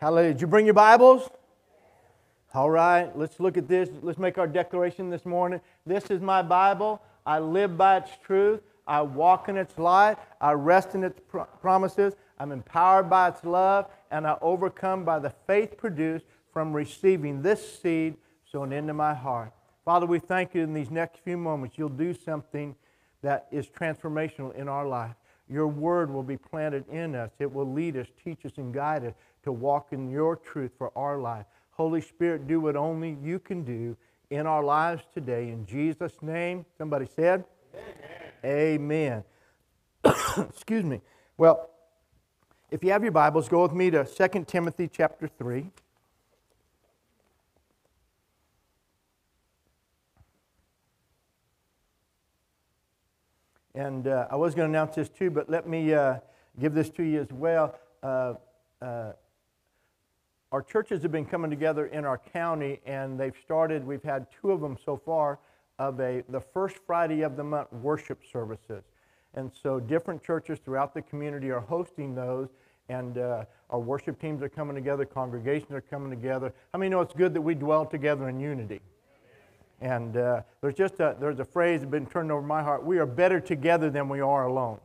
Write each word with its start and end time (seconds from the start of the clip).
Hallelujah. 0.00 0.32
Did 0.32 0.40
you 0.40 0.46
bring 0.46 0.64
your 0.64 0.72
Bibles? 0.72 1.28
All 2.54 2.70
right, 2.70 3.14
let's 3.18 3.38
look 3.38 3.58
at 3.58 3.68
this. 3.68 3.90
Let's 4.00 4.18
make 4.18 4.38
our 4.38 4.46
declaration 4.46 5.10
this 5.10 5.26
morning. 5.26 5.60
This 5.84 6.04
is 6.04 6.22
my 6.22 6.40
Bible. 6.40 7.02
I 7.26 7.38
live 7.38 7.76
by 7.76 7.98
its 7.98 8.10
truth. 8.24 8.62
I 8.86 9.02
walk 9.02 9.50
in 9.50 9.58
its 9.58 9.76
light. 9.78 10.16
I 10.40 10.52
rest 10.52 10.94
in 10.94 11.04
its 11.04 11.20
pr- 11.28 11.40
promises. 11.60 12.14
I'm 12.38 12.50
empowered 12.50 13.10
by 13.10 13.28
its 13.28 13.44
love, 13.44 13.90
and 14.10 14.26
I 14.26 14.38
overcome 14.40 15.04
by 15.04 15.18
the 15.18 15.34
faith 15.46 15.76
produced 15.76 16.24
from 16.50 16.72
receiving 16.72 17.42
this 17.42 17.80
seed 17.82 18.16
sown 18.50 18.72
into 18.72 18.94
my 18.94 19.12
heart. 19.12 19.52
Father, 19.84 20.06
we 20.06 20.18
thank 20.18 20.54
you 20.54 20.62
in 20.62 20.72
these 20.72 20.90
next 20.90 21.18
few 21.18 21.36
moments. 21.36 21.76
You'll 21.76 21.90
do 21.90 22.14
something 22.14 22.74
that 23.20 23.48
is 23.50 23.66
transformational 23.66 24.54
in 24.54 24.66
our 24.66 24.88
life. 24.88 25.14
Your 25.46 25.66
word 25.66 26.10
will 26.10 26.22
be 26.22 26.36
planted 26.36 26.88
in 26.88 27.14
us. 27.16 27.32
It 27.38 27.52
will 27.52 27.70
lead 27.70 27.96
us, 27.96 28.06
teach 28.24 28.46
us, 28.46 28.52
and 28.56 28.72
guide 28.72 29.04
us 29.04 29.14
to 29.42 29.52
walk 29.52 29.92
in 29.92 30.10
your 30.10 30.36
truth 30.36 30.72
for 30.76 30.92
our 30.96 31.18
life. 31.18 31.46
Holy 31.70 32.00
Spirit, 32.00 32.46
do 32.46 32.60
what 32.60 32.76
only 32.76 33.16
you 33.22 33.38
can 33.38 33.64
do 33.64 33.96
in 34.30 34.46
our 34.46 34.62
lives 34.62 35.02
today. 35.12 35.50
In 35.50 35.66
Jesus' 35.66 36.12
name, 36.22 36.64
somebody 36.78 37.06
said, 37.06 37.44
Amen. 38.44 39.24
Amen. 40.04 40.44
Excuse 40.48 40.84
me. 40.84 41.00
Well, 41.36 41.70
if 42.70 42.84
you 42.84 42.90
have 42.92 43.02
your 43.02 43.12
Bibles, 43.12 43.48
go 43.48 43.62
with 43.62 43.72
me 43.72 43.90
to 43.90 44.04
2 44.04 44.44
Timothy 44.44 44.88
chapter 44.88 45.26
3. 45.26 45.70
And 53.74 54.06
uh, 54.06 54.26
I 54.30 54.36
was 54.36 54.54
going 54.54 54.70
to 54.70 54.78
announce 54.78 54.96
this 54.96 55.08
too, 55.08 55.30
but 55.30 55.48
let 55.48 55.66
me 55.66 55.94
uh, 55.94 56.18
give 56.60 56.74
this 56.74 56.90
to 56.90 57.02
you 57.02 57.20
as 57.20 57.30
well. 57.30 57.78
Uh, 58.02 58.34
uh, 58.82 59.12
our 60.52 60.62
churches 60.62 61.02
have 61.02 61.12
been 61.12 61.26
coming 61.26 61.50
together 61.50 61.86
in 61.86 62.04
our 62.04 62.18
county, 62.18 62.80
and 62.84 63.18
they've 63.18 63.36
started, 63.42 63.86
we've 63.86 64.02
had 64.02 64.26
two 64.40 64.50
of 64.50 64.60
them 64.60 64.76
so 64.84 64.96
far, 64.96 65.38
of 65.78 66.00
a, 66.00 66.22
the 66.28 66.40
first 66.40 66.76
Friday 66.86 67.22
of 67.22 67.36
the 67.36 67.44
month 67.44 67.72
worship 67.72 68.20
services. 68.30 68.82
And 69.34 69.50
so 69.62 69.78
different 69.78 70.22
churches 70.22 70.58
throughout 70.58 70.92
the 70.92 71.02
community 71.02 71.50
are 71.50 71.60
hosting 71.60 72.14
those, 72.14 72.48
and 72.88 73.16
uh, 73.16 73.44
our 73.70 73.78
worship 73.78 74.20
teams 74.20 74.42
are 74.42 74.48
coming 74.48 74.74
together, 74.74 75.04
congregations 75.04 75.70
are 75.70 75.80
coming 75.80 76.10
together. 76.10 76.52
How 76.72 76.80
many 76.80 76.90
know 76.90 77.00
it's 77.00 77.14
good 77.14 77.32
that 77.34 77.40
we 77.40 77.54
dwell 77.54 77.86
together 77.86 78.28
in 78.28 78.40
unity? 78.40 78.80
And 79.80 80.16
uh, 80.16 80.42
there's 80.60 80.74
just 80.74 81.00
a, 81.00 81.16
there's 81.20 81.38
a 81.38 81.44
phrase 81.44 81.80
that's 81.80 81.90
been 81.90 82.06
turned 82.06 82.32
over 82.32 82.42
my 82.42 82.62
heart. 82.62 82.84
We 82.84 82.98
are 82.98 83.06
better 83.06 83.40
together 83.40 83.88
than 83.88 84.08
we 84.08 84.20
are 84.20 84.46
alone. 84.46 84.80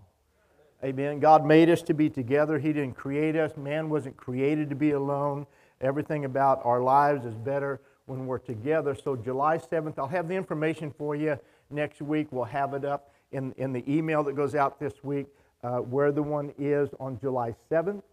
Amen. 0.83 1.19
God 1.19 1.45
made 1.45 1.69
us 1.69 1.81
to 1.83 1.93
be 1.93 2.09
together. 2.09 2.59
He 2.59 2.73
didn't 2.73 2.95
create 2.95 3.35
us. 3.35 3.55
Man 3.57 3.89
wasn't 3.89 4.17
created 4.17 4.69
to 4.69 4.75
be 4.75 4.91
alone. 4.91 5.47
Everything 5.81 6.25
about 6.25 6.61
our 6.63 6.81
lives 6.81 7.25
is 7.25 7.33
better 7.33 7.81
when 8.05 8.27
we're 8.27 8.37
together. 8.37 8.95
So 8.95 9.15
July 9.15 9.57
7th, 9.57 9.97
I'll 9.97 10.07
have 10.07 10.27
the 10.27 10.35
information 10.35 10.93
for 10.97 11.15
you 11.15 11.39
next 11.69 12.01
week. 12.01 12.27
We'll 12.31 12.43
have 12.43 12.73
it 12.73 12.85
up 12.85 13.11
in, 13.31 13.53
in 13.57 13.73
the 13.73 13.83
email 13.91 14.23
that 14.23 14.35
goes 14.35 14.53
out 14.53 14.79
this 14.79 15.03
week 15.03 15.27
uh, 15.63 15.77
where 15.77 16.11
the 16.11 16.21
one 16.21 16.53
is 16.59 16.89
on 16.99 17.19
July 17.19 17.55
7th. 17.71 18.03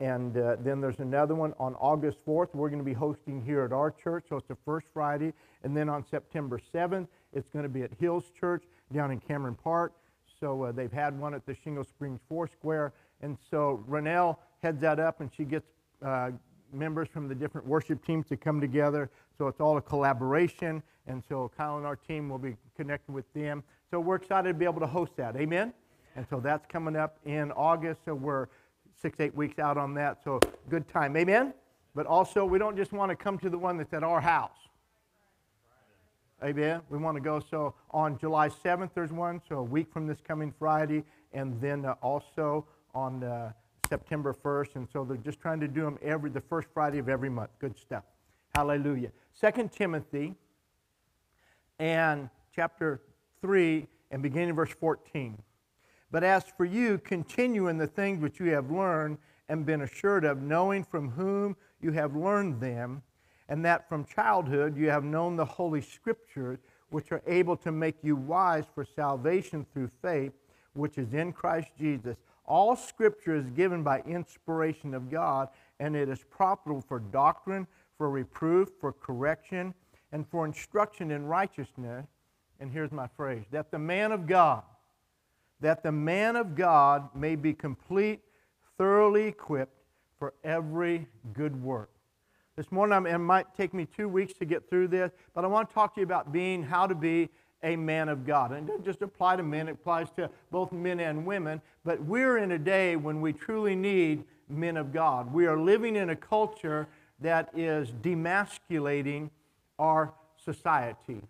And 0.00 0.36
uh, 0.36 0.56
then 0.60 0.80
there's 0.80 0.98
another 0.98 1.34
one 1.34 1.54
on 1.58 1.74
August 1.76 2.18
4th. 2.26 2.54
We're 2.54 2.68
going 2.68 2.80
to 2.80 2.84
be 2.84 2.92
hosting 2.92 3.40
here 3.40 3.62
at 3.62 3.72
our 3.72 3.90
church. 3.90 4.24
So 4.28 4.36
it's 4.36 4.48
the 4.48 4.56
first 4.64 4.86
Friday. 4.92 5.32
And 5.62 5.76
then 5.76 5.88
on 5.88 6.04
September 6.04 6.60
7th, 6.74 7.06
it's 7.32 7.48
going 7.50 7.62
to 7.62 7.68
be 7.68 7.82
at 7.82 7.90
Hills 7.98 8.24
Church 8.38 8.64
down 8.92 9.12
in 9.12 9.20
Cameron 9.20 9.54
Park. 9.54 9.92
So 10.42 10.64
uh, 10.64 10.72
they've 10.72 10.92
had 10.92 11.16
one 11.16 11.34
at 11.34 11.46
the 11.46 11.54
Shingle 11.54 11.84
Springs 11.84 12.18
Foursquare. 12.28 12.92
And 13.20 13.38
so 13.48 13.84
Renelle 13.88 14.38
heads 14.60 14.80
that 14.80 14.98
up 14.98 15.20
and 15.20 15.30
she 15.32 15.44
gets 15.44 15.68
uh, 16.04 16.32
members 16.72 17.06
from 17.06 17.28
the 17.28 17.34
different 17.34 17.64
worship 17.64 18.04
teams 18.04 18.26
to 18.26 18.36
come 18.36 18.60
together. 18.60 19.08
So 19.38 19.46
it's 19.46 19.60
all 19.60 19.76
a 19.76 19.80
collaboration. 19.80 20.82
And 21.06 21.22
so 21.28 21.52
Kyle 21.56 21.76
and 21.76 21.86
our 21.86 21.94
team 21.94 22.28
will 22.28 22.38
be 22.38 22.56
connected 22.76 23.12
with 23.12 23.32
them. 23.34 23.62
So 23.88 24.00
we're 24.00 24.16
excited 24.16 24.48
to 24.48 24.54
be 24.54 24.64
able 24.64 24.80
to 24.80 24.86
host 24.86 25.12
that. 25.16 25.36
Amen? 25.36 25.72
And 26.16 26.26
so 26.28 26.40
that's 26.40 26.66
coming 26.66 26.96
up 26.96 27.18
in 27.24 27.52
August. 27.52 28.00
So 28.04 28.12
we're 28.12 28.48
six, 29.00 29.20
eight 29.20 29.36
weeks 29.36 29.60
out 29.60 29.78
on 29.78 29.94
that. 29.94 30.24
So 30.24 30.40
good 30.68 30.88
time. 30.88 31.16
Amen? 31.16 31.54
But 31.94 32.06
also, 32.06 32.44
we 32.44 32.58
don't 32.58 32.76
just 32.76 32.92
want 32.92 33.10
to 33.10 33.16
come 33.16 33.38
to 33.38 33.48
the 33.48 33.58
one 33.58 33.76
that's 33.76 33.92
at 33.92 34.02
our 34.02 34.20
house. 34.20 34.61
Amen. 36.42 36.80
We 36.90 36.98
want 36.98 37.16
to 37.16 37.20
go. 37.20 37.38
So 37.38 37.74
on 37.92 38.18
July 38.18 38.48
7th, 38.48 38.90
there's 38.94 39.12
one. 39.12 39.40
So 39.48 39.58
a 39.58 39.62
week 39.62 39.92
from 39.92 40.08
this 40.08 40.18
coming 40.26 40.52
Friday. 40.58 41.04
And 41.32 41.60
then 41.60 41.84
uh, 41.84 41.94
also 42.02 42.66
on 42.96 43.22
uh, 43.22 43.52
September 43.88 44.34
1st. 44.34 44.74
And 44.74 44.88
so 44.92 45.04
they're 45.04 45.16
just 45.18 45.40
trying 45.40 45.60
to 45.60 45.68
do 45.68 45.82
them 45.82 46.00
every 46.02 46.30
the 46.30 46.40
first 46.40 46.66
Friday 46.74 46.98
of 46.98 47.08
every 47.08 47.30
month. 47.30 47.50
Good 47.60 47.78
stuff. 47.78 48.02
Hallelujah. 48.56 49.12
Second 49.32 49.70
Timothy 49.70 50.34
and 51.78 52.28
chapter 52.52 53.02
3 53.40 53.86
and 54.10 54.20
beginning 54.20 54.56
verse 54.56 54.74
14. 54.80 55.40
But 56.10 56.24
as 56.24 56.42
for 56.56 56.64
you, 56.64 56.98
continue 56.98 57.68
in 57.68 57.78
the 57.78 57.86
things 57.86 58.20
which 58.20 58.40
you 58.40 58.46
have 58.46 58.68
learned 58.68 59.18
and 59.48 59.64
been 59.64 59.82
assured 59.82 60.24
of, 60.24 60.42
knowing 60.42 60.82
from 60.82 61.10
whom 61.10 61.56
you 61.80 61.92
have 61.92 62.16
learned 62.16 62.60
them, 62.60 63.02
and 63.52 63.62
that 63.66 63.86
from 63.86 64.02
childhood 64.06 64.74
you 64.78 64.88
have 64.88 65.04
known 65.04 65.36
the 65.36 65.44
Holy 65.44 65.82
Scriptures, 65.82 66.58
which 66.88 67.12
are 67.12 67.20
able 67.26 67.54
to 67.54 67.70
make 67.70 67.96
you 68.00 68.16
wise 68.16 68.64
for 68.74 68.82
salvation 68.82 69.66
through 69.74 69.90
faith, 70.00 70.32
which 70.72 70.96
is 70.96 71.12
in 71.12 71.34
Christ 71.34 71.68
Jesus. 71.78 72.16
All 72.46 72.74
Scripture 72.74 73.36
is 73.36 73.50
given 73.50 73.82
by 73.82 74.00
inspiration 74.06 74.94
of 74.94 75.10
God, 75.10 75.50
and 75.80 75.94
it 75.94 76.08
is 76.08 76.24
profitable 76.30 76.80
for 76.80 76.98
doctrine, 76.98 77.66
for 77.98 78.08
reproof, 78.08 78.70
for 78.80 78.90
correction, 78.90 79.74
and 80.12 80.26
for 80.26 80.46
instruction 80.46 81.10
in 81.10 81.26
righteousness. 81.26 82.06
And 82.58 82.72
here's 82.72 82.90
my 82.90 83.06
phrase 83.18 83.44
that 83.50 83.70
the 83.70 83.78
man 83.78 84.12
of 84.12 84.26
God 84.26 84.62
that 85.60 85.82
the 85.82 85.92
man 85.92 86.36
of 86.36 86.54
God 86.56 87.14
may 87.14 87.36
be 87.36 87.52
complete, 87.52 88.20
thoroughly 88.78 89.26
equipped 89.26 89.76
for 90.18 90.32
every 90.42 91.06
good 91.34 91.62
work. 91.62 91.91
This 92.54 92.70
morning, 92.70 93.06
it 93.06 93.18
might 93.18 93.54
take 93.56 93.72
me 93.72 93.86
two 93.86 94.08
weeks 94.08 94.34
to 94.34 94.44
get 94.44 94.68
through 94.68 94.88
this, 94.88 95.10
but 95.34 95.44
I 95.44 95.48
want 95.48 95.68
to 95.68 95.74
talk 95.74 95.94
to 95.94 96.00
you 96.00 96.04
about 96.04 96.32
being, 96.32 96.62
how 96.62 96.86
to 96.86 96.94
be 96.94 97.30
a 97.62 97.76
man 97.76 98.08
of 98.08 98.26
God. 98.26 98.52
And 98.52 98.68
it 98.68 98.70
doesn't 98.70 98.84
just 98.84 99.00
apply 99.00 99.36
to 99.36 99.42
men, 99.42 99.68
it 99.68 99.72
applies 99.72 100.10
to 100.16 100.28
both 100.50 100.70
men 100.70 101.00
and 101.00 101.24
women. 101.24 101.62
But 101.84 102.02
we're 102.02 102.38
in 102.38 102.52
a 102.52 102.58
day 102.58 102.96
when 102.96 103.20
we 103.20 103.32
truly 103.32 103.74
need 103.74 104.24
men 104.48 104.76
of 104.76 104.92
God. 104.92 105.32
We 105.32 105.46
are 105.46 105.58
living 105.58 105.96
in 105.96 106.10
a 106.10 106.16
culture 106.16 106.88
that 107.20 107.48
is 107.56 107.90
demasculating 108.02 109.30
our 109.78 110.12
society 110.44 111.22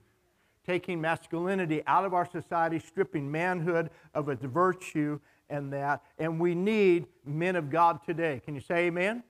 taking 0.66 1.00
masculinity 1.00 1.82
out 1.86 2.04
of 2.04 2.14
our 2.14 2.28
society, 2.30 2.78
stripping 2.78 3.30
manhood 3.30 3.90
of 4.14 4.28
its 4.28 4.44
virtue 4.44 5.18
and 5.50 5.72
that. 5.72 6.02
And 6.18 6.40
we 6.40 6.54
need 6.54 7.06
men 7.24 7.56
of 7.56 7.70
God 7.70 8.00
today. 8.04 8.40
Can 8.44 8.54
you 8.54 8.60
say 8.60 8.86
amen? 8.86 9.22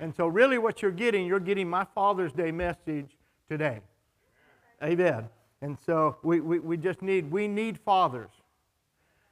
And 0.00 0.14
so, 0.16 0.26
really, 0.26 0.56
what 0.56 0.80
you're 0.80 0.90
getting, 0.90 1.26
you're 1.26 1.38
getting 1.38 1.68
my 1.68 1.84
Father's 1.94 2.32
Day 2.32 2.50
message 2.50 3.18
today. 3.48 3.80
Amen. 4.82 5.00
amen. 5.00 5.28
And 5.60 5.78
so, 5.84 6.16
we, 6.22 6.40
we, 6.40 6.58
we 6.58 6.78
just 6.78 7.02
need, 7.02 7.30
we 7.30 7.46
need 7.46 7.78
fathers 7.78 8.30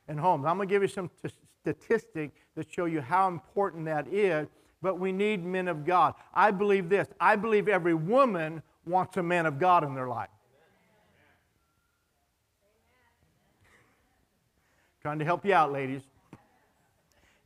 and 0.08 0.20
homes. 0.20 0.44
I'm 0.44 0.56
going 0.56 0.68
to 0.68 0.74
give 0.74 0.82
you 0.82 0.88
some 0.88 1.10
t- 1.22 1.30
statistics 1.62 2.38
that 2.54 2.70
show 2.70 2.84
you 2.84 3.00
how 3.00 3.28
important 3.28 3.86
that 3.86 4.08
is. 4.08 4.46
But 4.82 5.00
we 5.00 5.10
need 5.10 5.42
men 5.42 5.68
of 5.68 5.86
God. 5.86 6.14
I 6.34 6.50
believe 6.50 6.90
this. 6.90 7.08
I 7.18 7.34
believe 7.34 7.66
every 7.66 7.94
woman 7.94 8.62
wants 8.86 9.16
a 9.16 9.22
man 9.22 9.46
of 9.46 9.58
God 9.58 9.84
in 9.84 9.94
their 9.94 10.06
life. 10.06 10.28
Trying 15.00 15.18
to 15.18 15.24
help 15.24 15.46
you 15.46 15.54
out, 15.54 15.72
ladies. 15.72 16.02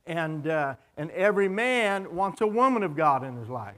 And, 0.05 0.47
uh, 0.47 0.75
and 0.97 1.11
every 1.11 1.47
man 1.47 2.15
wants 2.15 2.41
a 2.41 2.47
woman 2.47 2.83
of 2.83 2.95
God 2.95 3.23
in 3.23 3.37
his 3.37 3.49
life. 3.49 3.75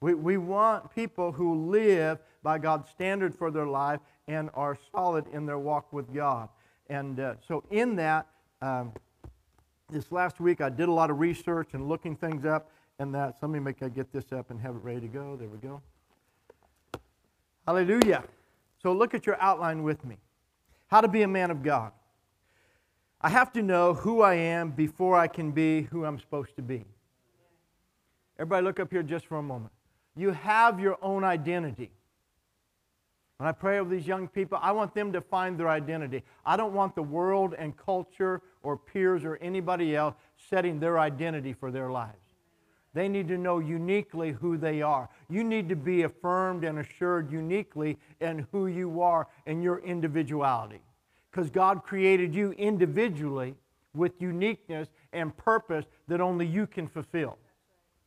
We, 0.00 0.14
we 0.14 0.36
want 0.36 0.94
people 0.94 1.32
who 1.32 1.70
live 1.70 2.18
by 2.42 2.58
God's 2.58 2.90
standard 2.90 3.34
for 3.34 3.50
their 3.50 3.66
life 3.66 4.00
and 4.26 4.50
are 4.54 4.76
solid 4.94 5.26
in 5.32 5.46
their 5.46 5.58
walk 5.58 5.92
with 5.92 6.12
God. 6.12 6.48
And 6.88 7.20
uh, 7.20 7.34
so, 7.46 7.64
in 7.70 7.96
that, 7.96 8.26
um, 8.60 8.92
this 9.88 10.10
last 10.10 10.40
week 10.40 10.60
I 10.60 10.68
did 10.70 10.88
a 10.88 10.92
lot 10.92 11.10
of 11.10 11.20
research 11.20 11.68
and 11.74 11.88
looking 11.88 12.16
things 12.16 12.44
up, 12.44 12.70
and 12.98 13.14
that. 13.14 13.38
So 13.40 13.46
let 13.46 13.52
me 13.52 13.60
make 13.60 13.82
I 13.82 13.88
get 13.88 14.12
this 14.12 14.32
up 14.32 14.50
and 14.50 14.60
have 14.60 14.74
it 14.74 14.82
ready 14.82 15.00
to 15.00 15.08
go. 15.08 15.36
There 15.36 15.48
we 15.48 15.58
go. 15.58 15.80
Hallelujah. 17.66 18.24
So 18.82 18.92
look 18.92 19.14
at 19.14 19.26
your 19.26 19.40
outline 19.40 19.82
with 19.82 20.04
me. 20.04 20.16
How 20.88 21.00
to 21.00 21.08
be 21.08 21.22
a 21.22 21.28
man 21.28 21.50
of 21.50 21.62
God. 21.62 21.92
I 23.22 23.28
have 23.28 23.52
to 23.52 23.62
know 23.62 23.94
who 23.94 24.20
I 24.20 24.34
am 24.34 24.70
before 24.70 25.16
I 25.16 25.28
can 25.28 25.52
be 25.52 25.82
who 25.82 26.04
I'm 26.04 26.18
supposed 26.18 26.56
to 26.56 26.62
be. 26.62 26.84
Everybody, 28.38 28.64
look 28.64 28.80
up 28.80 28.90
here 28.90 29.04
just 29.04 29.26
for 29.26 29.38
a 29.38 29.42
moment. 29.42 29.72
You 30.16 30.32
have 30.32 30.80
your 30.80 30.98
own 31.02 31.22
identity. 31.22 31.92
When 33.36 33.48
I 33.48 33.52
pray 33.52 33.78
over 33.78 33.90
these 33.90 34.06
young 34.06 34.28
people, 34.28 34.58
I 34.60 34.72
want 34.72 34.94
them 34.94 35.12
to 35.12 35.20
find 35.20 35.58
their 35.58 35.68
identity. 35.68 36.22
I 36.44 36.56
don't 36.56 36.74
want 36.74 36.94
the 36.94 37.02
world 37.02 37.54
and 37.56 37.76
culture 37.76 38.42
or 38.62 38.76
peers 38.76 39.24
or 39.24 39.36
anybody 39.36 39.94
else 39.94 40.14
setting 40.50 40.80
their 40.80 40.98
identity 40.98 41.52
for 41.52 41.70
their 41.70 41.90
lives. 41.90 42.18
They 42.94 43.08
need 43.08 43.28
to 43.28 43.38
know 43.38 43.58
uniquely 43.58 44.32
who 44.32 44.56
they 44.56 44.82
are. 44.82 45.08
You 45.30 45.44
need 45.44 45.68
to 45.70 45.76
be 45.76 46.02
affirmed 46.02 46.64
and 46.64 46.78
assured 46.78 47.30
uniquely 47.30 47.98
in 48.20 48.46
who 48.52 48.66
you 48.66 49.00
are 49.00 49.28
and 49.46 49.62
your 49.62 49.78
individuality. 49.78 50.80
Because 51.32 51.50
God 51.50 51.82
created 51.82 52.34
you 52.34 52.52
individually 52.52 53.54
with 53.94 54.20
uniqueness 54.20 54.88
and 55.12 55.36
purpose 55.36 55.86
that 56.06 56.20
only 56.20 56.46
you 56.46 56.66
can 56.66 56.86
fulfill. 56.86 57.38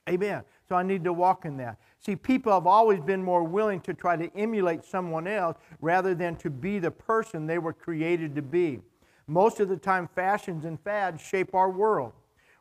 Amen. 0.07 0.43
So 0.69 0.75
I 0.75 0.83
need 0.83 1.03
to 1.03 1.13
walk 1.13 1.45
in 1.45 1.57
that. 1.57 1.77
See, 1.99 2.15
people 2.15 2.53
have 2.53 2.67
always 2.67 2.99
been 2.99 3.23
more 3.23 3.43
willing 3.43 3.81
to 3.81 3.93
try 3.93 4.15
to 4.15 4.29
emulate 4.35 4.83
someone 4.83 5.27
else 5.27 5.57
rather 5.81 6.13
than 6.13 6.35
to 6.37 6.49
be 6.51 6.77
the 6.77 6.91
person 6.91 7.47
they 7.47 7.57
were 7.57 7.73
created 7.73 8.35
to 8.35 8.41
be. 8.43 8.81
Most 9.27 9.59
of 9.59 9.69
the 9.69 9.77
time, 9.77 10.07
fashions 10.13 10.65
and 10.65 10.79
fads 10.79 11.21
shape 11.21 11.55
our 11.55 11.71
world. 11.71 12.13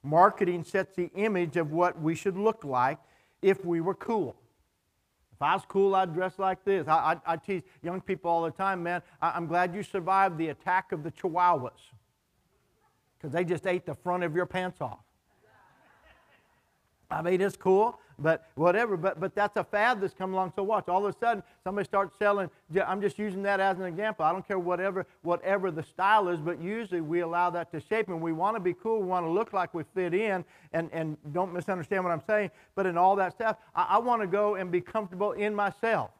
Marketing 0.02 0.64
sets 0.64 0.96
the 0.96 1.10
image 1.14 1.56
of 1.58 1.72
what 1.72 2.00
we 2.00 2.14
should 2.14 2.38
look 2.38 2.64
like 2.64 2.98
if 3.42 3.64
we 3.64 3.82
were 3.82 3.94
cool. 3.94 4.34
I 5.44 5.54
was 5.54 5.64
cool, 5.68 5.94
I'd 5.94 6.14
dress 6.14 6.38
like 6.38 6.64
this. 6.64 6.88
I, 6.88 7.18
I, 7.26 7.34
I 7.34 7.36
tease 7.36 7.62
young 7.82 8.00
people 8.00 8.30
all 8.30 8.42
the 8.42 8.50
time, 8.50 8.82
man, 8.82 9.02
I, 9.20 9.36
am 9.36 9.46
glad 9.46 9.74
you 9.74 9.82
survived 9.82 10.38
the 10.38 10.48
attack 10.48 10.92
of 10.92 11.02
the 11.02 11.10
Chihuahuas 11.10 11.70
because 13.16 13.32
they 13.32 13.44
just 13.44 13.66
ate 13.66 13.86
the 13.86 13.94
front 13.94 14.22
of 14.22 14.34
your 14.34 14.46
pants 14.46 14.80
off. 14.80 15.04
I 17.10 17.22
mean, 17.22 17.40
it's 17.40 17.56
cool, 17.56 18.00
but 18.18 18.48
whatever. 18.54 18.96
But, 18.96 19.20
but 19.20 19.34
that's 19.34 19.56
a 19.56 19.64
fad 19.64 20.00
that's 20.00 20.14
come 20.14 20.32
along. 20.32 20.52
So 20.56 20.62
watch. 20.62 20.88
All 20.88 21.04
of 21.04 21.14
a 21.14 21.18
sudden, 21.18 21.42
somebody 21.62 21.84
starts 21.84 22.18
selling. 22.18 22.50
I'm 22.84 23.00
just 23.00 23.18
using 23.18 23.42
that 23.42 23.60
as 23.60 23.78
an 23.78 23.84
example. 23.84 24.24
I 24.24 24.32
don't 24.32 24.46
care 24.46 24.58
whatever, 24.58 25.06
whatever 25.22 25.70
the 25.70 25.82
style 25.82 26.28
is, 26.28 26.40
but 26.40 26.60
usually 26.60 27.00
we 27.00 27.20
allow 27.20 27.50
that 27.50 27.70
to 27.72 27.80
shape. 27.80 28.08
And 28.08 28.20
we 28.20 28.32
want 28.32 28.56
to 28.56 28.60
be 28.60 28.74
cool. 28.74 29.00
We 29.00 29.06
want 29.06 29.26
to 29.26 29.30
look 29.30 29.52
like 29.52 29.74
we 29.74 29.84
fit 29.94 30.14
in. 30.14 30.44
And, 30.72 30.90
and 30.92 31.16
don't 31.32 31.52
misunderstand 31.52 32.04
what 32.04 32.12
I'm 32.12 32.22
saying. 32.26 32.50
But 32.74 32.86
in 32.86 32.96
all 32.96 33.16
that 33.16 33.32
stuff, 33.32 33.58
I, 33.74 33.86
I 33.90 33.98
want 33.98 34.22
to 34.22 34.26
go 34.26 34.54
and 34.56 34.70
be 34.70 34.80
comfortable 34.80 35.32
in 35.32 35.54
myself. 35.54 36.10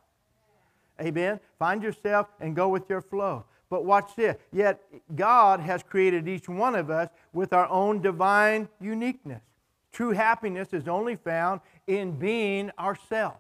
Amen. 1.01 1.41
Find 1.59 1.83
yourself 1.83 2.29
and 2.41 2.55
go 2.55 2.69
with 2.69 2.89
your 2.89 3.01
flow. 3.01 3.45
But 3.69 3.85
watch 3.85 4.15
this. 4.15 4.37
Yet 4.53 4.81
God 5.17 5.59
has 5.59 5.83
created 5.83 6.29
each 6.29 6.49
one 6.49 6.77
of 6.77 6.91
us 6.91 7.09
with 7.33 7.53
our 7.53 7.69
own 7.69 8.01
divine 8.01 8.69
uniqueness. 8.81 9.43
True 9.95 10.11
happiness 10.11 10.73
is 10.73 10.89
only 10.89 11.15
found 11.15 11.61
in 11.87 12.19
being 12.19 12.73
ourselves. 12.81 13.39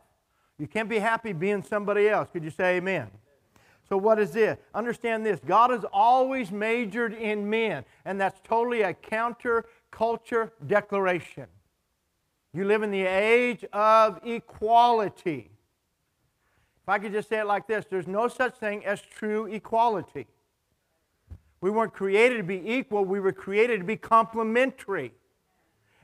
You 0.57 0.69
can't 0.69 0.89
be 0.89 1.01
happy 1.01 1.33
being 1.33 1.65
somebody 1.65 2.09
else. 2.09 2.29
Could 2.33 2.45
you 2.45 2.51
say 2.51 2.77
amen? 2.77 3.09
So, 3.89 3.97
what 3.97 4.21
is 4.21 4.31
this? 4.31 4.57
Understand 4.73 5.27
this 5.27 5.41
God 5.45 5.71
has 5.71 5.85
always 5.93 6.53
majored 6.53 7.13
in 7.13 7.51
men, 7.51 7.85
and 8.05 8.21
that's 8.21 8.41
totally 8.45 8.83
a 8.83 8.95
counter 8.95 9.65
culture 9.91 10.53
declaration. 10.65 11.47
You 12.53 12.67
live 12.67 12.85
in 12.85 12.93
the 12.93 13.03
age 13.03 13.65
of 13.73 14.21
equality. 14.25 15.51
If 16.85 16.89
I 16.89 17.01
could 17.01 17.13
just 17.13 17.29
say 17.29 17.41
it 17.41 17.47
like 17.47 17.67
this 17.67 17.85
there's 17.91 18.07
no 18.07 18.29
such 18.29 18.57
thing 18.59 18.87
as 18.87 19.03
true 19.03 19.47
equality. 19.47 20.29
We 21.61 21.71
weren't 21.71 21.95
created 21.95 22.37
to 22.37 22.45
be 22.45 22.63
equal, 22.65 23.05
we 23.05 23.19
were 23.19 23.33
created 23.33 23.79
to 23.79 23.85
be 23.85 23.97
complementary. 23.97 25.15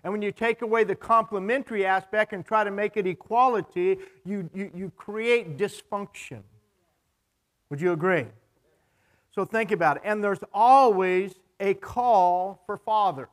And 0.03 0.13
when 0.13 0.23
you 0.23 0.33
take 0.33 0.63
away 0.63 0.85
the 0.85 0.95
complementary 0.95 1.85
aspect 1.85 2.33
and 2.33 2.45
try 2.45 2.65
to 2.65 2.71
make 2.71 2.97
it 2.97 3.07
equality, 3.07 3.99
you, 4.25 4.49
you, 4.55 4.71
you 4.75 4.93
create 4.97 5.59
dysfunction. 5.59 6.41
Would 7.69 7.81
you 7.81 7.93
agree? 7.93 8.27
So 9.35 9.45
think 9.45 9.73
about 9.73 9.99
it. 9.99 10.03
And 10.05 10.25
there's 10.25 10.41
always 10.53 11.35
a 11.61 11.75
call 11.75 12.63
for 12.67 12.77
fathers. 12.77 13.29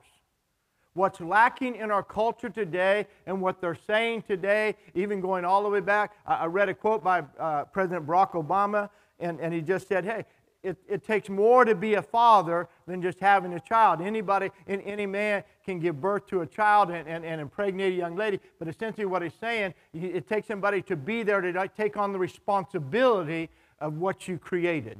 What's 0.93 1.21
lacking 1.21 1.75
in 1.75 1.91
our 1.91 2.03
culture 2.03 2.49
today 2.49 3.07
and 3.25 3.39
what 3.39 3.61
they're 3.61 3.77
saying 3.87 4.23
today, 4.23 4.75
even 4.95 5.21
going 5.21 5.45
all 5.45 5.63
the 5.63 5.69
way 5.69 5.79
back, 5.79 6.13
I, 6.25 6.45
read 6.47 6.69
a 6.69 6.73
quote 6.73 7.03
by 7.03 7.23
uh, 7.39 7.65
President 7.65 8.07
Barack 8.07 8.31
Obama, 8.31 8.89
and, 9.19 9.39
and 9.39 9.53
he 9.53 9.61
just 9.61 9.87
said, 9.87 10.05
Hey, 10.05 10.25
it, 10.67 10.77
it 10.87 11.03
takes 11.03 11.29
more 11.29 11.63
to 11.63 11.73
be 11.73 11.93
a 11.93 12.01
father 12.01 12.67
than 12.85 13.01
just 13.01 13.19
having 13.19 13.53
a 13.53 13.59
child. 13.59 14.01
Anybody, 14.01 14.51
any 14.67 15.05
man 15.05 15.43
can 15.65 15.79
give 15.79 16.01
birth 16.01 16.27
to 16.27 16.41
a 16.41 16.45
child 16.45 16.89
and, 16.91 17.07
and, 17.07 17.25
and 17.25 17.39
impregnate 17.39 17.93
a 17.93 17.95
young 17.95 18.15
lady, 18.15 18.39
but 18.59 18.67
essentially 18.67 19.05
what 19.05 19.21
he's 19.21 19.33
saying, 19.39 19.73
it 19.93 20.27
takes 20.27 20.47
somebody 20.47 20.81
to 20.83 20.95
be 20.95 21.23
there 21.23 21.41
to 21.41 21.69
take 21.75 21.95
on 21.95 22.11
the 22.11 22.19
responsibility 22.19 23.49
of 23.79 23.97
what 23.97 24.27
you 24.27 24.37
created. 24.37 24.99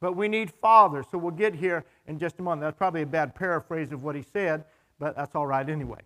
But 0.00 0.14
we 0.16 0.28
need 0.28 0.52
fathers, 0.60 1.06
so 1.10 1.16
we'll 1.16 1.32
get 1.32 1.54
here 1.54 1.84
in 2.06 2.18
just 2.18 2.38
a 2.38 2.42
moment. 2.42 2.62
That's 2.62 2.76
probably 2.76 3.02
a 3.02 3.06
bad 3.06 3.34
paraphrase 3.34 3.90
of 3.92 4.02
what 4.02 4.14
he 4.14 4.24
said, 4.32 4.64
but 4.98 5.16
that's 5.16 5.34
all 5.34 5.46
right 5.46 5.66
anyway. 5.66 6.00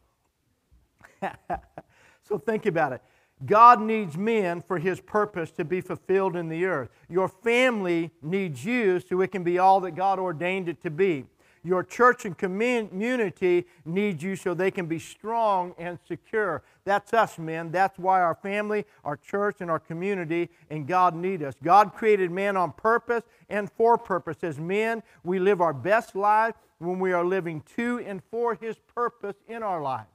so 2.22 2.38
think 2.38 2.66
about 2.66 2.92
it. 2.92 3.02
God 3.46 3.80
needs 3.80 4.16
men 4.16 4.62
for 4.62 4.78
his 4.78 5.00
purpose 5.00 5.50
to 5.52 5.64
be 5.64 5.80
fulfilled 5.80 6.34
in 6.34 6.48
the 6.48 6.64
earth. 6.64 6.90
Your 7.08 7.28
family 7.28 8.10
needs 8.20 8.64
you 8.64 9.00
so 9.00 9.20
it 9.20 9.30
can 9.30 9.44
be 9.44 9.58
all 9.58 9.80
that 9.80 9.92
God 9.92 10.18
ordained 10.18 10.68
it 10.68 10.82
to 10.82 10.90
be. 10.90 11.26
Your 11.64 11.82
church 11.82 12.24
and 12.24 12.36
community 12.36 13.66
needs 13.84 14.22
you 14.22 14.36
so 14.36 14.54
they 14.54 14.70
can 14.70 14.86
be 14.86 14.98
strong 14.98 15.74
and 15.76 15.98
secure. 16.06 16.62
That's 16.84 17.12
us, 17.12 17.38
men. 17.38 17.70
That's 17.70 17.98
why 17.98 18.20
our 18.22 18.36
family, 18.36 18.86
our 19.04 19.16
church, 19.16 19.56
and 19.60 19.70
our 19.70 19.78
community 19.78 20.50
and 20.70 20.86
God 20.86 21.14
need 21.14 21.42
us. 21.42 21.54
God 21.62 21.94
created 21.94 22.30
man 22.30 22.56
on 22.56 22.72
purpose 22.72 23.24
and 23.48 23.70
for 23.70 23.98
purpose. 23.98 24.38
As 24.42 24.58
men, 24.58 25.02
we 25.24 25.38
live 25.38 25.60
our 25.60 25.74
best 25.74 26.16
life 26.16 26.54
when 26.78 26.98
we 27.00 27.12
are 27.12 27.24
living 27.24 27.62
to 27.76 27.98
and 27.98 28.22
for 28.30 28.54
His 28.54 28.76
purpose 28.94 29.36
in 29.48 29.62
our 29.62 29.82
life. 29.82 30.06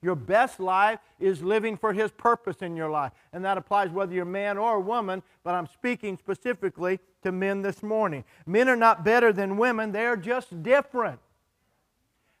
Your 0.00 0.14
best 0.14 0.60
life 0.60 1.00
is 1.18 1.42
living 1.42 1.76
for 1.76 1.92
His 1.92 2.10
purpose 2.12 2.58
in 2.60 2.76
your 2.76 2.90
life. 2.90 3.12
And 3.32 3.44
that 3.44 3.58
applies 3.58 3.90
whether 3.90 4.12
you're 4.12 4.22
a 4.22 4.26
man 4.26 4.56
or 4.56 4.76
a 4.76 4.80
woman, 4.80 5.22
but 5.42 5.54
I'm 5.54 5.66
speaking 5.66 6.16
specifically 6.16 7.00
to 7.22 7.32
men 7.32 7.62
this 7.62 7.82
morning. 7.82 8.24
Men 8.46 8.68
are 8.68 8.76
not 8.76 9.04
better 9.04 9.32
than 9.32 9.56
women, 9.56 9.92
they 9.92 10.06
are 10.06 10.16
just 10.16 10.62
different. 10.62 11.18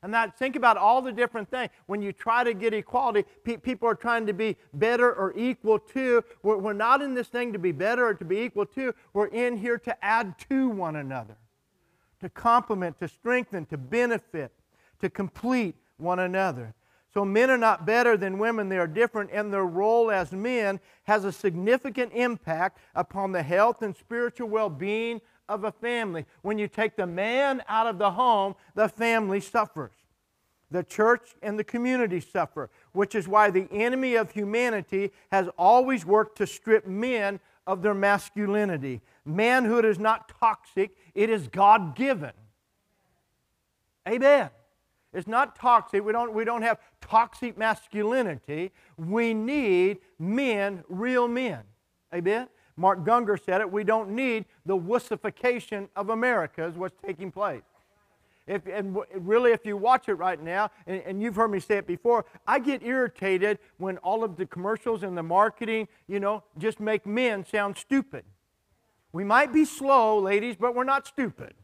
And 0.00 0.14
that, 0.14 0.38
think 0.38 0.54
about 0.54 0.76
all 0.76 1.02
the 1.02 1.10
different 1.10 1.50
things. 1.50 1.70
When 1.86 2.00
you 2.00 2.12
try 2.12 2.44
to 2.44 2.54
get 2.54 2.72
equality, 2.72 3.24
pe- 3.42 3.56
people 3.56 3.88
are 3.88 3.96
trying 3.96 4.26
to 4.26 4.32
be 4.32 4.56
better 4.72 5.12
or 5.12 5.36
equal 5.36 5.80
to. 5.80 6.22
We're, 6.44 6.56
we're 6.56 6.72
not 6.72 7.02
in 7.02 7.14
this 7.14 7.26
thing 7.26 7.52
to 7.52 7.58
be 7.58 7.72
better 7.72 8.06
or 8.06 8.14
to 8.14 8.24
be 8.24 8.38
equal 8.38 8.66
to. 8.66 8.94
We're 9.12 9.26
in 9.26 9.56
here 9.56 9.76
to 9.78 10.04
add 10.04 10.38
to 10.50 10.68
one 10.68 10.94
another, 10.94 11.36
to 12.20 12.28
complement, 12.28 13.00
to 13.00 13.08
strengthen, 13.08 13.66
to 13.66 13.76
benefit, 13.76 14.52
to 15.00 15.10
complete 15.10 15.74
one 15.96 16.20
another. 16.20 16.74
So 17.18 17.24
men 17.24 17.50
are 17.50 17.58
not 17.58 17.84
better 17.84 18.16
than 18.16 18.38
women, 18.38 18.68
they 18.68 18.78
are 18.78 18.86
different, 18.86 19.30
and 19.32 19.52
their 19.52 19.66
role 19.66 20.08
as 20.08 20.30
men 20.30 20.78
has 21.02 21.24
a 21.24 21.32
significant 21.32 22.12
impact 22.12 22.78
upon 22.94 23.32
the 23.32 23.42
health 23.42 23.82
and 23.82 23.96
spiritual 23.96 24.48
well 24.48 24.70
being 24.70 25.20
of 25.48 25.64
a 25.64 25.72
family. 25.72 26.26
When 26.42 26.60
you 26.60 26.68
take 26.68 26.94
the 26.94 27.08
man 27.08 27.64
out 27.66 27.88
of 27.88 27.98
the 27.98 28.12
home, 28.12 28.54
the 28.76 28.88
family 28.88 29.40
suffers. 29.40 29.90
The 30.70 30.84
church 30.84 31.34
and 31.42 31.58
the 31.58 31.64
community 31.64 32.20
suffer, 32.20 32.70
which 32.92 33.16
is 33.16 33.26
why 33.26 33.50
the 33.50 33.66
enemy 33.72 34.14
of 34.14 34.30
humanity 34.30 35.10
has 35.32 35.48
always 35.58 36.06
worked 36.06 36.38
to 36.38 36.46
strip 36.46 36.86
men 36.86 37.40
of 37.66 37.82
their 37.82 37.94
masculinity. 37.94 39.00
Manhood 39.24 39.84
is 39.84 39.98
not 39.98 40.28
toxic, 40.38 40.92
it 41.16 41.30
is 41.30 41.48
God 41.48 41.96
given. 41.96 42.30
Amen. 44.06 44.50
It's 45.18 45.26
not 45.26 45.56
toxic. 45.56 46.04
We 46.04 46.12
don't, 46.12 46.32
we 46.32 46.44
don't 46.44 46.62
have 46.62 46.78
toxic 47.00 47.58
masculinity. 47.58 48.70
We 48.96 49.34
need 49.34 49.98
men, 50.18 50.84
real 50.88 51.26
men. 51.26 51.64
Amen? 52.14 52.46
Mark 52.76 53.04
Gungor 53.04 53.36
said 53.44 53.60
it. 53.60 53.70
We 53.70 53.82
don't 53.82 54.10
need 54.10 54.44
the 54.64 54.78
wussification 54.78 55.88
of 55.96 56.10
America, 56.10 56.64
is 56.64 56.76
what's 56.76 56.94
taking 57.04 57.32
place. 57.32 57.62
If, 58.46 58.64
and 58.66 58.96
really, 59.12 59.50
if 59.50 59.66
you 59.66 59.76
watch 59.76 60.08
it 60.08 60.14
right 60.14 60.40
now, 60.40 60.70
and, 60.86 61.02
and, 61.04 61.22
you've 61.22 61.34
heard 61.34 61.50
me 61.50 61.58
say 61.58 61.78
it 61.78 61.86
before, 61.86 62.24
I 62.46 62.60
get 62.60 62.82
irritated 62.84 63.58
when 63.76 63.98
all 63.98 64.22
of 64.22 64.36
the 64.36 64.46
commercials 64.46 65.02
and 65.02 65.18
the 65.18 65.22
marketing, 65.22 65.88
you 66.06 66.20
know, 66.20 66.44
just 66.56 66.78
make 66.78 67.04
men 67.04 67.44
sound 67.44 67.76
stupid. 67.76 68.24
We 69.12 69.24
might 69.24 69.52
be 69.52 69.64
slow, 69.64 70.18
ladies, 70.18 70.54
but 70.56 70.76
we're 70.76 70.84
not 70.84 71.06
stupid. 71.08 71.54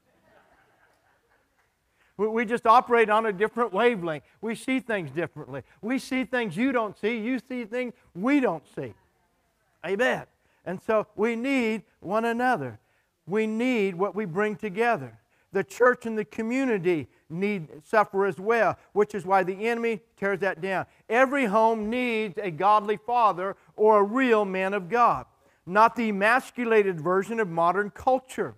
We 2.17 2.45
just 2.45 2.67
operate 2.67 3.11
on 3.11 3.27
a 3.27 3.33
different 3.33 3.73
wavelength. 3.73 4.25
We 4.41 4.55
see 4.55 4.79
things 4.79 5.11
differently. 5.11 5.63
We 5.83 5.99
see 5.99 6.25
things 6.25 6.57
you 6.57 6.71
don't 6.71 6.97
see. 6.97 7.19
You 7.19 7.41
see 7.41 7.65
things 7.65 7.93
we 8.15 8.39
don't 8.39 8.63
see. 8.77 8.95
Amen. 9.85 10.25
And 10.65 10.81
so 10.81 11.07
we 11.17 11.35
need 11.35 11.83
one 12.01 12.25
another. 12.25 12.79
We 13.27 13.47
need 13.47 13.97
what 13.97 14.15
we 14.15 14.27
bring 14.27 14.57
together. 14.57 15.19
The 15.53 15.65
church 15.65 16.07
and 16.07 16.17
the 16.17 16.25
community 16.25 17.09
need 17.29 17.69
suffer 17.85 18.27
as 18.27 18.39
well, 18.39 18.79
which 18.93 19.15
is 19.15 19.25
why 19.25 19.43
the 19.43 19.67
enemy 19.67 20.01
tears 20.17 20.41
that 20.41 20.61
down. 20.61 20.87
Every 21.09 21.47
home 21.47 21.91
needs 21.91 22.39
a 22.39 22.51
godly 22.51 22.97
father 22.97 23.57
or 23.77 23.99
a 23.99 24.03
real 24.03 24.45
man 24.45 24.75
of 24.75 24.89
God, 24.89 25.27
not 25.67 25.97
the 25.97 26.11
emasculated 26.11 27.01
version 27.01 27.41
of 27.41 27.49
modern 27.49 27.91
culture. 27.91 28.55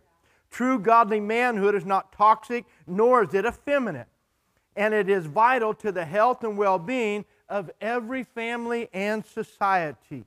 True 0.51 0.79
godly 0.79 1.21
manhood 1.21 1.75
is 1.75 1.85
not 1.85 2.13
toxic, 2.13 2.65
nor 2.87 3.25
is 3.25 3.35
it 3.35 3.45
effeminate. 3.45 4.09
And 4.75 4.93
it 4.95 5.09
is 5.09 5.27
vital 5.27 5.75
to 5.75 5.93
the 5.93 6.05
health 6.05 6.45
and 6.45 6.57
well 6.57 6.79
being 6.79 7.25
of 7.49 7.71
every 7.81 8.25
family 8.25 8.89
and 8.93 9.25
society. 9.25 10.25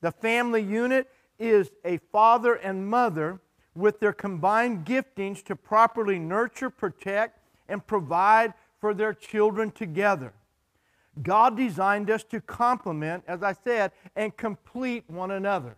The 0.00 0.12
family 0.12 0.62
unit 0.62 1.08
is 1.38 1.70
a 1.84 1.98
father 2.10 2.54
and 2.54 2.88
mother 2.88 3.40
with 3.74 4.00
their 4.00 4.12
combined 4.12 4.84
giftings 4.84 5.42
to 5.44 5.56
properly 5.56 6.18
nurture, 6.18 6.70
protect, 6.70 7.38
and 7.68 7.86
provide 7.86 8.52
for 8.80 8.92
their 8.92 9.14
children 9.14 9.70
together. 9.70 10.32
God 11.22 11.56
designed 11.56 12.10
us 12.10 12.24
to 12.24 12.40
complement, 12.40 13.24
as 13.26 13.42
I 13.42 13.52
said, 13.52 13.92
and 14.16 14.36
complete 14.36 15.04
one 15.08 15.30
another. 15.30 15.76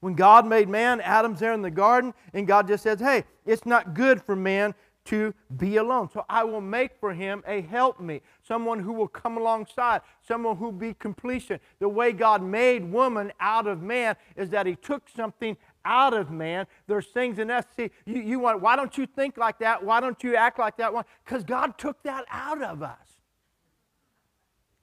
When 0.00 0.14
God 0.14 0.46
made 0.46 0.68
man, 0.68 1.00
Adam's 1.00 1.40
there 1.40 1.52
in 1.52 1.62
the 1.62 1.70
garden, 1.70 2.14
and 2.32 2.46
God 2.46 2.68
just 2.68 2.82
says, 2.82 3.00
Hey, 3.00 3.24
it's 3.44 3.66
not 3.66 3.94
good 3.94 4.22
for 4.22 4.36
man 4.36 4.74
to 5.08 5.32
be 5.56 5.78
alone. 5.78 6.10
So 6.12 6.24
I 6.28 6.44
will 6.44 6.60
make 6.60 6.92
for 7.00 7.14
him 7.14 7.42
a 7.46 7.62
helpmeet, 7.62 8.22
someone 8.46 8.78
who 8.78 8.92
will 8.92 9.08
come 9.08 9.38
alongside, 9.38 10.02
someone 10.26 10.56
who 10.56 10.66
will 10.66 10.72
be 10.72 10.92
completion. 10.92 11.60
The 11.80 11.88
way 11.88 12.12
God 12.12 12.42
made 12.42 12.84
woman 12.84 13.32
out 13.40 13.66
of 13.66 13.80
man 13.82 14.16
is 14.36 14.50
that 14.50 14.66
he 14.66 14.76
took 14.76 15.08
something 15.16 15.56
out 15.84 16.12
of 16.12 16.30
man. 16.30 16.66
There's 16.86 17.06
things 17.06 17.38
in 17.38 17.50
us. 17.50 17.64
See, 17.74 17.90
you, 18.04 18.20
you 18.20 18.38
want, 18.38 18.60
why 18.60 18.76
don't 18.76 18.98
you 18.98 19.06
think 19.06 19.38
like 19.38 19.58
that? 19.60 19.82
Why 19.82 20.00
don't 20.00 20.22
you 20.22 20.36
act 20.36 20.58
like 20.58 20.76
that? 20.76 20.92
one? 20.92 21.04
Because 21.24 21.42
God 21.42 21.78
took 21.78 22.02
that 22.02 22.26
out 22.30 22.62
of 22.62 22.82
us. 22.82 22.98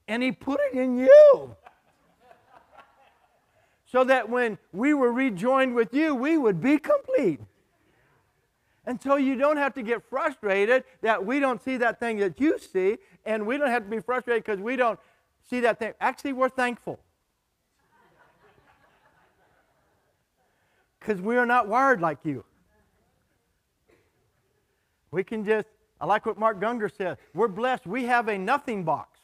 And 0.08 0.24
he 0.24 0.32
put 0.32 0.60
it 0.72 0.78
in 0.78 0.98
you. 0.98 1.56
So 3.96 4.04
that 4.04 4.30
when 4.30 4.58
we 4.74 4.94
were 4.94 5.14
rejoined 5.14 5.74
with 5.74 5.94
you, 5.94 6.14
we 6.14 6.38
would 6.38 6.60
be 6.60 6.78
complete. 6.78 7.40
And 8.86 9.02
so 9.02 9.16
you 9.16 9.38
don't 9.38 9.56
have 9.56 9.74
to 9.76 9.84
get 9.84 10.04
frustrated 10.10 10.84
that 11.02 11.26
we 11.26 11.40
don't 11.40 11.64
see 11.64 11.78
that 11.78 11.98
thing 11.98 12.18
that 12.18 12.38
you 12.38 12.60
see, 12.60 12.98
and 13.26 13.48
we 13.48 13.58
don't 13.58 13.70
have 13.70 13.86
to 13.86 13.90
be 13.90 14.02
frustrated 14.02 14.44
because 14.44 14.60
we 14.60 14.76
don't 14.76 15.00
see 15.50 15.62
that 15.62 15.80
thing. 15.80 15.94
Actually, 16.02 16.34
we're 16.34 16.50
thankful. 16.50 17.00
Because 21.00 21.22
we 21.22 21.38
are 21.38 21.46
not 21.46 21.70
wired 21.70 22.02
like 22.02 22.18
you. 22.26 22.44
We 25.10 25.24
can 25.24 25.46
just, 25.46 25.70
I 26.02 26.06
like 26.06 26.26
what 26.26 26.38
Mark 26.38 26.60
Gungor 26.60 26.94
said, 26.94 27.18
we're 27.34 27.48
blessed. 27.48 27.88
We 27.88 28.04
have 28.04 28.28
a 28.28 28.38
nothing 28.38 28.84
box. 28.84 29.15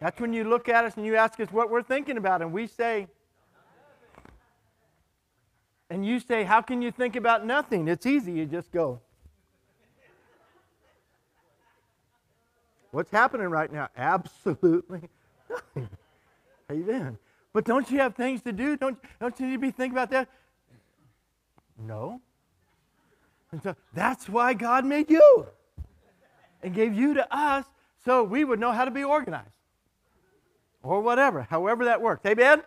That's 0.00 0.20
when 0.20 0.32
you 0.32 0.44
look 0.44 0.68
at 0.68 0.84
us 0.84 0.96
and 0.96 1.06
you 1.06 1.16
ask 1.16 1.40
us 1.40 1.50
what 1.50 1.70
we're 1.70 1.82
thinking 1.82 2.16
about, 2.16 2.42
and 2.42 2.52
we 2.52 2.66
say, 2.66 3.06
and 5.88 6.04
you 6.04 6.20
say, 6.20 6.44
How 6.44 6.60
can 6.60 6.82
you 6.82 6.90
think 6.90 7.16
about 7.16 7.46
nothing? 7.46 7.88
It's 7.88 8.06
easy. 8.06 8.32
You 8.32 8.46
just 8.46 8.72
go. 8.72 9.00
What's 12.90 13.10
happening 13.10 13.48
right 13.48 13.70
now? 13.70 13.88
Absolutely 13.96 15.08
nothing. 15.50 15.88
Amen. 16.70 17.18
But 17.52 17.64
don't 17.64 17.90
you 17.90 17.98
have 17.98 18.14
things 18.14 18.42
to 18.42 18.52
do? 18.52 18.76
Don't, 18.76 18.98
don't 19.20 19.38
you 19.38 19.46
need 19.46 19.52
to 19.54 19.58
be 19.58 19.70
thinking 19.70 19.92
about 19.96 20.10
that? 20.10 20.28
No. 21.78 22.20
And 23.52 23.62
so 23.62 23.76
that's 23.94 24.28
why 24.28 24.54
God 24.54 24.84
made 24.84 25.10
you 25.10 25.46
and 26.62 26.74
gave 26.74 26.94
you 26.94 27.14
to 27.14 27.34
us 27.34 27.64
so 28.04 28.24
we 28.24 28.44
would 28.44 28.58
know 28.58 28.72
how 28.72 28.84
to 28.84 28.90
be 28.90 29.04
organized 29.04 29.56
or 30.86 31.00
whatever, 31.00 31.42
however 31.42 31.84
that 31.84 32.00
works. 32.00 32.24
Amen? 32.26 32.62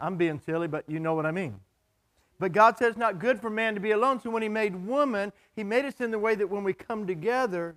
I'm 0.00 0.16
being 0.16 0.40
silly, 0.44 0.68
but 0.68 0.84
you 0.88 1.00
know 1.00 1.14
what 1.14 1.26
I 1.26 1.30
mean. 1.30 1.60
But 2.38 2.52
God 2.52 2.78
said 2.78 2.88
it's 2.88 2.98
not 2.98 3.18
good 3.18 3.40
for 3.40 3.50
man 3.50 3.74
to 3.74 3.80
be 3.80 3.92
alone. 3.92 4.20
So 4.20 4.30
when 4.30 4.42
He 4.42 4.48
made 4.48 4.74
woman, 4.74 5.32
He 5.54 5.64
made 5.64 5.84
us 5.84 6.00
in 6.00 6.10
the 6.10 6.18
way 6.18 6.34
that 6.34 6.48
when 6.48 6.64
we 6.64 6.72
come 6.72 7.06
together, 7.06 7.76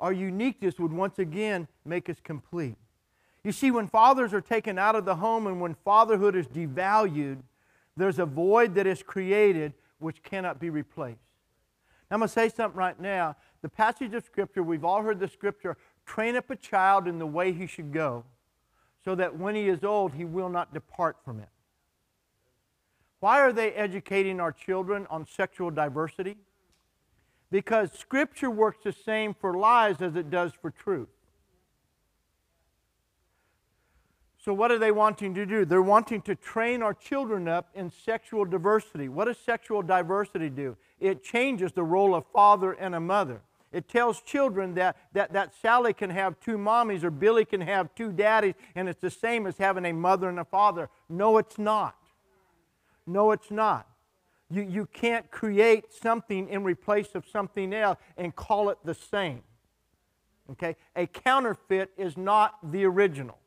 our 0.00 0.12
uniqueness 0.12 0.78
would 0.78 0.92
once 0.92 1.18
again 1.18 1.68
make 1.84 2.08
us 2.08 2.16
complete. 2.22 2.76
You 3.44 3.52
see, 3.52 3.70
when 3.70 3.86
fathers 3.86 4.34
are 4.34 4.40
taken 4.40 4.78
out 4.78 4.96
of 4.96 5.04
the 5.04 5.16
home 5.16 5.46
and 5.46 5.60
when 5.60 5.74
fatherhood 5.74 6.36
is 6.36 6.46
devalued, 6.46 7.38
there's 7.96 8.18
a 8.18 8.26
void 8.26 8.74
that 8.74 8.86
is 8.86 9.02
created 9.02 9.72
which 9.98 10.22
cannot 10.22 10.58
be 10.58 10.70
replaced. 10.70 11.20
Now, 12.10 12.16
I'm 12.16 12.20
going 12.20 12.28
to 12.28 12.32
say 12.32 12.48
something 12.48 12.78
right 12.78 12.98
now. 12.98 13.36
The 13.62 13.68
passage 13.68 14.14
of 14.14 14.24
Scripture, 14.24 14.62
we've 14.62 14.84
all 14.84 15.02
heard 15.02 15.20
the 15.20 15.28
Scripture 15.28 15.76
train 16.06 16.34
up 16.34 16.50
a 16.50 16.56
child 16.56 17.06
in 17.06 17.18
the 17.18 17.26
way 17.26 17.52
he 17.52 17.66
should 17.66 17.92
go, 17.92 18.24
so 19.04 19.14
that 19.14 19.38
when 19.38 19.54
he 19.54 19.68
is 19.68 19.82
old, 19.84 20.14
he 20.14 20.24
will 20.24 20.48
not 20.48 20.74
depart 20.74 21.16
from 21.24 21.40
it. 21.40 21.48
Why 23.20 23.40
are 23.40 23.52
they 23.52 23.72
educating 23.72 24.40
our 24.40 24.52
children 24.52 25.06
on 25.10 25.26
sexual 25.26 25.70
diversity? 25.70 26.36
Because 27.50 27.92
Scripture 27.92 28.50
works 28.50 28.78
the 28.84 28.92
same 28.92 29.34
for 29.34 29.54
lies 29.54 30.00
as 30.00 30.16
it 30.16 30.30
does 30.30 30.52
for 30.60 30.70
truth. 30.70 31.08
So, 34.42 34.54
what 34.54 34.70
are 34.70 34.78
they 34.78 34.90
wanting 34.90 35.34
to 35.34 35.44
do? 35.44 35.66
They're 35.66 35.82
wanting 35.82 36.22
to 36.22 36.34
train 36.34 36.82
our 36.82 36.94
children 36.94 37.46
up 37.46 37.68
in 37.74 37.90
sexual 37.90 38.46
diversity. 38.46 39.10
What 39.10 39.26
does 39.26 39.36
sexual 39.36 39.82
diversity 39.82 40.48
do? 40.48 40.78
It 40.98 41.22
changes 41.22 41.72
the 41.72 41.82
role 41.82 42.14
of 42.14 42.24
father 42.32 42.72
and 42.72 42.94
a 42.94 43.00
mother. 43.00 43.42
It 43.72 43.88
tells 43.88 44.20
children 44.20 44.74
that, 44.74 44.96
that, 45.12 45.32
that 45.32 45.54
Sally 45.54 45.92
can 45.92 46.10
have 46.10 46.40
two 46.40 46.58
mommies 46.58 47.04
or 47.04 47.10
Billy 47.10 47.44
can 47.44 47.60
have 47.60 47.94
two 47.94 48.10
daddies, 48.12 48.54
and 48.74 48.88
it's 48.88 49.00
the 49.00 49.10
same 49.10 49.46
as 49.46 49.58
having 49.58 49.84
a 49.84 49.92
mother 49.92 50.28
and 50.28 50.40
a 50.40 50.44
father. 50.44 50.88
No, 51.08 51.38
it's 51.38 51.58
not. 51.58 51.96
No, 53.06 53.30
it's 53.30 53.50
not. 53.50 53.86
You, 54.50 54.62
you 54.62 54.86
can't 54.86 55.30
create 55.30 55.92
something 55.92 56.48
in 56.48 56.64
replace 56.64 57.14
of 57.14 57.24
something 57.28 57.72
else 57.72 57.98
and 58.16 58.34
call 58.34 58.70
it 58.70 58.78
the 58.84 58.94
same. 58.94 59.42
Okay? 60.50 60.74
A 60.96 61.06
counterfeit 61.06 61.90
is 61.96 62.16
not 62.16 62.58
the 62.72 62.84
original. 62.84 63.38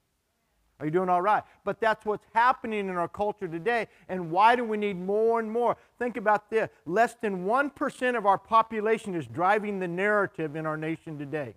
Are 0.84 0.88
you 0.88 0.92
doing 0.92 1.08
all 1.08 1.22
right? 1.22 1.44
But 1.64 1.80
that's 1.80 2.06
what's 2.06 2.26
happening 2.34 2.90
in 2.90 2.98
our 2.98 3.08
culture 3.08 3.48
today. 3.48 3.88
And 4.10 4.30
why 4.30 4.58
do 4.58 4.66
we 4.66 4.76
need 4.76 5.00
more 5.00 5.40
and 5.40 5.50
more? 5.50 5.78
Think 5.98 6.18
about 6.18 6.50
this 6.50 6.70
less 6.86 7.16
than 7.22 7.46
1% 7.46 8.18
of 8.18 8.26
our 8.26 8.38
population 8.38 9.16
is 9.16 9.26
driving 9.26 9.80
the 9.80 9.88
narrative 9.88 10.58
in 10.58 10.66
our 10.66 10.76
nation 10.76 11.18
today. 11.18 11.56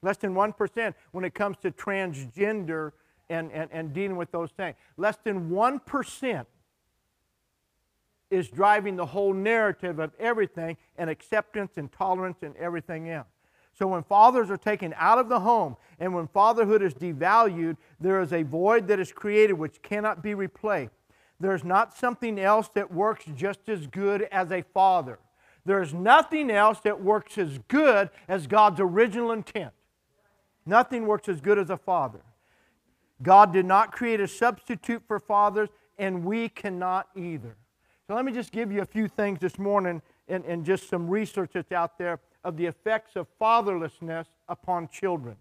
Less 0.00 0.16
than 0.16 0.32
1% 0.32 0.94
when 1.10 1.24
it 1.24 1.34
comes 1.34 1.56
to 1.62 1.72
transgender 1.72 2.92
and, 3.28 3.50
and, 3.50 3.68
and 3.72 3.92
dealing 3.92 4.16
with 4.16 4.30
those 4.30 4.52
things. 4.52 4.76
Less 4.96 5.16
than 5.24 5.50
1% 5.50 6.46
is 8.30 8.48
driving 8.48 8.94
the 8.94 9.06
whole 9.06 9.34
narrative 9.34 9.98
of 9.98 10.12
everything 10.20 10.76
and 10.96 11.10
acceptance 11.10 11.72
and 11.74 11.90
tolerance 11.90 12.38
and 12.42 12.56
everything 12.58 13.10
else. 13.10 13.26
So 13.80 13.86
when 13.86 14.02
fathers 14.02 14.50
are 14.50 14.58
taken 14.58 14.92
out 14.98 15.18
of 15.18 15.30
the 15.30 15.40
home 15.40 15.74
and 15.98 16.14
when 16.14 16.28
fatherhood 16.28 16.82
is 16.82 16.92
devalued, 16.92 17.78
there 17.98 18.20
is 18.20 18.30
a 18.30 18.42
void 18.42 18.86
that 18.88 19.00
is 19.00 19.10
created 19.10 19.54
which 19.54 19.80
cannot 19.80 20.22
be 20.22 20.34
replaced. 20.34 20.92
There's 21.40 21.64
not 21.64 21.96
something 21.96 22.38
else 22.38 22.68
that 22.74 22.92
works 22.92 23.24
just 23.34 23.70
as 23.70 23.86
good 23.86 24.28
as 24.30 24.52
a 24.52 24.60
father. 24.74 25.18
There's 25.64 25.94
nothing 25.94 26.50
else 26.50 26.80
that 26.80 27.02
works 27.02 27.38
as 27.38 27.58
good 27.68 28.10
as 28.28 28.46
God's 28.46 28.80
original 28.80 29.32
intent. 29.32 29.72
Nothing 30.66 31.06
works 31.06 31.30
as 31.30 31.40
good 31.40 31.58
as 31.58 31.70
a 31.70 31.78
father. 31.78 32.20
God 33.22 33.50
did 33.50 33.64
not 33.64 33.92
create 33.92 34.20
a 34.20 34.28
substitute 34.28 35.04
for 35.08 35.18
fathers, 35.18 35.70
and 35.98 36.22
we 36.26 36.50
cannot 36.50 37.08
either. 37.16 37.56
So 38.06 38.14
let 38.14 38.26
me 38.26 38.32
just 38.32 38.52
give 38.52 38.70
you 38.70 38.82
a 38.82 38.86
few 38.86 39.08
things 39.08 39.38
this 39.40 39.58
morning 39.58 40.02
and, 40.28 40.44
and 40.44 40.66
just 40.66 40.90
some 40.90 41.08
research 41.08 41.52
that's 41.54 41.72
out 41.72 41.96
there 41.96 42.20
of 42.44 42.56
the 42.56 42.66
effects 42.66 43.16
of 43.16 43.26
fatherlessness 43.40 44.26
upon 44.48 44.88
children. 44.88 45.36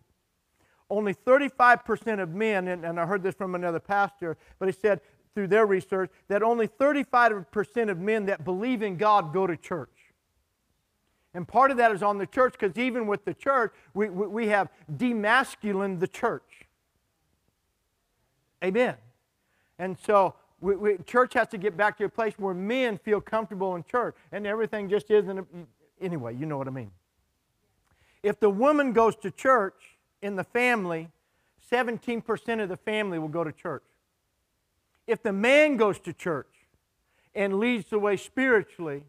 Only 0.90 1.14
35% 1.14 2.20
of 2.22 2.30
men, 2.30 2.68
and, 2.68 2.84
and 2.84 3.00
I 3.00 3.06
heard 3.06 3.24
this 3.24 3.36
from 3.36 3.56
another 3.56 3.80
pastor, 3.80 4.38
but 4.58 4.68
he 4.68 4.72
said 4.72 5.02
through 5.34 5.48
their 5.48 5.66
research 5.66 6.12
that 6.28 6.42
only 6.42 6.68
35% 6.68 7.90
of 7.90 8.00
men 8.00 8.26
that 8.26 8.44
believe 8.44 8.82
in 8.82 8.98
God 8.98 9.32
go 9.32 9.46
to 9.46 9.56
church. 9.56 9.90
And 11.34 11.48
part 11.48 11.70
of 11.70 11.78
that 11.78 11.92
is 11.92 12.02
on 12.02 12.18
the 12.18 12.26
church 12.26 12.54
because 12.60 12.78
even 12.78 13.06
with 13.06 13.24
the 13.24 13.36
church, 13.36 13.72
we, 13.94 14.10
we, 14.10 14.28
we 14.28 14.48
have 14.48 14.70
demasculined 14.92 16.00
the 16.00 16.08
church. 16.08 16.66
Amen. 18.64 18.96
And 19.78 19.98
so 20.06 20.34
we, 20.60 20.76
we, 20.76 20.98
church 21.06 21.36
has 21.36 21.48
to 21.50 21.58
get 21.58 21.78
back 21.78 21.98
to 22.00 22.06
a 22.06 22.10
place 22.10 22.34
where 22.38 22.54
men 22.54 22.98
feel 22.98 23.22
comfortable 23.22 23.76
in 23.76 23.84
church 23.84 24.16
and 24.32 24.46
everything 24.48 24.90
just 24.90 25.12
isn't. 25.12 25.48
Anyway, 26.02 26.36
you 26.36 26.46
know 26.46 26.58
what 26.58 26.68
I 26.68 26.72
mean. 26.72 26.92
If 28.24 28.40
the 28.40 28.50
woman 28.50 28.94
goes 28.94 29.16
to 29.18 29.32
church 29.32 29.98
in 30.22 30.36
the 30.36 30.44
family, 30.44 31.10
17% 31.72 32.62
of 32.62 32.70
the 32.70 32.78
family 32.78 33.20
will 33.20 33.28
go 33.28 33.44
to 33.44 33.52
church. 33.52 33.84
If 35.08 35.24
the 35.24 35.34
man 35.34 35.78
goes 35.78 36.00
to 36.00 36.14
church 36.14 36.48
and 37.34 37.60
leads 37.60 37.90
the 37.90 38.00
way 38.00 38.18
spiritually, 38.18 39.04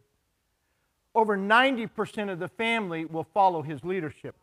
over 1.14 1.36
90% 1.36 2.30
of 2.30 2.38
the 2.38 2.48
family 2.48 3.04
will 3.04 3.24
follow 3.24 3.62
his 3.62 3.84
leadership. 3.84 4.36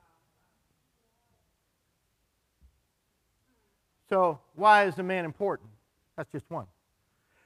So, 4.10 4.40
why 4.56 4.86
is 4.86 4.96
the 4.96 5.04
man 5.04 5.26
important? 5.26 5.70
That's 6.16 6.32
just 6.32 6.50
one. 6.50 6.68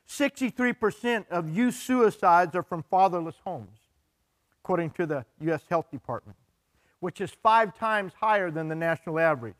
63% 0.07 1.25
of 1.29 1.55
youth 1.55 1.75
suicides 1.75 2.55
are 2.55 2.63
from 2.63 2.83
fatherless 2.83 3.35
homes, 3.43 3.79
according 4.63 4.91
to 4.91 5.05
the 5.05 5.25
U.S. 5.41 5.63
Health 5.69 5.89
Department. 5.91 6.37
which 6.99 7.19
is 7.19 7.31
five 7.41 7.75
times 7.75 8.13
higher 8.21 8.51
than 8.51 8.67
the 8.67 8.75
national 8.75 9.19
average. 9.19 9.55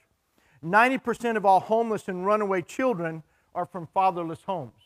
90% 0.63 1.38
of 1.38 1.43
all 1.43 1.60
homeless 1.60 2.08
and 2.08 2.24
runaway 2.24 2.62
children 2.62 3.24
are 3.55 3.65
from 3.65 3.88
fatherless 3.96 4.43
homes, 4.43 4.79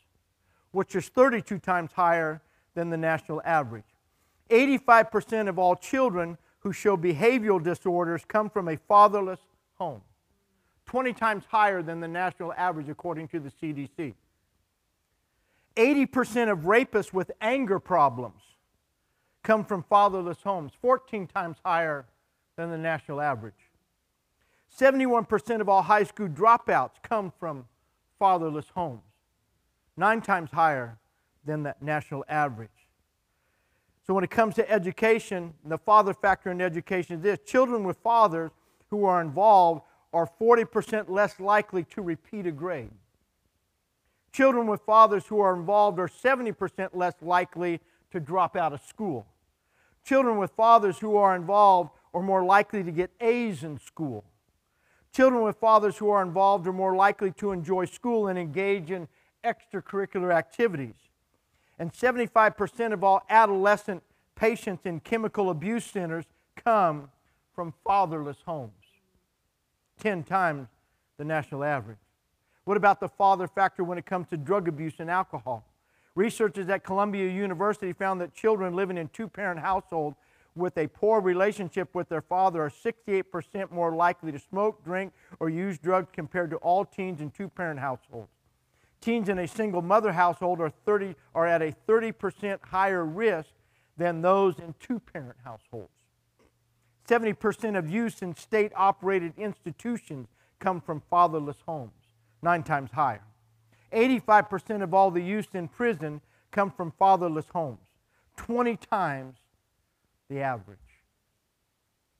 which 0.72 0.96
is 0.96 1.10
32 1.10 1.60
times 1.60 1.92
higher 1.92 2.42
than 2.74 2.90
the 2.90 2.96
national 2.96 3.42
average. 3.44 3.84
85% 4.50 5.50
of 5.50 5.60
all 5.60 5.76
children 5.76 6.38
who 6.60 6.72
show 6.72 6.96
behavioral 6.96 7.62
disorders 7.62 8.24
come 8.26 8.50
from 8.50 8.70
a 8.70 8.78
fatherless 8.78 9.42
home, 9.74 10.02
20 10.86 11.12
times 11.12 11.44
higher 11.50 11.82
than 11.82 12.00
the 12.00 12.08
national 12.08 12.54
average 12.54 12.88
according 12.88 13.28
to 13.28 13.40
the 13.42 13.52
CDC. 13.52 14.14
80% 15.76 16.50
of 16.50 16.60
rapists 16.60 17.12
with 17.12 17.32
anger 17.42 17.80
problems 17.80 18.42
come 19.46 19.64
from 19.64 19.84
fatherless 19.84 20.42
homes, 20.44 20.74
14 20.82 21.28
times 21.28 21.58
higher 21.64 22.06
than 22.58 22.72
the 22.72 22.78
national 22.78 23.22
average. 23.22 23.54
71% 24.78 25.62
of 25.62 25.70
all 25.70 25.84
high 25.84 26.04
school 26.04 26.28
dropouts 26.28 26.96
come 27.02 27.32
from 27.40 27.66
fatherless 28.20 28.66
homes, 28.74 29.04
nine 29.96 30.20
times 30.20 30.50
higher 30.52 30.98
than 31.46 31.64
the 31.64 31.76
national 31.80 32.26
average. 32.28 32.70
So, 34.06 34.14
when 34.14 34.24
it 34.24 34.30
comes 34.30 34.56
to 34.56 34.70
education, 34.70 35.54
the 35.64 35.78
father 35.78 36.14
factor 36.14 36.52
in 36.52 36.62
education 36.62 37.18
is 37.18 37.22
this 37.22 37.40
children 37.46 37.84
with 37.84 37.98
fathers 37.98 38.52
who 38.90 39.06
are 39.06 39.22
involved 39.22 39.82
are 40.14 40.30
40% 40.40 41.10
less 41.10 41.40
likely 41.40 41.84
to 41.86 42.02
repeat 42.02 42.46
a 42.46 42.52
grade. 42.52 42.92
Children 44.32 44.68
with 44.68 44.82
fathers 44.82 45.26
who 45.28 45.40
are 45.40 45.56
involved 45.56 46.00
are 46.00 46.08
70% 46.08 46.90
less 46.94 47.14
likely 47.22 47.80
to 48.12 48.20
drop 48.20 48.56
out 48.56 48.74
of 48.74 48.82
school. 48.82 49.26
Children 50.06 50.38
with 50.38 50.52
fathers 50.52 51.00
who 51.00 51.18
are 51.18 51.36
involved 51.36 51.90
are 52.14 52.22
more 52.22 52.44
likely 52.44 52.84
to 52.84 52.92
get 52.92 53.10
A's 53.20 53.64
in 53.64 53.80
school. 53.80 54.24
Children 55.12 55.44
with 55.44 55.58
fathers 55.58 55.98
who 55.98 56.10
are 56.12 56.22
involved 56.22 56.68
are 56.68 56.74
more 56.74 56.96
likely 56.96 57.32
to 57.32 57.52
enjoy 57.52 57.86
school 57.86 58.28
and 58.28 58.38
engage 58.38 58.92
in 58.92 59.08
extracurricular 59.44 60.34
activities. 60.34 60.94
And 61.80 61.92
75% 61.92 62.94
of 62.94 63.04
all 63.04 63.24
adolescent 63.30 64.04
patients 64.36 64.86
in 64.86 65.00
chemical 65.00 65.50
abuse 65.50 65.86
centers 65.86 66.26
come 66.56 67.10
from 67.54 67.74
fatherless 67.84 68.38
homes, 68.46 68.72
10 70.00 70.24
times 70.24 70.68
the 71.18 71.26
national 71.26 71.64
average. 71.64 71.98
What 72.66 72.78
about 72.78 73.00
the 73.00 73.10
father 73.10 73.48
factor 73.48 73.84
when 73.84 73.98
it 73.98 74.06
comes 74.06 74.28
to 74.30 74.38
drug 74.38 74.68
abuse 74.68 74.96
and 75.00 75.10
alcohol? 75.10 75.66
Researchers 76.16 76.70
at 76.70 76.84
Columbia 76.84 77.30
University 77.30 77.92
found 77.92 78.22
that 78.22 78.34
children 78.34 78.74
living 78.74 78.98
in 78.98 79.10
two 79.10 79.28
parent 79.28 79.60
households 79.60 80.16
with 80.56 80.78
a 80.78 80.88
poor 80.88 81.20
relationship 81.20 81.94
with 81.94 82.08
their 82.08 82.22
father 82.22 82.64
are 82.64 82.70
68% 82.70 83.72
more 83.72 83.94
likely 83.94 84.32
to 84.32 84.40
smoke, 84.40 84.84
drink, 84.86 85.12
or 85.42 85.50
use 85.50 85.78
drugs 85.78 86.08
compared 86.14 86.50
to 86.52 86.56
all 86.58 86.86
teens 86.86 87.20
in 87.20 87.30
two 87.32 87.50
parent 87.50 87.80
households. 87.80 88.30
Teens 89.02 89.28
in 89.28 89.40
a 89.40 89.48
single 89.48 89.82
mother 89.82 90.14
household 90.14 90.62
are, 90.62 90.70
30, 90.70 91.16
are 91.36 91.46
at 91.46 91.62
a 91.62 91.76
30% 91.88 92.60
higher 92.64 93.04
risk 93.04 93.50
than 93.98 94.22
those 94.22 94.58
in 94.60 94.74
two 94.80 95.00
parent 95.00 95.36
households. 95.44 95.90
70% 97.08 97.78
of 97.78 97.90
youth 97.90 98.24
in 98.24 98.36
state 98.36 98.72
operated 98.76 99.34
institutions 99.38 100.28
come 100.60 100.80
from 100.82 101.02
fatherless 101.10 101.58
homes, 101.68 101.92
nine 102.42 102.64
times 102.64 102.90
higher. 102.92 103.22
85% 103.94 104.82
of 104.82 104.94
all 104.94 105.12
the 105.12 105.22
youth 105.22 105.56
in 105.56 105.68
prison 105.68 106.22
come 106.52 106.72
from 106.72 106.92
fatherless 106.92 107.46
homes, 107.54 107.88
20 108.38 108.78
times 108.78 109.38
the 110.30 110.42
average. 110.42 110.80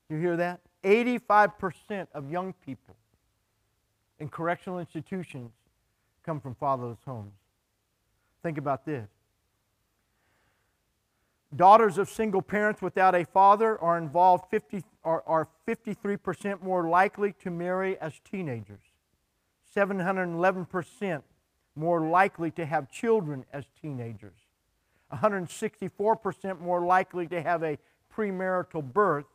You 0.08 0.18
hear 0.18 0.36
that? 0.36 0.60
85% 0.84 2.06
of 2.14 2.30
young 2.30 2.54
people 2.64 2.94
in 4.18 4.28
correctional 4.28 4.78
institutions 4.78 5.50
come 6.24 6.40
from 6.40 6.54
fatherless 6.54 6.98
homes. 7.04 7.32
Think 8.42 8.58
about 8.58 8.84
this. 8.84 9.08
Daughters 11.54 11.98
of 11.98 12.08
single 12.08 12.42
parents 12.42 12.82
without 12.82 13.14
a 13.14 13.24
father 13.24 13.80
are 13.80 13.98
involved 13.98 14.44
50, 14.50 14.82
are, 15.04 15.22
are 15.26 15.48
53% 15.66 16.62
more 16.62 16.88
likely 16.88 17.32
to 17.42 17.50
marry 17.50 17.98
as 17.98 18.20
teenagers. 18.30 18.82
711% 19.74 21.22
more 21.76 22.00
likely 22.08 22.50
to 22.52 22.66
have 22.66 22.90
children 22.90 23.44
as 23.52 23.64
teenagers. 23.80 24.38
164% 25.12 26.60
more 26.60 26.84
likely 26.84 27.26
to 27.28 27.40
have 27.40 27.62
a 27.62 27.78
premarital 28.14 28.82
birth, 28.92 29.26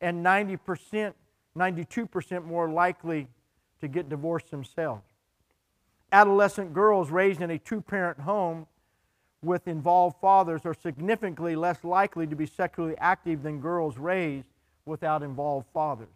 and 0.00 0.24
90%, 0.24 1.12
92% 1.56 2.44
more 2.44 2.68
likely 2.68 3.28
to 3.80 3.88
get 3.88 4.08
divorced 4.08 4.50
themselves. 4.50 5.04
Adolescent 6.12 6.72
girls 6.72 7.10
raised 7.10 7.40
in 7.40 7.50
a 7.50 7.58
two 7.58 7.80
parent 7.80 8.18
home 8.18 8.66
with 9.42 9.68
involved 9.68 10.16
fathers 10.20 10.62
are 10.64 10.74
significantly 10.74 11.54
less 11.54 11.84
likely 11.84 12.26
to 12.26 12.34
be 12.34 12.46
sexually 12.46 12.96
active 12.98 13.42
than 13.42 13.60
girls 13.60 13.96
raised 13.96 14.48
without 14.86 15.22
involved 15.22 15.66
fathers. 15.72 16.08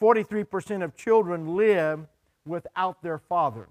43% 0.00 0.82
of 0.82 0.96
children 0.96 1.56
live 1.56 2.06
without 2.44 3.02
their 3.02 3.18
father. 3.18 3.68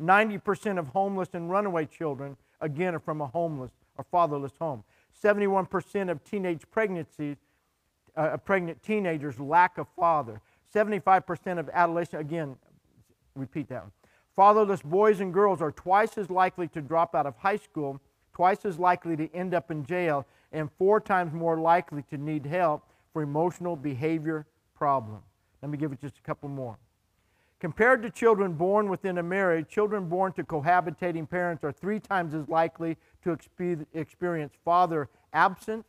90% 0.00 0.78
of 0.78 0.88
homeless 0.88 1.30
and 1.32 1.50
runaway 1.50 1.86
children, 1.86 2.36
again, 2.60 2.94
are 2.94 3.00
from 3.00 3.20
a 3.20 3.26
homeless 3.26 3.72
or 3.96 4.04
fatherless 4.04 4.52
home. 4.58 4.84
71% 5.22 6.10
of 6.10 6.22
teenage 6.24 6.62
pregnancies, 6.70 7.36
uh, 8.16 8.36
pregnant 8.36 8.82
teenagers 8.82 9.40
lack 9.40 9.78
a 9.78 9.84
father. 9.84 10.40
75% 10.74 11.58
of 11.58 11.68
adolescents, 11.72 12.20
again, 12.20 12.56
repeat 13.34 13.68
that 13.68 13.82
one. 13.82 13.92
Fatherless 14.36 14.82
boys 14.82 15.20
and 15.20 15.34
girls 15.34 15.60
are 15.60 15.72
twice 15.72 16.16
as 16.16 16.30
likely 16.30 16.68
to 16.68 16.80
drop 16.80 17.14
out 17.14 17.26
of 17.26 17.36
high 17.38 17.56
school, 17.56 18.00
twice 18.32 18.64
as 18.64 18.78
likely 18.78 19.16
to 19.16 19.34
end 19.34 19.52
up 19.52 19.70
in 19.70 19.84
jail, 19.84 20.26
and 20.52 20.70
four 20.78 21.00
times 21.00 21.32
more 21.32 21.58
likely 21.58 22.02
to 22.02 22.16
need 22.16 22.46
help 22.46 22.84
for 23.12 23.22
emotional 23.22 23.74
behavior 23.74 24.46
problems. 24.76 25.24
Let 25.60 25.70
me 25.70 25.78
give 25.78 25.90
it 25.90 26.00
just 26.00 26.18
a 26.18 26.22
couple 26.22 26.48
more. 26.48 26.78
Compared 27.60 28.02
to 28.02 28.10
children 28.10 28.52
born 28.52 28.88
within 28.88 29.18
a 29.18 29.22
marriage, 29.22 29.68
children 29.68 30.08
born 30.08 30.32
to 30.34 30.44
cohabitating 30.44 31.28
parents 31.28 31.64
are 31.64 31.72
three 31.72 31.98
times 31.98 32.32
as 32.32 32.48
likely 32.48 32.96
to 33.24 33.36
experience 33.94 34.54
father 34.64 35.08
absent, 35.32 35.84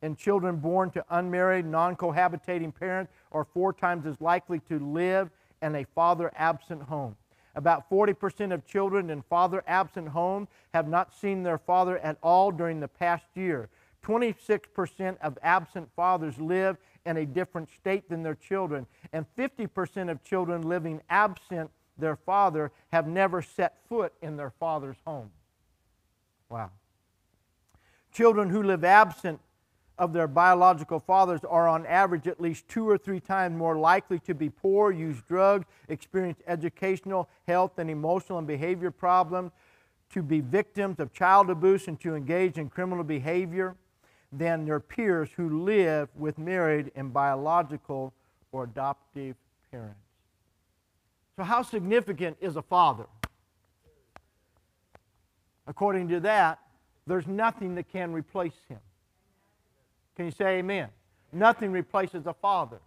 and 0.00 0.16
children 0.16 0.56
born 0.56 0.90
to 0.92 1.04
unmarried, 1.10 1.66
non 1.66 1.96
cohabitating 1.96 2.72
parents 2.72 3.12
are 3.32 3.44
four 3.44 3.72
times 3.72 4.06
as 4.06 4.20
likely 4.20 4.60
to 4.60 4.78
live 4.78 5.28
in 5.60 5.74
a 5.74 5.84
father 5.92 6.30
absent 6.36 6.82
home. 6.82 7.16
About 7.56 7.90
40% 7.90 8.54
of 8.54 8.64
children 8.64 9.10
in 9.10 9.22
father 9.22 9.64
absent 9.66 10.08
homes 10.08 10.46
have 10.72 10.86
not 10.86 11.12
seen 11.12 11.42
their 11.42 11.58
father 11.58 11.98
at 11.98 12.16
all 12.22 12.52
during 12.52 12.78
the 12.78 12.86
past 12.86 13.24
year. 13.34 13.68
26% 14.04 15.16
of 15.20 15.36
absent 15.42 15.88
fathers 15.96 16.38
live 16.38 16.76
in 17.08 17.16
a 17.16 17.26
different 17.26 17.68
state 17.70 18.08
than 18.08 18.22
their 18.22 18.34
children, 18.34 18.86
and 19.12 19.24
50% 19.36 20.10
of 20.10 20.22
children 20.22 20.62
living 20.62 21.00
absent 21.08 21.70
their 21.96 22.16
father 22.16 22.70
have 22.92 23.08
never 23.08 23.40
set 23.40 23.78
foot 23.88 24.12
in 24.22 24.36
their 24.36 24.50
father's 24.50 24.98
home. 25.06 25.30
Wow. 26.50 26.70
Children 28.12 28.50
who 28.50 28.62
live 28.62 28.84
absent 28.84 29.40
of 29.98 30.12
their 30.12 30.28
biological 30.28 31.00
fathers 31.00 31.40
are 31.48 31.66
on 31.66 31.84
average 31.86 32.28
at 32.28 32.40
least 32.40 32.68
two 32.68 32.88
or 32.88 32.98
three 32.98 33.20
times 33.20 33.56
more 33.56 33.76
likely 33.76 34.18
to 34.20 34.34
be 34.34 34.50
poor, 34.50 34.92
use 34.92 35.20
drugs, 35.26 35.66
experience 35.88 36.40
educational, 36.46 37.28
health, 37.48 37.78
and 37.78 37.90
emotional 37.90 38.38
and 38.38 38.46
behavior 38.46 38.90
problems, 38.90 39.50
to 40.10 40.22
be 40.22 40.40
victims 40.40 41.00
of 41.00 41.12
child 41.12 41.50
abuse, 41.50 41.88
and 41.88 41.98
to 42.00 42.14
engage 42.14 42.58
in 42.58 42.68
criminal 42.68 43.02
behavior 43.02 43.76
than 44.32 44.64
their 44.64 44.80
peers 44.80 45.30
who 45.36 45.64
live 45.64 46.08
with 46.14 46.38
married 46.38 46.90
and 46.94 47.12
biological 47.12 48.12
or 48.52 48.64
adoptive 48.64 49.36
parents. 49.70 50.00
So, 51.36 51.44
how 51.44 51.62
significant 51.62 52.36
is 52.40 52.56
a 52.56 52.62
father? 52.62 53.06
According 55.66 56.08
to 56.08 56.20
that, 56.20 56.58
there's 57.06 57.26
nothing 57.26 57.74
that 57.76 57.90
can 57.90 58.12
replace 58.12 58.56
him. 58.68 58.80
Can 60.16 60.26
you 60.26 60.30
say 60.30 60.58
amen? 60.58 60.88
Nothing 61.32 61.72
replaces 61.72 62.26
a 62.26 62.34
father 62.34 62.80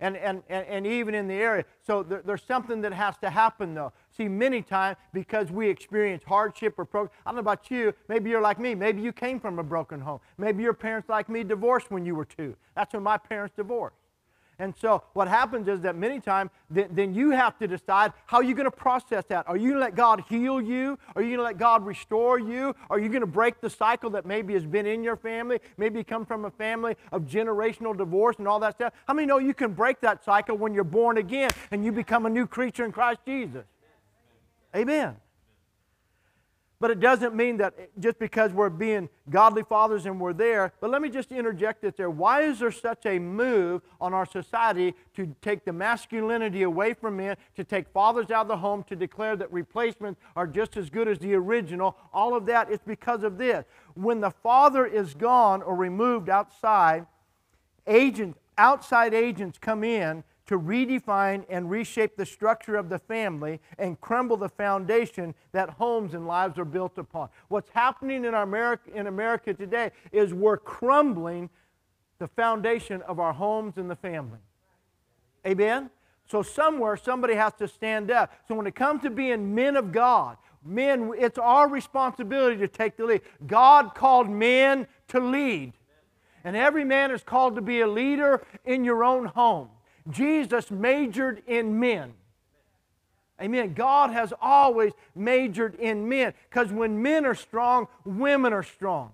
and, 0.00 0.16
and, 0.16 0.42
and, 0.48 0.66
and 0.66 0.86
even 0.86 1.14
in 1.14 1.28
the 1.28 1.34
area. 1.34 1.64
So 1.86 2.02
there, 2.02 2.22
there's 2.24 2.42
something 2.42 2.80
that 2.82 2.92
has 2.92 3.16
to 3.18 3.30
happen, 3.30 3.74
though. 3.74 3.92
See, 4.16 4.28
many 4.28 4.62
times 4.62 4.96
because 5.12 5.50
we 5.50 5.68
experience 5.68 6.22
hardship 6.26 6.78
or 6.78 6.84
pro, 6.84 7.04
I 7.04 7.08
don't 7.26 7.36
know 7.36 7.40
about 7.40 7.70
you, 7.70 7.92
maybe 8.08 8.30
you're 8.30 8.40
like 8.40 8.58
me. 8.58 8.74
Maybe 8.74 9.02
you 9.02 9.12
came 9.12 9.38
from 9.38 9.58
a 9.58 9.62
broken 9.62 10.00
home. 10.00 10.20
Maybe 10.38 10.62
your 10.62 10.74
parents, 10.74 11.08
like 11.08 11.28
me, 11.28 11.44
divorced 11.44 11.90
when 11.90 12.04
you 12.04 12.14
were 12.14 12.24
two. 12.24 12.56
That's 12.74 12.92
when 12.94 13.02
my 13.02 13.18
parents 13.18 13.54
divorced. 13.56 13.96
And 14.60 14.74
so 14.76 15.02
what 15.14 15.26
happens 15.26 15.68
is 15.68 15.80
that 15.80 15.96
many 15.96 16.20
times 16.20 16.50
th- 16.72 16.88
then 16.92 17.14
you 17.14 17.30
have 17.30 17.58
to 17.60 17.66
decide 17.66 18.12
how 18.26 18.42
you're 18.42 18.54
going 18.54 18.70
to 18.70 18.70
process 18.70 19.24
that. 19.28 19.48
Are 19.48 19.56
you 19.56 19.70
going 19.70 19.76
to 19.76 19.80
let 19.80 19.94
God 19.94 20.22
heal 20.28 20.60
you? 20.60 20.98
Are 21.16 21.22
you 21.22 21.28
going 21.28 21.38
to 21.38 21.44
let 21.44 21.56
God 21.56 21.84
restore 21.84 22.38
you? 22.38 22.76
Are 22.90 22.98
you 22.98 23.08
going 23.08 23.22
to 23.22 23.26
break 23.26 23.62
the 23.62 23.70
cycle 23.70 24.10
that 24.10 24.26
maybe 24.26 24.52
has 24.52 24.66
been 24.66 24.84
in 24.84 25.02
your 25.02 25.16
family? 25.16 25.60
Maybe 25.78 25.98
you 25.98 26.04
come 26.04 26.26
from 26.26 26.44
a 26.44 26.50
family 26.50 26.94
of 27.10 27.22
generational 27.22 27.96
divorce 27.96 28.36
and 28.38 28.46
all 28.46 28.60
that 28.60 28.74
stuff. 28.74 28.92
How 29.08 29.14
many 29.14 29.26
know 29.26 29.38
you 29.38 29.54
can 29.54 29.72
break 29.72 29.98
that 30.02 30.22
cycle 30.24 30.58
when 30.58 30.74
you're 30.74 30.84
born 30.84 31.16
again 31.16 31.50
and 31.70 31.82
you 31.82 31.90
become 31.90 32.26
a 32.26 32.30
new 32.30 32.46
creature 32.46 32.84
in 32.84 32.92
Christ 32.92 33.20
Jesus? 33.24 33.64
Amen. 34.76 35.16
But 36.80 36.90
it 36.90 36.98
doesn't 36.98 37.34
mean 37.34 37.58
that 37.58 37.74
just 38.00 38.18
because 38.18 38.52
we're 38.52 38.70
being 38.70 39.10
godly 39.28 39.62
fathers 39.62 40.06
and 40.06 40.18
we're 40.18 40.32
there. 40.32 40.72
But 40.80 40.88
let 40.88 41.02
me 41.02 41.10
just 41.10 41.30
interject 41.30 41.82
this 41.82 41.92
there. 41.94 42.08
Why 42.08 42.40
is 42.40 42.60
there 42.60 42.72
such 42.72 43.04
a 43.04 43.18
move 43.18 43.82
on 44.00 44.14
our 44.14 44.24
society 44.24 44.94
to 45.14 45.36
take 45.42 45.66
the 45.66 45.74
masculinity 45.74 46.62
away 46.62 46.94
from 46.94 47.18
men, 47.18 47.36
to 47.56 47.64
take 47.64 47.86
fathers 47.90 48.30
out 48.30 48.42
of 48.42 48.48
the 48.48 48.56
home, 48.56 48.82
to 48.84 48.96
declare 48.96 49.36
that 49.36 49.52
replacements 49.52 50.18
are 50.34 50.46
just 50.46 50.78
as 50.78 50.88
good 50.88 51.06
as 51.06 51.18
the 51.18 51.34
original? 51.34 51.98
All 52.14 52.34
of 52.34 52.46
that 52.46 52.70
is 52.70 52.80
because 52.86 53.24
of 53.24 53.36
this. 53.36 53.66
When 53.92 54.20
the 54.20 54.30
father 54.30 54.86
is 54.86 55.12
gone 55.12 55.60
or 55.60 55.76
removed 55.76 56.30
outside, 56.30 57.06
agents, 57.86 58.38
outside 58.56 59.12
agents 59.12 59.58
come 59.58 59.84
in 59.84 60.24
to 60.50 60.58
redefine 60.58 61.44
and 61.48 61.70
reshape 61.70 62.16
the 62.16 62.26
structure 62.26 62.74
of 62.74 62.88
the 62.88 62.98
family 62.98 63.60
and 63.78 64.00
crumble 64.00 64.36
the 64.36 64.48
foundation 64.48 65.32
that 65.52 65.70
homes 65.70 66.12
and 66.12 66.26
lives 66.26 66.58
are 66.58 66.64
built 66.64 66.98
upon. 66.98 67.28
What's 67.46 67.70
happening 67.70 68.24
in 68.24 68.34
America, 68.34 68.90
in 68.92 69.06
America 69.06 69.54
today 69.54 69.92
is 70.10 70.34
we're 70.34 70.56
crumbling 70.56 71.50
the 72.18 72.26
foundation 72.26 73.00
of 73.02 73.20
our 73.20 73.32
homes 73.32 73.74
and 73.76 73.88
the 73.88 73.94
family. 73.94 74.40
Amen? 75.46 75.88
So 76.26 76.42
somewhere 76.42 76.96
somebody 76.96 77.34
has 77.34 77.52
to 77.60 77.68
stand 77.68 78.10
up. 78.10 78.32
So 78.48 78.56
when 78.56 78.66
it 78.66 78.74
comes 78.74 79.02
to 79.02 79.10
being 79.10 79.54
men 79.54 79.76
of 79.76 79.92
God, 79.92 80.36
men, 80.64 81.12
it's 81.16 81.38
our 81.38 81.68
responsibility 81.68 82.56
to 82.56 82.66
take 82.66 82.96
the 82.96 83.04
lead. 83.04 83.20
God 83.46 83.94
called 83.94 84.28
men 84.28 84.88
to 85.08 85.20
lead. 85.20 85.74
And 86.42 86.56
every 86.56 86.84
man 86.84 87.12
is 87.12 87.22
called 87.22 87.54
to 87.54 87.60
be 87.60 87.82
a 87.82 87.86
leader 87.86 88.44
in 88.64 88.84
your 88.84 89.04
own 89.04 89.26
home. 89.26 89.68
Jesus 90.08 90.70
majored 90.70 91.42
in 91.46 91.78
men. 91.78 92.14
Amen. 93.40 93.72
God 93.72 94.10
has 94.10 94.32
always 94.40 94.92
majored 95.14 95.74
in 95.76 96.08
men 96.08 96.34
because 96.48 96.70
when 96.72 97.00
men 97.00 97.24
are 97.24 97.34
strong, 97.34 97.88
women 98.04 98.52
are 98.52 98.62
strong. 98.62 99.12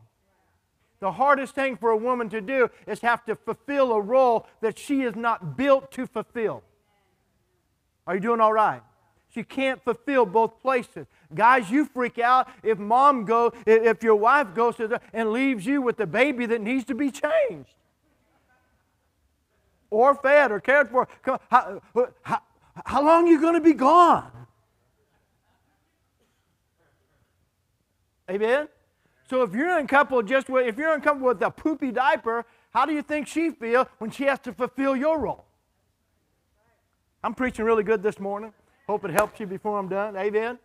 The 0.99 1.13
hardest 1.13 1.55
thing 1.55 1.77
for 1.77 1.91
a 1.91 1.97
woman 1.97 2.29
to 2.31 2.41
do 2.41 2.71
is 2.87 3.01
have 3.01 3.25
to 3.27 3.37
fulfill 3.37 3.93
a 3.93 4.01
role 4.01 4.47
that 4.63 4.79
she 4.79 5.03
is 5.03 5.15
not 5.15 5.57
built 5.57 5.93
to 5.93 6.07
fulfill. 6.07 6.63
Are 8.07 8.15
you 8.15 8.21
doing 8.21 8.41
all 8.41 8.53
right? 8.53 8.83
She 9.29 9.45
can't 9.45 9.83
fulfill 9.85 10.25
both 10.25 10.61
places. 10.63 11.07
Guys, 11.35 11.71
you 11.71 11.85
freak 11.85 12.19
out 12.19 12.49
if 12.63 12.79
mom 12.79 13.25
go, 13.27 13.53
if 13.67 14.03
your 14.03 14.17
wife 14.17 14.55
goes 14.55 14.77
to 14.77 14.89
the, 14.89 15.01
and 15.13 15.33
leaves 15.33 15.67
you 15.67 15.83
with 15.83 15.99
the 15.99 16.07
baby 16.07 16.47
that 16.47 16.61
needs 16.61 16.85
to 16.87 16.95
be 16.95 17.11
changed 17.11 17.75
or 19.91 20.15
fed 20.15 20.53
or 20.53 20.61
cared 20.61 20.91
for. 20.91 21.07
Come 21.23 21.35
on, 21.35 21.41
how, 21.51 21.81
how, 22.23 22.41
how 22.85 23.05
long 23.05 23.27
are 23.27 23.31
you 23.31 23.41
going 23.41 23.55
to 23.55 23.61
be 23.61 23.75
gone? 23.75 24.31
Amen? 28.31 28.69
So 29.29 29.43
if 29.43 29.55
you're 29.55 29.79
uncoupled 29.79 30.27
just 30.27 30.49
with, 30.49 30.67
if 30.67 30.77
you're 30.77 30.93
uncoupled 30.93 31.23
with 31.23 31.43
a 31.43 31.51
poopy 31.51 31.93
diaper, 31.93 32.45
how 32.71 32.85
do 32.87 32.93
you 32.93 33.03
think 33.03 33.27
she 33.27 33.51
feel 33.51 33.89
when 33.99 34.11
she 34.11 34.25
has 34.25 34.39
to 34.41 34.53
fulfill 34.53 34.97
your 34.97 35.19
role? 35.19 35.45
I'm 37.25 37.35
preaching 37.35 37.65
really 37.65 37.83
good 37.83 38.03
this 38.03 38.21
morning. 38.21 38.53
Hope 38.87 39.05
it 39.05 39.11
helps 39.11 39.41
you 39.41 39.47
before 39.47 39.79
I'm 39.79 39.89
done. 39.89 40.17
Amen? 40.17 40.59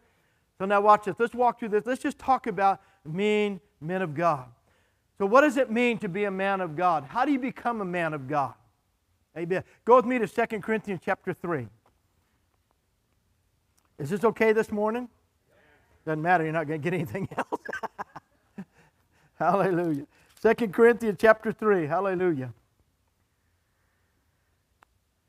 So 0.59 0.65
now 0.65 0.81
watch 0.81 1.05
this. 1.05 1.15
Let's 1.17 1.33
walk 1.33 1.59
through 1.59 1.69
this. 1.69 1.85
Let's 1.85 2.03
just 2.03 2.19
talk 2.19 2.45
about 2.45 2.81
mean 3.03 3.59
men 3.79 4.03
of 4.03 4.13
God. 4.13 4.45
So 5.17 5.25
what 5.25 5.41
does 5.41 5.57
it 5.57 5.71
mean 5.71 5.97
to 5.99 6.09
be 6.09 6.25
a 6.25 6.31
man 6.31 6.61
of 6.61 6.75
God? 6.75 7.05
How 7.07 7.25
do 7.25 7.31
you 7.31 7.39
become 7.39 7.81
a 7.81 7.85
man 7.85 8.13
of 8.13 8.27
God? 8.27 8.53
Amen. 9.37 9.63
Go 9.85 9.95
with 9.95 10.05
me 10.05 10.19
to 10.19 10.27
2 10.27 10.59
Corinthians 10.59 11.01
chapter 11.03 11.33
3. 11.33 11.67
Is 13.99 14.09
this 14.09 14.23
okay 14.23 14.51
this 14.51 14.71
morning? 14.71 15.07
Doesn't 16.05 16.21
matter, 16.21 16.43
you're 16.43 16.53
not 16.53 16.67
going 16.67 16.81
to 16.81 16.83
get 16.83 16.93
anything 16.93 17.29
else. 17.37 17.61
Hallelujah. 19.35 20.05
2 20.41 20.67
Corinthians 20.69 21.17
chapter 21.19 21.51
3. 21.51 21.85
Hallelujah. 21.85 22.53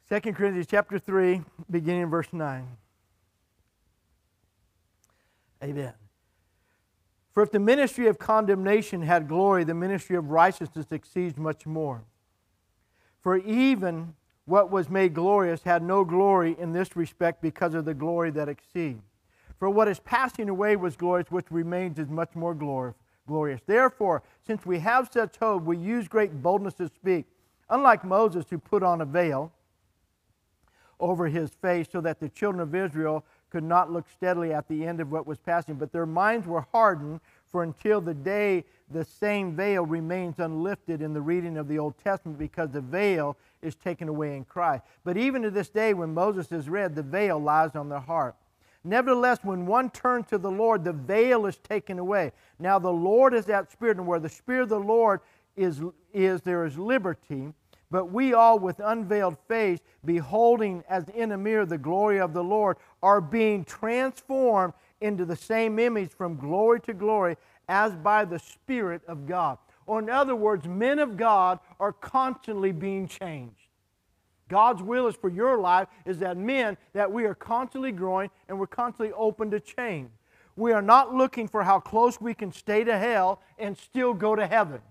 2 0.08 0.32
Corinthians 0.32 0.66
chapter 0.68 0.98
3, 0.98 1.42
beginning 1.70 2.02
in 2.02 2.10
verse 2.10 2.28
9. 2.32 2.66
Amen. 5.62 5.92
For 7.32 7.42
if 7.42 7.50
the 7.50 7.58
ministry 7.58 8.08
of 8.08 8.18
condemnation 8.18 9.02
had 9.02 9.28
glory, 9.28 9.64
the 9.64 9.74
ministry 9.74 10.16
of 10.16 10.30
righteousness 10.30 10.86
exceeds 10.90 11.38
much 11.38 11.64
more. 11.64 12.02
For 13.22 13.38
even 13.38 14.14
what 14.44 14.70
was 14.70 14.90
made 14.90 15.14
glorious 15.14 15.62
had 15.62 15.82
no 15.82 16.04
glory 16.04 16.56
in 16.58 16.72
this 16.72 16.96
respect 16.96 17.40
because 17.40 17.74
of 17.74 17.84
the 17.84 17.94
glory 17.94 18.30
that 18.32 18.48
exceeds. 18.48 19.04
For 19.58 19.70
what 19.70 19.86
is 19.86 20.00
passing 20.00 20.48
away 20.48 20.74
was 20.74 20.96
glorious, 20.96 21.30
which 21.30 21.50
remains 21.50 21.98
is 21.98 22.08
much 22.08 22.34
more 22.34 22.52
glorious. 23.26 23.60
Therefore, 23.64 24.24
since 24.44 24.66
we 24.66 24.80
have 24.80 25.08
such 25.12 25.36
hope, 25.36 25.62
we 25.62 25.76
use 25.76 26.08
great 26.08 26.42
boldness 26.42 26.74
to 26.74 26.88
speak, 26.88 27.26
unlike 27.70 28.04
Moses, 28.04 28.44
who 28.50 28.58
put 28.58 28.82
on 28.82 29.00
a 29.00 29.04
veil 29.04 29.52
over 30.98 31.28
his 31.28 31.50
face 31.50 31.86
so 31.90 32.00
that 32.00 32.18
the 32.18 32.28
children 32.28 32.60
of 32.60 32.74
Israel 32.74 33.24
could 33.50 33.62
not 33.62 33.92
look 33.92 34.08
steadily 34.08 34.52
at 34.52 34.66
the 34.66 34.84
end 34.84 35.00
of 35.00 35.12
what 35.12 35.26
was 35.26 35.38
passing, 35.38 35.76
but 35.76 35.92
their 35.92 36.06
minds 36.06 36.46
were 36.46 36.66
hardened, 36.72 37.20
for 37.46 37.62
until 37.62 38.00
the 38.00 38.14
day 38.14 38.64
the 38.92 39.04
same 39.04 39.54
veil 39.56 39.84
remains 39.84 40.38
unlifted 40.38 41.02
in 41.02 41.12
the 41.12 41.20
reading 41.20 41.56
of 41.56 41.68
the 41.68 41.78
Old 41.78 41.94
Testament 41.98 42.38
because 42.38 42.70
the 42.70 42.80
veil 42.80 43.36
is 43.62 43.74
taken 43.74 44.08
away 44.08 44.36
in 44.36 44.44
Christ. 44.44 44.84
But 45.04 45.16
even 45.16 45.42
to 45.42 45.50
this 45.50 45.68
day, 45.68 45.94
when 45.94 46.14
Moses 46.14 46.50
is 46.52 46.68
read, 46.68 46.94
the 46.94 47.02
veil 47.02 47.38
lies 47.38 47.74
on 47.76 47.88
their 47.88 48.00
heart. 48.00 48.34
Nevertheless, 48.84 49.38
when 49.42 49.66
one 49.66 49.90
turns 49.90 50.26
to 50.28 50.38
the 50.38 50.50
Lord, 50.50 50.82
the 50.82 50.92
veil 50.92 51.46
is 51.46 51.56
taken 51.58 51.98
away. 51.98 52.32
Now 52.58 52.78
the 52.78 52.92
Lord 52.92 53.32
is 53.32 53.46
that 53.46 53.70
Spirit, 53.70 53.98
and 53.98 54.06
where 54.06 54.18
the 54.18 54.28
Spirit 54.28 54.64
of 54.64 54.68
the 54.70 54.80
Lord 54.80 55.20
is, 55.56 55.80
is 56.12 56.42
there 56.42 56.64
is 56.64 56.76
liberty. 56.76 57.52
But 57.90 58.06
we 58.06 58.32
all, 58.32 58.58
with 58.58 58.80
unveiled 58.80 59.36
face, 59.46 59.80
beholding 60.04 60.82
as 60.88 61.08
in 61.10 61.30
a 61.32 61.38
mirror 61.38 61.66
the 61.66 61.78
glory 61.78 62.18
of 62.18 62.32
the 62.32 62.42
Lord, 62.42 62.78
are 63.02 63.20
being 63.20 63.64
transformed 63.64 64.72
into 65.00 65.24
the 65.24 65.36
same 65.36 65.78
image 65.78 66.10
from 66.10 66.36
glory 66.36 66.80
to 66.80 66.94
glory 66.94 67.36
as 67.72 67.96
by 67.96 68.26
the 68.26 68.38
Spirit 68.38 69.00
of 69.08 69.26
God. 69.26 69.56
Or, 69.86 69.98
in 69.98 70.10
other 70.10 70.36
words, 70.36 70.68
men 70.68 70.98
of 70.98 71.16
God 71.16 71.58
are 71.80 71.92
constantly 71.92 72.70
being 72.70 73.08
changed. 73.08 73.56
God's 74.48 74.82
will 74.82 75.06
is 75.06 75.16
for 75.16 75.30
your 75.30 75.56
life 75.56 75.88
is 76.04 76.18
that 76.18 76.36
men, 76.36 76.76
that 76.92 77.10
we 77.10 77.24
are 77.24 77.34
constantly 77.34 77.90
growing 77.90 78.28
and 78.46 78.60
we're 78.60 78.66
constantly 78.66 79.14
open 79.14 79.50
to 79.52 79.58
change. 79.58 80.10
We 80.54 80.72
are 80.72 80.82
not 80.82 81.14
looking 81.14 81.48
for 81.48 81.62
how 81.62 81.80
close 81.80 82.20
we 82.20 82.34
can 82.34 82.52
stay 82.52 82.84
to 82.84 82.98
hell 82.98 83.40
and 83.58 83.76
still 83.76 84.12
go 84.12 84.36
to 84.36 84.46
heaven. 84.46 84.82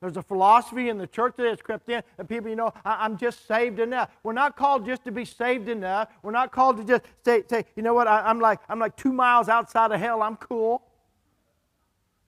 There's 0.00 0.16
a 0.16 0.22
philosophy 0.22 0.88
in 0.88 0.96
the 0.96 1.06
church 1.06 1.34
that 1.36 1.46
has 1.46 1.60
crept 1.60 1.90
in, 1.90 2.02
and 2.16 2.26
people, 2.26 2.48
you 2.48 2.56
know, 2.56 2.72
I, 2.86 3.04
am 3.04 3.18
just 3.18 3.46
saved 3.46 3.78
enough. 3.78 4.08
We're 4.22 4.32
not 4.32 4.56
called 4.56 4.86
just 4.86 5.04
to 5.04 5.12
be 5.12 5.26
saved 5.26 5.68
enough. 5.68 6.08
We're 6.22 6.30
not 6.30 6.52
called 6.52 6.78
to 6.78 6.84
just 6.84 7.02
say, 7.22 7.42
say 7.50 7.66
you 7.76 7.82
know 7.82 7.92
what, 7.92 8.08
I, 8.08 8.30
am 8.30 8.40
like, 8.40 8.60
I'm 8.70 8.78
like 8.78 8.96
two 8.96 9.12
miles 9.12 9.50
outside 9.50 9.92
of 9.92 10.00
hell. 10.00 10.22
I'm 10.22 10.36
cool. 10.36 10.82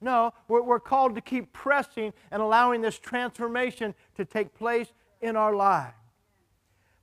No, 0.02 0.32
we're, 0.48 0.62
we're 0.62 0.80
called 0.80 1.14
to 1.14 1.20
keep 1.20 1.52
pressing 1.52 2.12
and 2.30 2.42
allowing 2.42 2.80
this 2.80 2.98
transformation 2.98 3.94
to 4.16 4.24
take 4.24 4.54
place 4.54 4.92
in 5.20 5.36
our 5.36 5.54
lives. 5.54 5.94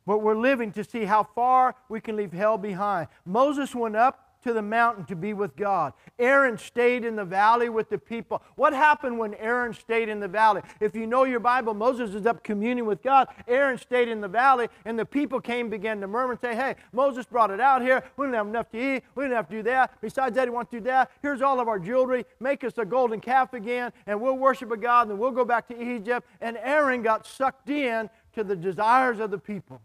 But 0.05 0.19
we're 0.19 0.37
living 0.37 0.71
to 0.73 0.83
see 0.83 1.05
how 1.05 1.23
far 1.23 1.75
we 1.87 2.01
can 2.01 2.15
leave 2.15 2.33
hell 2.33 2.57
behind. 2.57 3.07
Moses 3.25 3.73
went 3.73 3.95
up 3.95 4.28
to 4.43 4.53
the 4.53 4.61
mountain 4.61 5.05
to 5.05 5.15
be 5.15 5.33
with 5.33 5.55
God. 5.55 5.93
Aaron 6.17 6.57
stayed 6.57 7.05
in 7.05 7.15
the 7.15 7.25
valley 7.25 7.69
with 7.69 7.89
the 7.89 7.97
people. 7.97 8.41
What 8.55 8.73
happened 8.73 9.17
when 9.17 9.33
Aaron 9.35 9.73
stayed 9.73 10.09
in 10.09 10.19
the 10.19 10.27
valley? 10.27 10.61
If 10.79 10.95
you 10.95 11.07
know 11.07 11.23
your 11.23 11.39
Bible, 11.39 11.73
Moses 11.73 12.15
is 12.15 12.25
up 12.25 12.43
communing 12.43 12.85
with 12.85 13.01
God. 13.01 13.27
Aaron 13.47 13.77
stayed 13.77 14.07
in 14.07 14.21
the 14.21 14.27
valley, 14.27 14.67
and 14.85 14.97
the 14.97 15.05
people 15.05 15.39
came 15.39 15.69
began 15.69 15.99
to 16.01 16.07
murmur 16.07 16.31
and 16.31 16.41
say, 16.41 16.55
Hey, 16.55 16.75
Moses 16.93 17.25
brought 17.25 17.51
it 17.51 17.59
out 17.59 17.81
here. 17.81 18.03
We 18.17 18.25
didn't 18.25 18.35
have 18.35 18.47
enough 18.47 18.69
to 18.71 18.77
eat. 18.77 19.03
We 19.15 19.23
didn't 19.23 19.35
have 19.35 19.49
to 19.49 19.55
do 19.55 19.63
that. 19.63 19.99
Besides 20.01 20.35
that, 20.35 20.47
he 20.47 20.51
wants 20.51 20.71
to 20.71 20.79
do 20.79 20.85
that. 20.85 21.11
Here's 21.21 21.41
all 21.41 21.59
of 21.59 21.67
our 21.67 21.79
jewelry. 21.79 22.25
Make 22.39 22.63
us 22.63 22.73
a 22.77 22.85
golden 22.85 23.19
calf 23.19 23.53
again, 23.53 23.91
and 24.07 24.21
we'll 24.21 24.37
worship 24.37 24.71
a 24.71 24.77
God, 24.77 25.09
and 25.09 25.19
we'll 25.19 25.31
go 25.31 25.45
back 25.45 25.67
to 25.69 25.81
Egypt. 25.81 26.27
And 26.41 26.57
Aaron 26.57 27.01
got 27.01 27.25
sucked 27.25 27.69
in 27.69 28.09
to 28.33 28.43
the 28.43 28.55
desires 28.55 29.19
of 29.19 29.31
the 29.31 29.37
people. 29.37 29.81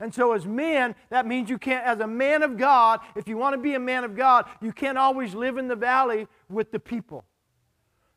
And 0.00 0.14
so, 0.14 0.32
as 0.32 0.46
men, 0.46 0.94
that 1.10 1.26
means 1.26 1.48
you 1.48 1.58
can't, 1.58 1.86
as 1.86 2.00
a 2.00 2.06
man 2.06 2.42
of 2.42 2.56
God, 2.56 3.00
if 3.14 3.28
you 3.28 3.36
want 3.36 3.54
to 3.54 3.60
be 3.60 3.74
a 3.74 3.80
man 3.80 4.04
of 4.04 4.16
God, 4.16 4.46
you 4.60 4.72
can't 4.72 4.98
always 4.98 5.34
live 5.34 5.56
in 5.56 5.68
the 5.68 5.76
valley 5.76 6.26
with 6.48 6.70
the 6.70 6.78
people. 6.78 7.24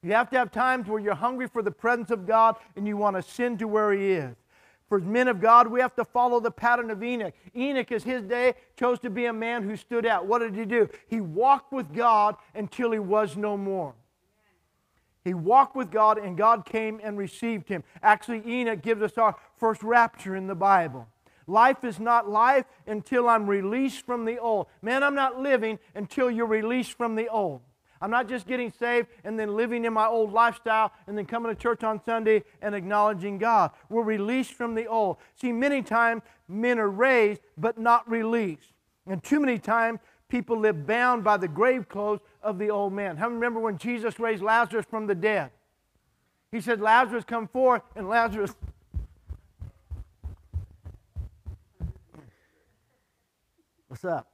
You 0.01 0.13
have 0.13 0.29
to 0.29 0.37
have 0.37 0.51
times 0.51 0.87
where 0.87 0.99
you're 0.99 1.15
hungry 1.15 1.47
for 1.47 1.61
the 1.61 1.71
presence 1.71 2.11
of 2.11 2.25
God 2.25 2.55
and 2.75 2.87
you 2.87 2.97
want 2.97 3.15
to 3.15 3.21
send 3.21 3.59
to 3.59 3.67
where 3.67 3.91
He 3.93 4.11
is. 4.11 4.35
For 4.89 4.99
men 4.99 5.27
of 5.27 5.39
God, 5.39 5.67
we 5.67 5.79
have 5.81 5.95
to 5.97 6.03
follow 6.03 6.39
the 6.39 6.49
pattern 6.49 6.89
of 6.89 7.03
Enoch. 7.03 7.33
Enoch, 7.55 7.91
as 7.91 8.03
his 8.03 8.23
day, 8.23 8.55
chose 8.75 8.97
to 9.01 9.11
be 9.11 9.25
a 9.25 9.33
man 9.33 9.61
who 9.61 9.75
stood 9.75 10.03
out. 10.03 10.25
What 10.25 10.39
did 10.39 10.55
he 10.55 10.65
do? 10.65 10.89
He 11.07 11.21
walked 11.21 11.71
with 11.71 11.93
God 11.93 12.35
until 12.55 12.91
he 12.91 12.97
was 12.97 13.37
no 13.37 13.55
more. 13.55 13.93
He 15.23 15.35
walked 15.35 15.75
with 15.75 15.91
God, 15.91 16.17
and 16.17 16.35
God 16.35 16.65
came 16.65 16.99
and 17.03 17.19
received 17.19 17.69
him. 17.69 17.83
Actually, 18.01 18.41
Enoch 18.47 18.81
gives 18.81 19.03
us 19.03 19.15
our 19.19 19.35
first 19.57 19.83
rapture 19.83 20.35
in 20.35 20.47
the 20.47 20.55
Bible. 20.55 21.07
Life 21.49 21.83
is 21.83 21.99
not 21.99 22.29
life 22.29 22.65
until 22.85 23.27
I'm 23.27 23.47
released 23.47 24.05
from 24.05 24.23
the 24.23 24.37
old. 24.37 24.67
Man, 24.83 25.03
I'm 25.03 25.15
not 25.15 25.39
living 25.39 25.79
until 25.95 26.29
you're 26.29 26.45
released 26.45 26.93
from 26.93 27.15
the 27.15 27.27
old. 27.27 27.61
I'm 28.01 28.11
not 28.11 28.29
just 28.29 28.47
getting 28.47 28.71
saved 28.71 29.07
and 29.23 29.37
then 29.37 29.57
living 29.57 29.83
in 29.83 29.91
my 29.91 30.05
old 30.05 30.31
lifestyle 30.31 30.91
and 31.07 31.17
then 31.17 31.25
coming 31.25 31.53
to 31.53 31.59
church 31.59 31.83
on 31.83 32.01
Sunday 32.05 32.43
and 32.61 32.75
acknowledging 32.75 33.39
God. 33.39 33.71
We're 33.89 34.03
released 34.03 34.53
from 34.53 34.75
the 34.75 34.85
old. 34.85 35.17
See, 35.41 35.51
many 35.51 35.81
times 35.81 36.21
men 36.47 36.77
are 36.77 36.89
raised 36.89 37.41
but 37.57 37.79
not 37.79 38.09
released. 38.09 38.71
And 39.07 39.23
too 39.23 39.39
many 39.39 39.57
times 39.57 39.99
people 40.29 40.57
live 40.57 40.85
bound 40.85 41.23
by 41.23 41.37
the 41.37 41.47
grave 41.47 41.89
clothes 41.89 42.21
of 42.43 42.59
the 42.59 42.69
old 42.69 42.93
man. 42.93 43.17
How 43.17 43.27
remember 43.27 43.59
when 43.59 43.79
Jesus 43.79 44.19
raised 44.19 44.43
Lazarus 44.43 44.85
from 44.87 45.07
the 45.07 45.15
dead? 45.15 45.49
He 46.51 46.61
said, 46.61 46.79
Lazarus, 46.79 47.23
come 47.25 47.47
forth, 47.47 47.81
and 47.95 48.07
Lazarus. 48.07 48.55
What's 53.89 54.05
up? 54.05 54.27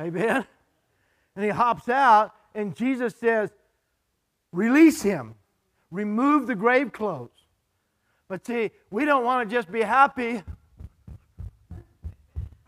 Amen. 0.00 0.46
And 1.36 1.44
he 1.44 1.50
hops 1.50 1.90
out, 1.90 2.32
and 2.54 2.74
Jesus 2.74 3.14
says, 3.14 3.50
Release 4.50 5.02
him, 5.02 5.34
remove 5.90 6.46
the 6.46 6.54
grave 6.54 6.92
clothes. 6.92 7.28
But 8.26 8.46
see, 8.46 8.70
we 8.90 9.04
don't 9.04 9.22
want 9.22 9.48
to 9.48 9.54
just 9.54 9.70
be 9.70 9.82
happy 9.82 10.42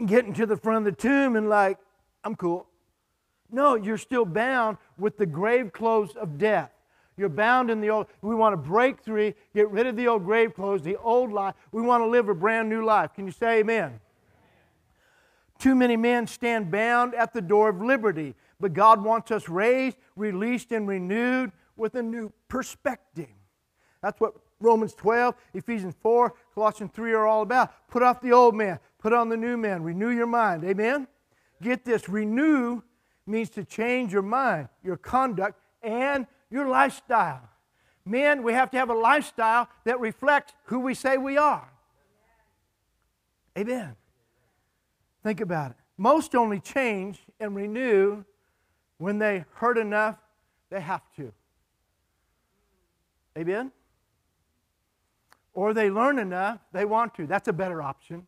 getting 0.05 0.35
to 0.35 0.45
the 0.45 0.57
front 0.57 0.87
of 0.87 0.95
the 0.95 1.01
tomb 1.01 1.37
and, 1.37 1.49
like, 1.49 1.79
I'm 2.25 2.37
cool. 2.37 2.67
No, 3.51 3.75
you're 3.75 3.97
still 3.97 4.27
bound 4.27 4.77
with 4.99 5.17
the 5.17 5.27
grave 5.27 5.73
clothes 5.73 6.15
of 6.15 6.37
death. 6.37 6.72
You're 7.17 7.29
bound 7.29 7.71
in 7.71 7.81
the 7.81 7.91
old. 7.91 8.07
We 8.23 8.35
want 8.35 8.53
to 8.55 8.57
break 8.57 9.01
through, 9.01 9.35
get 9.55 9.71
rid 9.71 9.87
of 9.87 9.97
the 9.97 10.09
old 10.09 10.25
grave 10.25 10.55
clothes, 10.55 10.83
the 10.83 10.97
old 10.97 11.33
life. 11.33 11.55
We 11.71 11.83
want 11.83 12.03
to 12.03 12.07
live 12.07 12.29
a 12.29 12.35
brand 12.35 12.69
new 12.69 12.85
life. 12.85 13.15
Can 13.15 13.27
you 13.27 13.33
say 13.33 13.61
amen? 13.61 14.01
Too 15.59 15.75
many 15.75 15.97
men 15.97 16.27
stand 16.27 16.71
bound 16.71 17.15
at 17.15 17.33
the 17.33 17.41
door 17.41 17.69
of 17.69 17.81
liberty, 17.81 18.35
but 18.59 18.73
God 18.73 19.05
wants 19.05 19.31
us 19.31 19.49
raised, 19.49 19.97
released, 20.17 20.73
and 20.73 20.89
renewed 20.89 21.53
with 21.77 21.95
a 21.95 22.03
new 22.03 22.33
perspective. 22.49 23.29
That's 24.03 24.21
what 24.21 24.35
Romans 24.59 24.95
12, 24.95 25.35
Ephesians 25.55 25.95
4, 26.01 26.35
Colossians 26.55 26.91
3 26.95 27.13
are 27.13 27.27
all 27.27 27.43
about. 27.43 27.89
Put 27.89 28.03
off 28.03 28.21
the 28.21 28.33
old 28.33 28.55
man, 28.55 28.79
put 28.99 29.13
on 29.13 29.29
the 29.29 29.37
new 29.37 29.57
man, 29.57 29.83
renew 29.83 30.11
your 30.11 30.27
mind. 30.27 30.65
Amen? 30.65 31.07
Get 31.61 31.85
this 31.85 32.09
renew 32.09 32.83
means 33.27 33.51
to 33.51 33.65
change 33.65 34.13
your 34.13 34.23
mind, 34.23 34.69
your 34.83 34.97
conduct, 34.97 35.61
and 35.83 36.27
your 36.53 36.69
lifestyle. 36.69 37.49
Men, 38.05 38.43
we 38.43 38.53
have 38.53 38.71
to 38.73 38.79
have 38.79 38.91
a 38.91 38.95
lifestyle 38.95 39.69
that 39.85 39.99
reflects 40.01 40.53
who 40.65 40.81
we 40.81 40.95
say 40.95 41.17
we 41.17 41.39
are. 41.39 41.73
Amen. 43.57 43.97
Think 45.23 45.41
about 45.41 45.73
it. 45.73 45.77
Most 45.97 46.35
only 46.35 46.61
change 46.61 47.21
and 47.39 47.55
renew 47.55 48.25
when 48.99 49.19
they 49.19 49.45
hurt 49.55 49.79
enough, 49.79 50.17
they 50.71 50.81
have 50.81 51.03
to. 51.17 51.33
Amen? 53.37 53.73
Or 55.55 55.75
they 55.75 55.91
learn 55.91 56.19
enough, 56.19 56.61
they 56.73 56.85
want 56.85 57.15
to. 57.17 57.27
That's 57.27 57.49
a 57.49 57.53
better 57.53 57.83
option. 57.83 58.27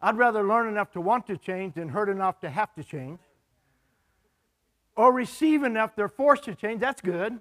I'd 0.00 0.16
rather 0.16 0.42
learn 0.42 0.68
enough 0.68 0.90
to 0.92 1.00
want 1.00 1.26
to 1.28 1.36
change 1.36 1.74
than 1.74 1.88
hurt 1.88 2.08
enough 2.08 2.40
to 2.40 2.50
have 2.50 2.74
to 2.74 2.84
change. 2.84 3.20
Or 4.96 5.12
receive 5.12 5.62
enough 5.62 5.96
they're 5.96 6.08
forced 6.08 6.44
to 6.44 6.54
change. 6.54 6.80
That's 6.80 7.00
good. 7.00 7.38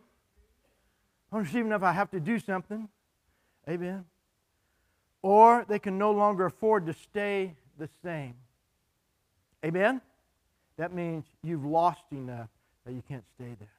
Or 1.34 1.42
receive 1.42 1.66
enough 1.66 1.82
I 1.82 1.92
have 1.92 2.12
to 2.12 2.20
do 2.20 2.38
something. 2.38 2.88
Amen. 3.68 4.06
Or 5.24 5.66
they 5.68 5.80
can 5.80 5.98
no 5.98 6.12
longer 6.12 6.46
afford 6.46 6.86
to 6.86 6.94
stay 6.94 7.56
the 7.80 7.90
same. 8.04 8.36
Amen? 9.66 10.00
That 10.78 10.94
means 10.94 11.26
you've 11.42 11.66
lost 11.66 12.04
enough 12.12 12.50
that 12.86 12.94
you 12.94 13.02
can't 13.08 13.24
stay 13.36 13.56
there. 13.60 13.72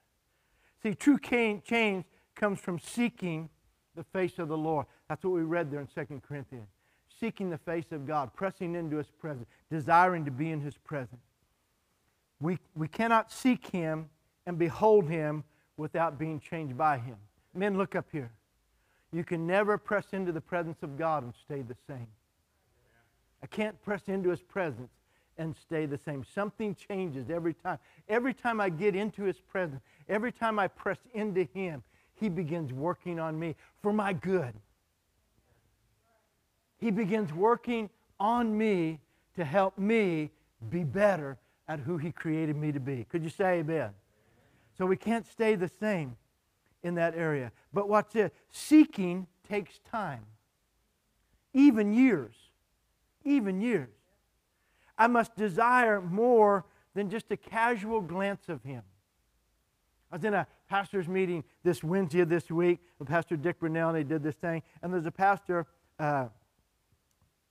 See, 0.82 0.94
true 0.94 1.18
change 1.18 2.04
comes 2.34 2.58
from 2.58 2.78
seeking 2.80 3.48
the 3.94 4.04
face 4.04 4.38
of 4.38 4.48
the 4.48 4.58
Lord. 4.58 4.86
That's 5.08 5.22
what 5.22 5.34
we 5.34 5.42
read 5.42 5.70
there 5.70 5.80
in 5.80 5.86
2 5.86 6.20
Corinthians. 6.26 6.68
Seeking 7.20 7.50
the 7.50 7.58
face 7.58 7.92
of 7.92 8.06
God, 8.06 8.34
pressing 8.34 8.74
into 8.74 8.96
His 8.96 9.06
presence, 9.06 9.46
desiring 9.70 10.24
to 10.24 10.32
be 10.32 10.50
in 10.50 10.60
His 10.60 10.76
presence. 10.76 11.22
We, 12.40 12.58
we 12.74 12.88
cannot 12.88 13.30
seek 13.30 13.68
Him 13.68 14.08
and 14.44 14.58
behold 14.58 15.08
Him 15.08 15.44
without 15.76 16.18
being 16.18 16.40
changed 16.40 16.76
by 16.76 16.98
Him. 16.98 17.16
Men, 17.54 17.78
look 17.78 17.94
up 17.94 18.06
here. 18.10 18.30
You 19.12 19.24
can 19.24 19.46
never 19.46 19.78
press 19.78 20.06
into 20.12 20.32
the 20.32 20.40
presence 20.40 20.82
of 20.82 20.98
God 20.98 21.22
and 21.22 21.32
stay 21.44 21.62
the 21.62 21.76
same. 21.86 22.08
I 23.42 23.46
can't 23.46 23.80
press 23.82 24.02
into 24.08 24.30
His 24.30 24.42
presence 24.42 24.90
and 25.38 25.54
stay 25.54 25.86
the 25.86 25.98
same. 25.98 26.24
Something 26.34 26.74
changes 26.74 27.30
every 27.30 27.54
time. 27.54 27.78
Every 28.08 28.34
time 28.34 28.60
I 28.60 28.70
get 28.70 28.96
into 28.96 29.22
His 29.22 29.38
presence, 29.38 29.82
every 30.08 30.32
time 30.32 30.58
I 30.58 30.66
press 30.66 30.98
into 31.12 31.44
Him, 31.54 31.82
He 32.14 32.28
begins 32.28 32.72
working 32.72 33.20
on 33.20 33.38
me 33.38 33.54
for 33.82 33.92
my 33.92 34.12
good. 34.12 34.54
He 36.78 36.90
begins 36.90 37.32
working 37.32 37.90
on 38.18 38.56
me 38.56 38.98
to 39.36 39.44
help 39.44 39.78
me 39.78 40.30
be 40.70 40.82
better 40.82 41.38
at 41.68 41.80
who 41.80 41.98
He 41.98 42.10
created 42.10 42.56
me 42.56 42.72
to 42.72 42.80
be. 42.80 43.06
Could 43.08 43.22
you 43.22 43.30
say 43.30 43.60
amen? 43.60 43.90
So 44.76 44.86
we 44.86 44.96
can't 44.96 45.26
stay 45.26 45.54
the 45.54 45.68
same 45.68 46.16
in 46.85 46.94
that 46.94 47.16
area. 47.16 47.51
But 47.73 47.88
watch 47.88 48.12
this 48.12 48.31
seeking 48.53 49.27
takes 49.49 49.81
time, 49.90 50.25
even 51.53 51.92
years. 51.92 52.35
Even 53.25 53.61
years. 53.61 53.88
I 54.97 55.09
must 55.09 55.35
desire 55.35 56.01
more 56.01 56.66
than 56.94 57.11
just 57.11 57.33
a 57.33 57.37
casual 57.37 58.01
glance 58.01 58.49
of 58.49 58.62
him. 58.62 58.83
I 60.12 60.16
was 60.16 60.25
in 60.25 60.35
a 60.35 60.47
pastor's 60.68 61.09
meeting 61.09 61.42
this 61.64 61.83
Wednesday 61.83 62.20
of 62.20 62.29
this 62.29 62.51
week 62.51 62.79
with 62.99 63.09
Pastor 63.09 63.37
Dick 63.37 63.59
Brunell, 63.59 63.88
and 63.88 63.97
they 63.97 64.05
did 64.05 64.23
this 64.23 64.37
thing. 64.37 64.62
And 64.83 64.92
there's 64.92 65.07
a 65.07 65.11
pastor, 65.11 65.66
uh, 65.99 66.27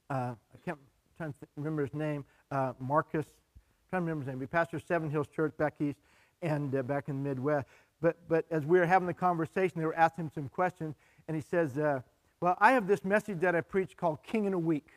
uh, 0.10 0.36
I 0.36 0.58
can't 0.64 0.78
to 1.18 1.34
remember 1.56 1.84
his 1.84 1.94
name, 1.94 2.26
uh, 2.52 2.74
Marcus, 2.80 3.26
I'm 3.26 3.90
trying 3.90 4.02
to 4.02 4.06
remember 4.12 4.26
his 4.26 4.28
name. 4.28 4.42
He 4.42 4.48
pastored 4.48 4.86
Seven 4.88 5.10
Hills 5.10 5.28
Church 5.28 5.54
back 5.58 5.76
east 5.80 6.00
and 6.42 6.76
uh, 6.76 6.84
back 6.84 7.08
in 7.08 7.24
the 7.24 7.30
Midwest. 7.30 7.68
But, 8.04 8.18
but 8.28 8.46
as 8.52 8.64
we 8.68 8.78
were 8.78 8.86
having 8.86 9.08
the 9.08 9.16
conversation, 9.16 9.80
they 9.80 9.86
were 9.88 9.96
asking 9.96 10.26
him 10.26 10.32
some 10.36 10.50
questions, 10.50 10.94
and 11.28 11.36
he 11.36 11.42
says, 11.42 11.80
uh, 11.80 12.02
Well, 12.40 12.56
I 12.60 12.74
have 12.74 12.86
this 12.86 13.04
message 13.04 13.40
that 13.40 13.56
I 13.56 13.62
preach 13.62 13.98
called 13.98 14.22
King 14.22 14.46
in 14.46 14.54
a 14.54 14.60
Week 14.60 14.92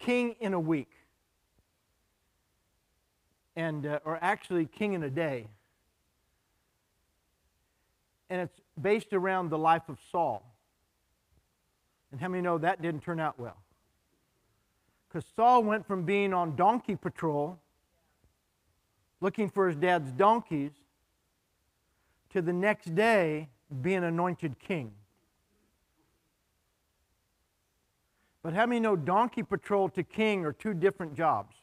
king 0.00 0.34
in 0.40 0.54
a 0.54 0.60
week. 0.60 0.90
And, 3.54 3.86
uh, 3.86 4.00
or 4.04 4.18
actually, 4.20 4.66
king 4.66 4.94
in 4.94 5.02
a 5.02 5.10
day. 5.10 5.46
And 8.28 8.40
it's 8.40 8.60
based 8.80 9.12
around 9.12 9.50
the 9.50 9.58
life 9.58 9.88
of 9.88 9.98
Saul. 10.10 10.42
And 12.10 12.20
how 12.20 12.28
many 12.28 12.42
know 12.42 12.58
that 12.58 12.82
didn't 12.82 13.02
turn 13.02 13.20
out 13.20 13.38
well? 13.38 13.56
Because 15.08 15.24
Saul 15.36 15.62
went 15.62 15.86
from 15.86 16.04
being 16.04 16.32
on 16.32 16.56
donkey 16.56 16.96
patrol, 16.96 17.58
looking 19.20 19.50
for 19.50 19.68
his 19.68 19.76
dad's 19.76 20.10
donkeys, 20.12 20.72
to 22.30 22.42
the 22.42 22.52
next 22.52 22.94
day 22.94 23.48
being 23.82 24.04
anointed 24.04 24.58
king. 24.58 24.92
But 28.42 28.54
how 28.54 28.66
many 28.66 28.80
know 28.80 28.96
donkey 28.96 29.42
patrol 29.42 29.88
to 29.90 30.02
king 30.02 30.44
are 30.44 30.52
two 30.52 30.74
different 30.74 31.14
jobs? 31.14 31.54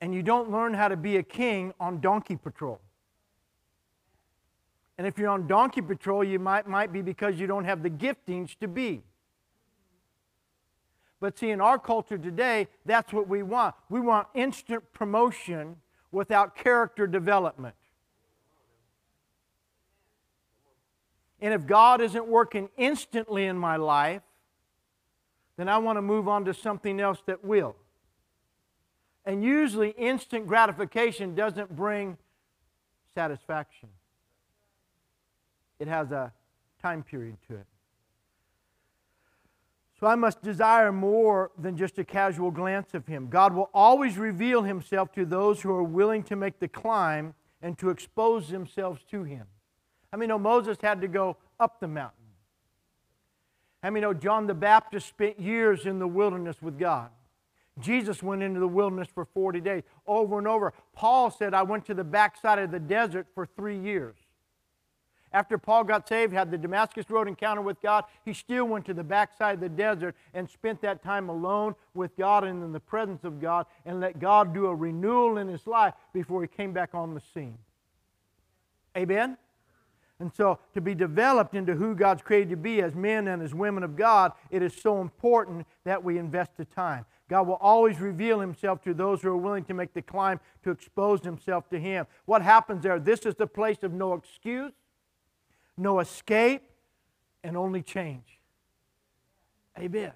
And 0.00 0.14
you 0.14 0.22
don't 0.22 0.50
learn 0.50 0.74
how 0.74 0.88
to 0.88 0.96
be 0.96 1.16
a 1.16 1.22
king 1.22 1.72
on 1.80 2.00
donkey 2.00 2.36
patrol. 2.36 2.80
And 4.98 5.06
if 5.06 5.18
you're 5.18 5.28
on 5.28 5.46
donkey 5.46 5.82
patrol, 5.82 6.22
you 6.22 6.38
might, 6.38 6.66
might 6.66 6.92
be 6.92 7.02
because 7.02 7.38
you 7.38 7.46
don't 7.46 7.64
have 7.64 7.82
the 7.82 7.90
giftings 7.90 8.56
to 8.60 8.68
be. 8.68 9.02
But 11.20 11.38
see, 11.38 11.50
in 11.50 11.60
our 11.60 11.78
culture 11.78 12.18
today, 12.18 12.68
that's 12.84 13.12
what 13.12 13.26
we 13.26 13.42
want. 13.42 13.74
We 13.88 14.00
want 14.00 14.28
instant 14.34 14.84
promotion 14.92 15.76
without 16.12 16.54
character 16.54 17.06
development. 17.06 17.74
And 21.40 21.52
if 21.52 21.66
God 21.66 22.00
isn't 22.00 22.26
working 22.26 22.68
instantly 22.76 23.44
in 23.44 23.58
my 23.58 23.76
life, 23.76 24.22
then 25.56 25.68
I 25.68 25.78
want 25.78 25.96
to 25.96 26.02
move 26.02 26.28
on 26.28 26.44
to 26.46 26.54
something 26.54 27.00
else 27.00 27.22
that 27.26 27.44
will. 27.44 27.76
And 29.24 29.42
usually, 29.42 29.90
instant 29.90 30.46
gratification 30.46 31.34
doesn't 31.34 31.74
bring 31.74 32.16
satisfaction. 33.14 33.88
it 35.78 35.88
has 35.88 36.10
a 36.10 36.32
time 36.80 37.02
period 37.02 37.36
to 37.48 37.54
it. 37.56 37.66
So 39.98 40.06
I 40.06 40.14
must 40.14 40.42
desire 40.42 40.92
more 40.92 41.50
than 41.58 41.76
just 41.76 41.98
a 41.98 42.04
casual 42.04 42.50
glance 42.50 42.92
of 42.92 43.06
him. 43.06 43.28
God 43.28 43.54
will 43.54 43.70
always 43.72 44.18
reveal 44.18 44.62
himself 44.62 45.10
to 45.12 45.24
those 45.24 45.62
who 45.62 45.70
are 45.70 45.82
willing 45.82 46.22
to 46.24 46.36
make 46.36 46.58
the 46.58 46.68
climb 46.68 47.34
and 47.62 47.78
to 47.78 47.88
expose 47.88 48.48
themselves 48.48 49.02
to 49.10 49.24
him. 49.24 49.46
I 50.16 50.18
mean, 50.18 50.30
know 50.30 50.38
Moses 50.38 50.78
had 50.80 51.02
to 51.02 51.08
go 51.08 51.36
up 51.60 51.78
the 51.78 51.86
mountain? 51.86 52.24
I 53.82 53.90
mean, 53.90 54.00
know 54.00 54.14
John 54.14 54.46
the 54.46 54.54
Baptist 54.54 55.08
spent 55.08 55.38
years 55.38 55.84
in 55.84 55.98
the 55.98 56.08
wilderness 56.08 56.56
with 56.62 56.78
God? 56.78 57.10
Jesus 57.80 58.22
went 58.22 58.42
into 58.42 58.58
the 58.58 58.66
wilderness 58.66 59.08
for 59.12 59.26
40 59.26 59.60
days 59.60 59.82
over 60.06 60.38
and 60.38 60.48
over. 60.48 60.72
Paul 60.94 61.30
said, 61.30 61.52
I 61.52 61.64
went 61.64 61.84
to 61.88 61.92
the 61.94 62.02
backside 62.02 62.58
of 62.58 62.70
the 62.70 62.80
desert 62.80 63.26
for 63.34 63.44
three 63.44 63.78
years. 63.78 64.16
After 65.34 65.58
Paul 65.58 65.84
got 65.84 66.08
saved, 66.08 66.32
had 66.32 66.50
the 66.50 66.56
Damascus 66.56 67.10
Road 67.10 67.28
encounter 67.28 67.60
with 67.60 67.78
God, 67.82 68.04
he 68.24 68.32
still 68.32 68.64
went 68.64 68.86
to 68.86 68.94
the 68.94 69.04
backside 69.04 69.56
of 69.56 69.60
the 69.60 69.68
desert 69.68 70.16
and 70.32 70.48
spent 70.48 70.80
that 70.80 71.02
time 71.02 71.28
alone 71.28 71.74
with 71.92 72.16
God 72.16 72.44
and 72.44 72.64
in 72.64 72.72
the 72.72 72.80
presence 72.80 73.22
of 73.22 73.38
God 73.38 73.66
and 73.84 74.00
let 74.00 74.18
God 74.18 74.54
do 74.54 74.64
a 74.64 74.74
renewal 74.74 75.36
in 75.36 75.46
his 75.46 75.66
life 75.66 75.92
before 76.14 76.40
he 76.40 76.48
came 76.48 76.72
back 76.72 76.94
on 76.94 77.12
the 77.12 77.20
scene. 77.34 77.58
Amen? 78.96 79.36
And 80.18 80.32
so, 80.34 80.58
to 80.72 80.80
be 80.80 80.94
developed 80.94 81.54
into 81.54 81.74
who 81.74 81.94
God's 81.94 82.22
created 82.22 82.50
to 82.50 82.56
be 82.56 82.80
as 82.80 82.94
men 82.94 83.28
and 83.28 83.42
as 83.42 83.54
women 83.54 83.82
of 83.82 83.96
God, 83.96 84.32
it 84.50 84.62
is 84.62 84.72
so 84.74 85.02
important 85.02 85.66
that 85.84 86.02
we 86.02 86.16
invest 86.16 86.56
the 86.56 86.64
time. 86.64 87.04
God 87.28 87.46
will 87.46 87.58
always 87.60 88.00
reveal 88.00 88.40
himself 88.40 88.82
to 88.84 88.94
those 88.94 89.20
who 89.20 89.28
are 89.28 89.36
willing 89.36 89.64
to 89.64 89.74
make 89.74 89.92
the 89.92 90.00
climb 90.00 90.40
to 90.62 90.70
expose 90.70 91.22
himself 91.22 91.68
to 91.70 91.78
him. 91.78 92.06
What 92.24 92.40
happens 92.40 92.82
there? 92.82 92.98
This 92.98 93.26
is 93.26 93.34
the 93.34 93.46
place 93.46 93.82
of 93.82 93.92
no 93.92 94.14
excuse, 94.14 94.72
no 95.76 96.00
escape, 96.00 96.62
and 97.44 97.56
only 97.56 97.82
change. 97.82 98.40
Amen. 99.78 100.12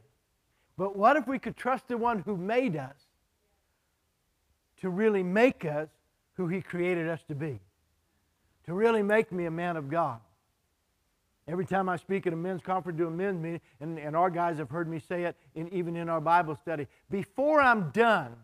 But 0.79 0.97
what 0.97 1.17
if 1.17 1.27
we 1.27 1.39
could 1.39 1.57
trust 1.57 1.89
the 1.89 1.99
one 1.99 2.21
who 2.21 2.37
made 2.37 2.75
us 2.75 2.97
to 4.79 4.89
really 4.89 5.23
make 5.23 5.65
us 5.67 5.89
who 6.35 6.47
he 6.47 6.63
created 6.63 7.07
us 7.07 7.21
to 7.29 7.35
be? 7.35 7.61
To 8.71 8.75
really 8.77 9.03
make 9.03 9.33
me 9.33 9.47
a 9.47 9.51
man 9.51 9.77
of 9.77 9.91
God. 9.91 10.21
Every 11.49 11.67
time 11.67 11.89
I 11.89 11.97
speak 11.97 12.29
at 12.29 12.33
a 12.33 12.37
men's 12.37 12.63
conference, 12.63 12.97
do 12.97 13.09
a 13.09 13.11
men's 13.11 13.43
meeting, 13.43 13.61
and, 13.81 13.99
and 13.99 14.15
our 14.15 14.31
guys 14.31 14.59
have 14.59 14.71
heard 14.71 14.89
me 14.89 15.01
say 15.01 15.25
it 15.25 15.35
in, 15.57 15.69
even 15.75 15.97
in 15.97 16.09
our 16.09 16.21
Bible 16.21 16.55
study. 16.55 16.87
Before 17.11 17.61
I'm 17.61 17.91
done, 17.91 18.37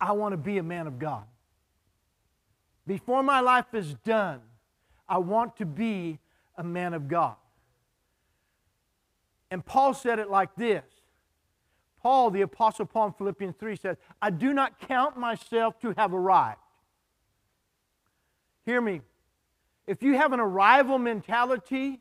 I 0.00 0.12
want 0.12 0.32
to 0.32 0.36
be 0.36 0.58
a 0.58 0.62
man 0.62 0.86
of 0.86 1.00
God. 1.00 1.24
Before 2.86 3.24
my 3.24 3.40
life 3.40 3.74
is 3.74 3.94
done, 4.04 4.40
I 5.08 5.18
want 5.18 5.56
to 5.56 5.66
be 5.66 6.20
a 6.56 6.62
man 6.62 6.94
of 6.94 7.08
God. 7.08 7.34
And 9.50 9.66
Paul 9.66 9.92
said 9.92 10.20
it 10.20 10.30
like 10.30 10.54
this 10.54 10.84
Paul, 12.00 12.30
the 12.30 12.42
Apostle 12.42 12.86
Paul 12.86 13.08
in 13.08 13.12
Philippians 13.14 13.56
3 13.58 13.74
says, 13.74 13.96
I 14.22 14.30
do 14.30 14.52
not 14.52 14.78
count 14.78 15.16
myself 15.16 15.80
to 15.80 15.94
have 15.96 16.14
arrived. 16.14 16.60
Hear 18.64 18.80
me. 18.80 19.00
If 19.86 20.02
you 20.02 20.16
have 20.16 20.32
an 20.32 20.40
arrival 20.40 20.98
mentality, 20.98 22.00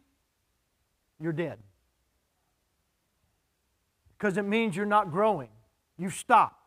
you're 1.19 1.33
dead. 1.33 1.59
Because 4.17 4.37
it 4.37 4.45
means 4.45 4.75
you're 4.75 4.85
not 4.85 5.11
growing. 5.11 5.49
You've 5.97 6.13
stopped. 6.13 6.59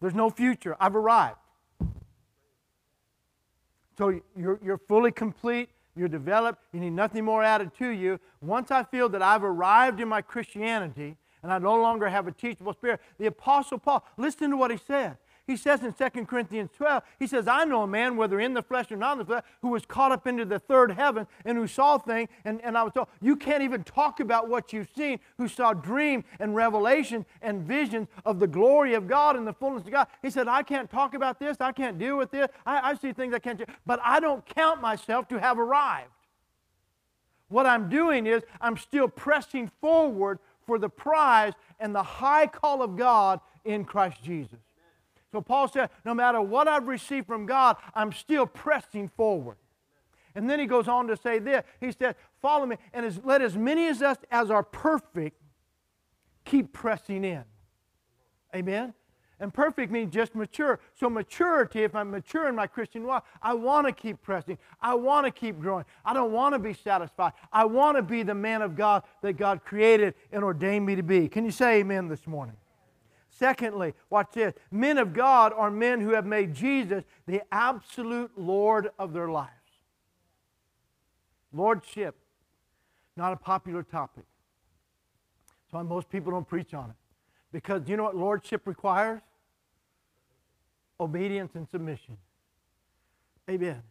There's 0.00 0.14
no 0.14 0.28
future. 0.28 0.76
I've 0.80 0.96
arrived. 0.96 1.38
So 3.96 4.20
you're, 4.36 4.58
you're 4.62 4.78
fully 4.78 5.12
complete. 5.12 5.68
You're 5.96 6.08
developed. 6.08 6.64
You 6.72 6.80
need 6.80 6.90
nothing 6.90 7.24
more 7.24 7.44
added 7.44 7.70
to 7.78 7.88
you. 7.88 8.18
Once 8.40 8.72
I 8.72 8.82
feel 8.82 9.08
that 9.10 9.22
I've 9.22 9.44
arrived 9.44 10.00
in 10.00 10.08
my 10.08 10.20
Christianity 10.20 11.16
and 11.42 11.52
I 11.52 11.58
no 11.58 11.80
longer 11.80 12.08
have 12.08 12.26
a 12.26 12.32
teachable 12.32 12.72
spirit, 12.72 13.00
the 13.18 13.26
Apostle 13.26 13.78
Paul, 13.78 14.04
listen 14.16 14.50
to 14.50 14.56
what 14.56 14.72
he 14.72 14.76
says. 14.76 15.14
He 15.46 15.58
says 15.58 15.82
in 15.82 15.92
2 15.92 16.24
Corinthians 16.24 16.70
12, 16.74 17.02
he 17.18 17.26
says, 17.26 17.46
I 17.46 17.64
know 17.64 17.82
a 17.82 17.86
man, 17.86 18.16
whether 18.16 18.40
in 18.40 18.54
the 18.54 18.62
flesh 18.62 18.90
or 18.90 18.96
not 18.96 19.12
in 19.12 19.18
the 19.18 19.24
flesh, 19.26 19.42
who 19.60 19.68
was 19.68 19.84
caught 19.84 20.10
up 20.10 20.26
into 20.26 20.46
the 20.46 20.58
third 20.58 20.92
heaven 20.92 21.26
and 21.44 21.58
who 21.58 21.66
saw 21.66 21.98
things. 21.98 22.30
And, 22.46 22.62
and 22.62 22.78
I 22.78 22.82
was 22.82 22.94
told, 22.94 23.08
you 23.20 23.36
can't 23.36 23.62
even 23.62 23.84
talk 23.84 24.20
about 24.20 24.48
what 24.48 24.72
you've 24.72 24.88
seen, 24.96 25.20
who 25.36 25.46
saw 25.46 25.74
dream 25.74 26.24
and 26.40 26.54
revelation 26.54 27.26
and 27.42 27.62
visions 27.62 28.08
of 28.24 28.38
the 28.38 28.46
glory 28.46 28.94
of 28.94 29.06
God 29.06 29.36
and 29.36 29.46
the 29.46 29.52
fullness 29.52 29.84
of 29.84 29.90
God. 29.90 30.06
He 30.22 30.30
said, 30.30 30.48
I 30.48 30.62
can't 30.62 30.90
talk 30.90 31.12
about 31.12 31.38
this. 31.38 31.58
I 31.60 31.72
can't 31.72 31.98
deal 31.98 32.16
with 32.16 32.30
this. 32.30 32.48
I, 32.64 32.90
I 32.90 32.94
see 32.94 33.12
things 33.12 33.34
I 33.34 33.38
can't 33.38 33.58
do. 33.58 33.66
But 33.84 34.00
I 34.02 34.20
don't 34.20 34.46
count 34.46 34.80
myself 34.80 35.28
to 35.28 35.38
have 35.38 35.58
arrived. 35.58 36.08
What 37.48 37.66
I'm 37.66 37.90
doing 37.90 38.26
is 38.26 38.42
I'm 38.62 38.78
still 38.78 39.08
pressing 39.08 39.70
forward 39.82 40.38
for 40.66 40.78
the 40.78 40.88
prize 40.88 41.52
and 41.78 41.94
the 41.94 42.02
high 42.02 42.46
call 42.46 42.82
of 42.82 42.96
God 42.96 43.40
in 43.66 43.84
Christ 43.84 44.22
Jesus. 44.22 44.58
So 45.34 45.40
Paul 45.40 45.66
said, 45.66 45.90
no 46.04 46.14
matter 46.14 46.40
what 46.40 46.68
I've 46.68 46.86
received 46.86 47.26
from 47.26 47.44
God, 47.44 47.76
I'm 47.92 48.12
still 48.12 48.46
pressing 48.46 49.08
forward. 49.08 49.56
And 50.36 50.48
then 50.48 50.60
he 50.60 50.66
goes 50.66 50.86
on 50.86 51.08
to 51.08 51.16
say 51.16 51.40
this. 51.40 51.64
He 51.80 51.90
said, 51.90 52.14
follow 52.40 52.66
me, 52.66 52.76
and 52.92 53.04
as, 53.04 53.18
let 53.24 53.42
as 53.42 53.56
many 53.56 53.88
as 53.88 54.00
us 54.00 54.16
as 54.30 54.48
are 54.48 54.62
perfect 54.62 55.36
keep 56.44 56.72
pressing 56.72 57.24
in. 57.24 57.42
Amen? 58.54 58.94
And 59.40 59.52
perfect 59.52 59.90
means 59.90 60.14
just 60.14 60.36
mature. 60.36 60.78
So, 60.94 61.10
maturity, 61.10 61.82
if 61.82 61.96
I'm 61.96 62.12
mature 62.12 62.48
in 62.48 62.54
my 62.54 62.68
Christian 62.68 63.04
walk, 63.04 63.26
I 63.42 63.54
want 63.54 63.88
to 63.88 63.92
keep 63.92 64.22
pressing. 64.22 64.56
I 64.80 64.94
want 64.94 65.26
to 65.26 65.32
keep 65.32 65.58
growing. 65.58 65.84
I 66.04 66.14
don't 66.14 66.30
want 66.30 66.52
to 66.52 66.60
be 66.60 66.74
satisfied. 66.74 67.32
I 67.52 67.64
want 67.64 67.96
to 67.96 68.02
be 68.02 68.22
the 68.22 68.36
man 68.36 68.62
of 68.62 68.76
God 68.76 69.02
that 69.22 69.32
God 69.32 69.64
created 69.64 70.14
and 70.30 70.44
ordained 70.44 70.86
me 70.86 70.94
to 70.94 71.02
be. 71.02 71.28
Can 71.28 71.44
you 71.44 71.50
say 71.50 71.80
amen 71.80 72.06
this 72.06 72.24
morning? 72.24 72.54
Secondly, 73.36 73.94
watch 74.10 74.28
this 74.32 74.54
men 74.70 74.96
of 74.96 75.12
God 75.12 75.52
are 75.52 75.70
men 75.70 76.00
who 76.00 76.10
have 76.10 76.24
made 76.24 76.54
Jesus 76.54 77.02
the 77.26 77.42
absolute 77.50 78.30
Lord 78.36 78.90
of 78.98 79.12
their 79.12 79.28
lives. 79.28 79.50
Lordship, 81.52 82.14
not 83.16 83.32
a 83.32 83.36
popular 83.36 83.82
topic. 83.82 84.24
That's 85.48 85.72
why 85.72 85.82
most 85.82 86.08
people 86.10 86.30
don't 86.30 86.46
preach 86.46 86.74
on 86.74 86.90
it. 86.90 86.96
Because 87.50 87.88
you 87.88 87.96
know 87.96 88.04
what 88.04 88.16
lordship 88.16 88.66
requires? 88.66 89.20
Obedience 91.00 91.52
and 91.54 91.68
submission. 91.68 92.16
Amen. 93.50 93.82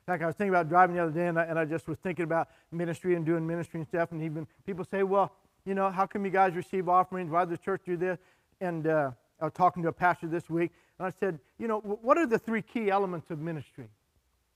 In 0.00 0.06
fact, 0.06 0.22
I 0.22 0.26
was 0.26 0.36
thinking 0.36 0.54
about 0.54 0.68
driving 0.68 0.96
the 0.96 1.02
other 1.02 1.12
day, 1.12 1.26
and 1.26 1.38
I, 1.38 1.44
and 1.44 1.58
I 1.58 1.64
just 1.64 1.88
was 1.88 1.98
thinking 1.98 2.24
about 2.24 2.48
ministry 2.70 3.16
and 3.16 3.26
doing 3.26 3.46
ministry 3.46 3.80
and 3.80 3.88
stuff. 3.88 4.12
And 4.12 4.22
even 4.22 4.46
people 4.66 4.84
say, 4.84 5.02
well, 5.02 5.32
you 5.64 5.74
know, 5.74 5.90
how 5.90 6.06
come 6.06 6.24
you 6.24 6.30
guys 6.30 6.54
receive 6.54 6.88
offerings? 6.88 7.30
Why 7.30 7.44
does 7.44 7.50
the 7.50 7.58
church 7.58 7.82
do 7.84 7.96
this? 7.96 8.18
And 8.60 8.86
uh, 8.86 9.10
I 9.40 9.44
was 9.44 9.52
talking 9.54 9.82
to 9.82 9.88
a 9.88 9.92
pastor 9.92 10.26
this 10.26 10.48
week, 10.50 10.70
and 10.98 11.06
I 11.06 11.10
said, 11.10 11.38
you 11.58 11.68
know, 11.68 11.80
what 11.80 12.18
are 12.18 12.26
the 12.26 12.38
three 12.38 12.62
key 12.62 12.90
elements 12.90 13.30
of 13.30 13.38
ministry? 13.38 13.88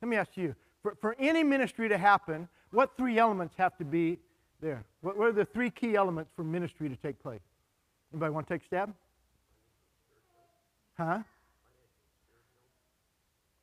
Let 0.02 0.08
me 0.08 0.16
ask 0.16 0.36
you. 0.36 0.54
For, 0.82 0.94
for 1.00 1.16
any 1.18 1.42
ministry 1.42 1.88
to 1.88 1.96
happen, 1.96 2.48
what 2.70 2.96
three 2.96 3.18
elements 3.18 3.54
have 3.56 3.76
to 3.78 3.84
be 3.84 4.18
there? 4.60 4.84
What, 5.00 5.16
what 5.16 5.28
are 5.28 5.32
the 5.32 5.44
three 5.46 5.70
key 5.70 5.96
elements 5.96 6.30
for 6.36 6.44
ministry 6.44 6.88
to 6.88 6.96
take 6.96 7.22
place? 7.22 7.40
Anybody 8.12 8.32
want 8.32 8.46
to 8.46 8.54
take 8.54 8.62
a 8.62 8.66
stab? 8.66 8.94
Huh? 10.96 11.20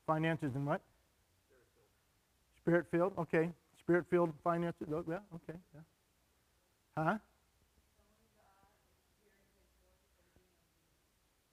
Finances 0.08 0.56
and 0.56 0.66
what? 0.66 0.82
Spirit 2.58 2.86
filled. 2.92 3.14
Okay. 3.18 3.50
Spirit 3.80 4.06
filled 4.10 4.34
finances. 4.44 4.88
Oh, 4.92 5.04
yeah. 5.08 5.20
Okay. 5.36 5.58
Yeah. 5.74 5.82
Huh? 6.98 7.18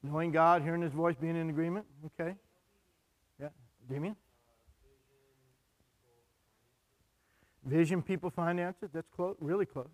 Knowing 0.03 0.31
God, 0.31 0.63
hearing 0.63 0.83
His 0.83 0.93
voice, 0.93 1.17
being 1.21 1.37
in 1.37 1.51
agreement. 1.51 1.87
Okay. 2.07 2.35
Yeah. 3.41 3.49
Damien? 3.91 4.17
Vision, 7.65 8.03
people, 8.03 8.31
finances. 8.31 8.91
That's 8.93 9.09
close, 9.09 9.37
really 9.41 9.67
close. 9.67 9.91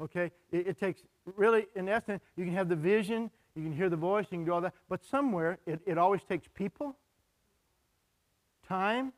Okay. 0.00 0.30
It, 0.52 0.68
it, 0.68 0.80
takes, 0.80 1.02
really, 1.36 1.66
in 1.74 1.88
essence, 1.88 2.22
you 2.36 2.44
can 2.44 2.54
have 2.54 2.68
the 2.68 2.76
vision, 2.76 3.30
you 3.54 3.62
can 3.62 3.72
hear 3.72 3.88
the 3.88 3.96
voice, 3.96 4.26
you 4.30 4.38
can 4.38 4.44
do 4.44 4.52
all 4.52 4.60
that, 4.60 4.74
but 4.88 5.04
somewhere 5.04 5.58
it, 5.66 5.80
it 5.86 5.98
always 5.98 6.22
takes 6.22 6.46
people, 6.54 6.96
time, 8.66 9.12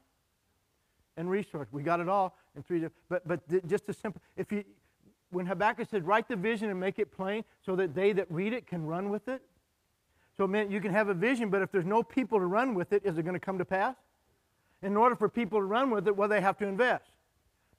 and 1.16 1.30
resource. 1.30 1.68
We 1.70 1.82
got 1.82 2.00
it 2.00 2.09
all 2.09 2.36
in 2.56 2.62
three. 2.62 2.84
But 3.09 3.26
but 3.26 3.66
just 3.66 3.88
a 3.88 3.92
simple. 3.92 4.22
If 4.36 4.50
you 4.50 4.64
when 5.30 5.46
Habakkuk 5.46 5.88
said, 5.90 6.06
write 6.06 6.28
the 6.28 6.36
vision 6.36 6.68
and 6.70 6.78
make 6.78 6.98
it 6.98 7.11
plain 7.11 7.44
so 7.64 7.74
that 7.76 7.94
they 7.94 8.12
that 8.12 8.30
read 8.30 8.52
it 8.52 8.66
can 8.66 8.84
run 8.84 9.09
with 9.09 9.28
it, 9.28 9.42
so, 10.36 10.46
man, 10.46 10.70
you 10.70 10.80
can 10.80 10.92
have 10.92 11.08
a 11.08 11.14
vision, 11.14 11.50
but 11.50 11.62
if 11.62 11.70
there's 11.70 11.84
no 11.84 12.02
people 12.02 12.38
to 12.38 12.46
run 12.46 12.74
with 12.74 12.92
it, 12.92 13.02
is 13.04 13.18
it 13.18 13.22
going 13.22 13.34
to 13.34 13.40
come 13.40 13.58
to 13.58 13.64
pass? 13.64 13.96
In 14.82 14.96
order 14.96 15.14
for 15.14 15.28
people 15.28 15.58
to 15.58 15.64
run 15.64 15.90
with 15.90 16.08
it, 16.08 16.16
well, 16.16 16.28
they 16.28 16.40
have 16.40 16.58
to 16.58 16.66
invest? 16.66 17.10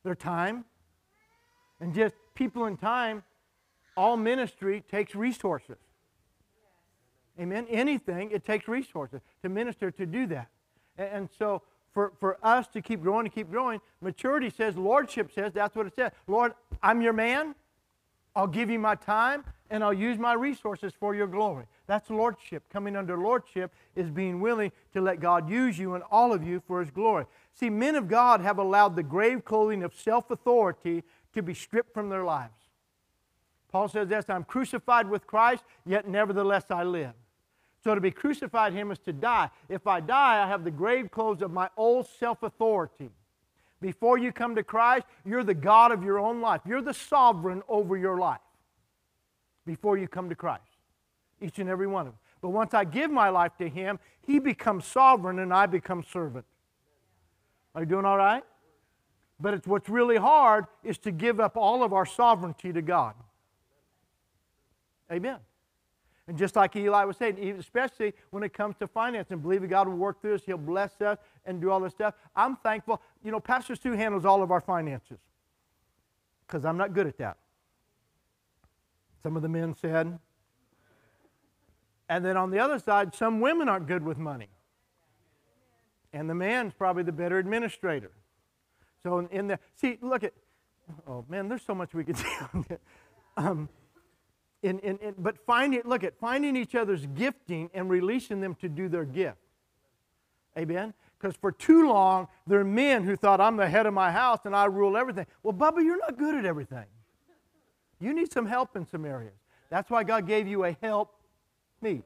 Their 0.03 0.15
time. 0.15 0.65
And 1.79 1.93
just 1.93 2.15
people 2.35 2.65
and 2.65 2.79
time, 2.79 3.23
all 3.97 4.17
ministry 4.17 4.83
takes 4.89 5.15
resources. 5.15 5.77
Amen. 7.39 7.65
Anything, 7.69 8.29
it 8.31 8.45
takes 8.45 8.67
resources 8.67 9.21
to 9.41 9.49
minister 9.49 9.89
to 9.89 10.05
do 10.05 10.27
that. 10.27 10.49
And, 10.97 11.29
so, 11.37 11.63
for, 11.91 12.13
for 12.19 12.37
us 12.43 12.67
to 12.69 12.81
keep 12.81 13.01
growing 13.01 13.25
and 13.25 13.33
keep 13.33 13.49
growing, 13.49 13.81
maturity 14.01 14.49
says, 14.49 14.77
lordship 14.77 15.31
says, 15.33 15.53
that's 15.53 15.75
what 15.75 15.87
it 15.87 15.95
says. 15.95 16.11
Lord, 16.27 16.53
I'm 16.81 17.01
your 17.01 17.13
man. 17.13 17.55
I'll 18.35 18.47
give 18.47 18.69
you 18.69 18.79
my 18.79 18.95
time 18.95 19.43
and 19.73 19.83
I'll 19.83 19.91
use 19.91 20.19
my 20.19 20.33
resources 20.33 20.93
for 20.99 21.15
your 21.15 21.25
glory. 21.25 21.65
That's 21.87 22.11
lordship. 22.11 22.61
Coming 22.71 22.95
under 22.95 23.17
lordship 23.17 23.73
is 23.95 24.11
being 24.11 24.39
willing 24.39 24.71
to 24.93 25.01
let 25.01 25.19
God 25.19 25.49
use 25.49 25.79
you 25.79 25.95
and 25.95 26.03
all 26.11 26.31
of 26.31 26.43
you 26.43 26.61
for 26.67 26.79
his 26.79 26.91
glory. 26.91 27.25
See, 27.55 27.71
men 27.71 27.95
of 27.95 28.07
God 28.07 28.39
have 28.39 28.59
allowed 28.59 28.95
the 28.95 29.01
grave 29.01 29.43
clothing 29.43 29.81
of 29.81 29.95
self 29.95 30.29
authority 30.29 31.03
to 31.33 31.41
be 31.41 31.55
stripped 31.55 31.91
from 31.91 32.09
their 32.09 32.23
lives. 32.23 32.53
Paul 33.71 33.87
says 33.87 34.09
this 34.09 34.29
I'm 34.29 34.43
crucified 34.43 35.09
with 35.09 35.25
Christ, 35.25 35.63
yet 35.87 36.07
nevertheless 36.07 36.65
I 36.69 36.83
live. 36.83 37.13
So 37.83 37.95
to 37.95 38.01
be 38.01 38.11
crucified 38.11 38.73
him 38.73 38.91
is 38.91 38.99
to 38.99 39.11
die. 39.11 39.49
If 39.69 39.87
I 39.87 40.01
die, 40.01 40.43
I 40.43 40.47
have 40.47 40.65
the 40.65 40.71
grave 40.71 41.09
clothes 41.09 41.41
of 41.41 41.49
my 41.49 41.69
old 41.77 42.07
self 42.19 42.43
authority. 42.43 43.09
Before 43.81 44.19
you 44.19 44.31
come 44.31 44.53
to 44.53 44.63
Christ, 44.63 45.07
you're 45.25 45.43
the 45.43 45.55
God 45.55 45.91
of 45.91 46.03
your 46.03 46.19
own 46.19 46.41
life. 46.41 46.61
You're 46.63 46.83
the 46.83 46.93
sovereign 46.93 47.63
over 47.67 47.97
your 47.97 48.19
life 48.19 48.39
before 49.65 49.97
you 49.97 50.07
come 50.07 50.29
to 50.29 50.35
Christ, 50.35 50.63
each 51.41 51.59
and 51.59 51.69
every 51.69 51.87
one 51.87 52.07
of 52.07 52.13
them. 52.13 52.19
But 52.41 52.49
once 52.49 52.73
I 52.73 52.83
give 52.83 53.09
my 53.09 53.29
life 53.29 53.53
to 53.59 53.69
Him, 53.69 53.99
He 54.25 54.39
becomes 54.39 54.85
sovereign 54.85 55.39
and 55.39 55.53
I 55.53 55.65
become 55.65 56.03
servant. 56.03 56.45
Are 57.75 57.81
you 57.81 57.87
doing 57.87 58.05
all 58.05 58.17
right? 58.17 58.43
But 59.39 59.53
it's 59.53 59.67
what's 59.67 59.89
really 59.89 60.17
hard 60.17 60.65
is 60.83 60.97
to 60.99 61.11
give 61.11 61.39
up 61.39 61.57
all 61.57 61.83
of 61.83 61.93
our 61.93 62.05
sovereignty 62.05 62.71
to 62.73 62.81
God. 62.81 63.15
Amen. 65.11 65.39
And 66.27 66.37
just 66.37 66.55
like 66.55 66.75
Eli 66.75 67.03
was 67.03 67.17
saying, 67.17 67.37
especially 67.59 68.13
when 68.29 68.43
it 68.43 68.53
comes 68.53 68.77
to 68.77 68.87
finance 68.87 69.31
and 69.31 69.41
believing 69.41 69.69
God 69.69 69.87
will 69.87 69.97
work 69.97 70.21
through 70.21 70.35
us, 70.35 70.41
He'll 70.45 70.57
bless 70.57 71.01
us 71.01 71.17
and 71.45 71.59
do 71.59 71.69
all 71.69 71.81
this 71.81 71.91
stuff. 71.91 72.13
I'm 72.35 72.55
thankful. 72.57 73.01
You 73.23 73.31
know, 73.31 73.39
Pastor 73.39 73.75
Stu 73.75 73.91
handles 73.91 74.23
all 74.23 74.41
of 74.41 74.51
our 74.51 74.61
finances 74.61 75.19
because 76.47 76.63
I'm 76.63 76.77
not 76.77 76.93
good 76.93 77.07
at 77.07 77.17
that. 77.17 77.37
Some 79.23 79.37
of 79.37 79.41
the 79.41 79.49
men 79.49 79.73
said. 79.73 80.19
And 82.09 82.25
then 82.25 82.37
on 82.37 82.51
the 82.51 82.59
other 82.59 82.77
side, 82.77 83.15
some 83.15 83.39
women 83.39 83.69
aren't 83.69 83.87
good 83.87 84.03
with 84.03 84.17
money. 84.17 84.49
And 86.11 86.29
the 86.29 86.35
man's 86.35 86.73
probably 86.73 87.03
the 87.03 87.13
better 87.13 87.39
administrator. 87.39 88.11
So 89.01 89.19
in, 89.19 89.27
in 89.29 89.47
the, 89.47 89.59
see, 89.75 89.97
look 90.01 90.23
at, 90.23 90.33
oh 91.07 91.25
man, 91.27 91.47
there's 91.47 91.63
so 91.63 91.73
much 91.73 91.93
we 91.93 92.03
could 92.03 92.17
say 92.23 92.29
on 92.53 92.65
that. 92.69 92.81
Um, 93.37 93.69
in, 94.61 94.79
in, 94.79 94.97
in, 94.99 95.15
but 95.17 95.37
finding, 95.45 95.81
look 95.85 96.03
at 96.03 96.17
finding 96.19 96.55
each 96.55 96.75
other's 96.75 97.05
gifting 97.07 97.69
and 97.73 97.89
releasing 97.89 98.41
them 98.41 98.55
to 98.55 98.69
do 98.69 98.87
their 98.87 99.05
gift. 99.05 99.37
Amen? 100.57 100.93
Because 101.19 101.35
for 101.35 101.51
too 101.51 101.87
long, 101.87 102.27
there 102.45 102.59
are 102.59 102.65
men 102.65 103.03
who 103.03 103.15
thought, 103.15 103.41
I'm 103.41 103.57
the 103.57 103.67
head 103.67 103.85
of 103.85 103.93
my 103.93 104.11
house 104.11 104.39
and 104.45 104.55
I 104.55 104.65
rule 104.65 104.97
everything. 104.97 105.25
Well, 105.41 105.53
Bubba, 105.53 105.83
you're 105.83 105.97
not 105.97 106.17
good 106.17 106.35
at 106.35 106.45
everything. 106.45 106.85
You 108.03 108.13
need 108.13 108.31
some 108.31 108.45
help 108.45 108.75
in 108.75 108.85
some 108.85 109.05
areas. 109.05 109.33
That's 109.69 109.89
why 109.89 110.03
God 110.03 110.27
gave 110.27 110.47
you 110.47 110.65
a 110.65 110.77
help 110.81 111.15
me 111.81 112.03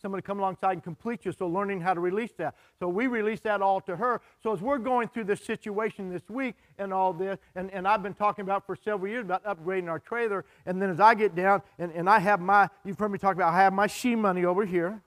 somebody 0.00 0.22
to 0.22 0.26
come 0.26 0.38
alongside 0.38 0.72
and 0.72 0.82
complete 0.82 1.24
you. 1.24 1.32
So 1.32 1.46
learning 1.46 1.80
how 1.80 1.94
to 1.94 2.00
release 2.00 2.32
that. 2.38 2.54
So 2.78 2.88
we 2.88 3.06
release 3.06 3.40
that 3.40 3.60
all 3.60 3.80
to 3.82 3.96
her. 3.96 4.20
So 4.42 4.52
as 4.52 4.60
we're 4.60 4.78
going 4.78 5.08
through 5.08 5.24
this 5.24 5.42
situation 5.42 6.10
this 6.10 6.28
week 6.28 6.54
and 6.78 6.92
all 6.92 7.12
this, 7.12 7.38
and, 7.54 7.70
and 7.70 7.86
I've 7.86 8.02
been 8.02 8.14
talking 8.14 8.42
about 8.42 8.66
for 8.66 8.76
several 8.76 9.10
years 9.10 9.24
about 9.24 9.44
upgrading 9.44 9.88
our 9.88 9.98
trailer, 9.98 10.44
and 10.66 10.80
then 10.80 10.90
as 10.90 11.00
I 11.00 11.14
get 11.14 11.34
down 11.34 11.62
and, 11.78 11.92
and 11.92 12.08
I 12.08 12.18
have 12.18 12.40
my, 12.40 12.68
you've 12.84 12.98
heard 12.98 13.12
me 13.12 13.18
talk 13.18 13.34
about, 13.34 13.52
I 13.52 13.58
have 13.58 13.72
my 13.72 13.86
she 13.86 14.16
money 14.16 14.44
over 14.44 14.64
here. 14.64 15.02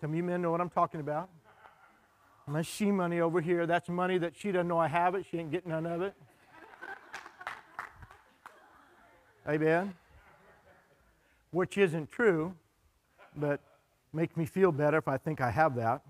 Some 0.00 0.10
of 0.10 0.16
you 0.16 0.22
men 0.22 0.42
know 0.42 0.50
what 0.50 0.60
I'm 0.60 0.70
talking 0.70 1.00
about. 1.00 1.30
My 2.46 2.62
she 2.62 2.90
money 2.90 3.20
over 3.20 3.40
here, 3.40 3.66
that's 3.66 3.88
money 3.88 4.18
that 4.18 4.36
she 4.36 4.52
doesn't 4.52 4.68
know 4.68 4.78
I 4.78 4.88
have 4.88 5.14
it. 5.14 5.24
She 5.30 5.38
ain't 5.38 5.50
getting 5.50 5.70
none 5.70 5.86
of 5.86 6.02
it. 6.02 6.14
Amen. 9.48 9.94
Which 11.50 11.78
isn't 11.78 12.10
true 12.10 12.54
but 13.36 13.60
makes 14.12 14.36
me 14.36 14.46
feel 14.46 14.72
better 14.72 14.98
if 14.98 15.08
I 15.08 15.16
think 15.16 15.40
I 15.40 15.50
have 15.50 15.74
that. 15.76 16.02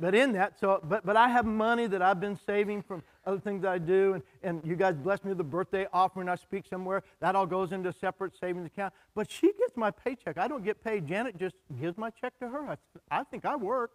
But 0.00 0.14
in 0.14 0.32
that, 0.32 0.58
so 0.58 0.80
but 0.82 1.06
but 1.06 1.16
I 1.16 1.28
have 1.28 1.46
money 1.46 1.86
that 1.86 2.02
I've 2.02 2.20
been 2.20 2.36
saving 2.46 2.82
from 2.82 3.02
other 3.24 3.38
things 3.38 3.64
I 3.64 3.78
do, 3.78 4.14
and, 4.14 4.22
and 4.42 4.60
you 4.64 4.74
guys 4.74 4.96
bless 4.96 5.22
me 5.22 5.28
with 5.28 5.38
the 5.38 5.44
birthday 5.44 5.86
offering. 5.92 6.28
I 6.28 6.34
speak 6.34 6.64
somewhere. 6.68 7.04
That 7.20 7.36
all 7.36 7.46
goes 7.46 7.70
into 7.70 7.90
a 7.90 7.92
separate 7.92 8.36
savings 8.38 8.66
account. 8.66 8.92
But 9.14 9.30
she 9.30 9.52
gets 9.52 9.76
my 9.76 9.92
paycheck. 9.92 10.36
I 10.36 10.48
don't 10.48 10.64
get 10.64 10.82
paid. 10.82 11.06
Janet 11.06 11.38
just 11.38 11.54
gives 11.80 11.96
my 11.96 12.10
check 12.10 12.36
to 12.40 12.48
her. 12.48 12.70
I, 12.70 12.76
I 13.10 13.22
think 13.22 13.44
I 13.44 13.54
worked. 13.54 13.94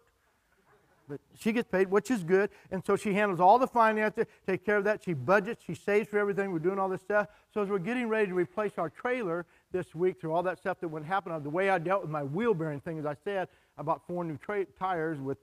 But 1.10 1.20
she 1.38 1.52
gets 1.52 1.68
paid, 1.68 1.90
which 1.90 2.10
is 2.10 2.24
good. 2.24 2.48
And 2.70 2.82
so 2.84 2.96
she 2.96 3.12
handles 3.12 3.40
all 3.40 3.58
the 3.58 3.66
finances, 3.66 4.24
take 4.46 4.64
care 4.64 4.78
of 4.78 4.84
that. 4.84 5.04
She 5.04 5.12
budgets, 5.12 5.62
she 5.64 5.74
saves 5.74 6.08
for 6.08 6.18
everything. 6.18 6.52
We're 6.52 6.60
doing 6.60 6.78
all 6.78 6.88
this 6.88 7.02
stuff. 7.02 7.26
So 7.52 7.62
as 7.62 7.68
we're 7.68 7.78
getting 7.78 8.08
ready 8.08 8.28
to 8.28 8.34
replace 8.34 8.72
our 8.78 8.88
trailer, 8.88 9.44
this 9.72 9.94
week 9.94 10.20
through 10.20 10.32
all 10.32 10.42
that 10.42 10.58
stuff 10.58 10.80
that 10.80 10.88
would 10.88 11.04
happen. 11.04 11.32
Uh, 11.32 11.38
the 11.38 11.50
way 11.50 11.70
I 11.70 11.78
dealt 11.78 12.02
with 12.02 12.10
my 12.10 12.22
wheel 12.22 12.54
bearing 12.54 12.80
thing, 12.80 12.98
as 12.98 13.06
I 13.06 13.14
said, 13.24 13.48
I 13.78 13.82
bought 13.82 14.06
four 14.06 14.24
new 14.24 14.36
tra- 14.36 14.66
tires 14.78 15.20
with 15.20 15.38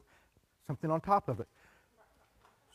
something 0.65 0.91
on 0.91 1.01
top 1.01 1.29
of 1.29 1.39
it. 1.39 1.47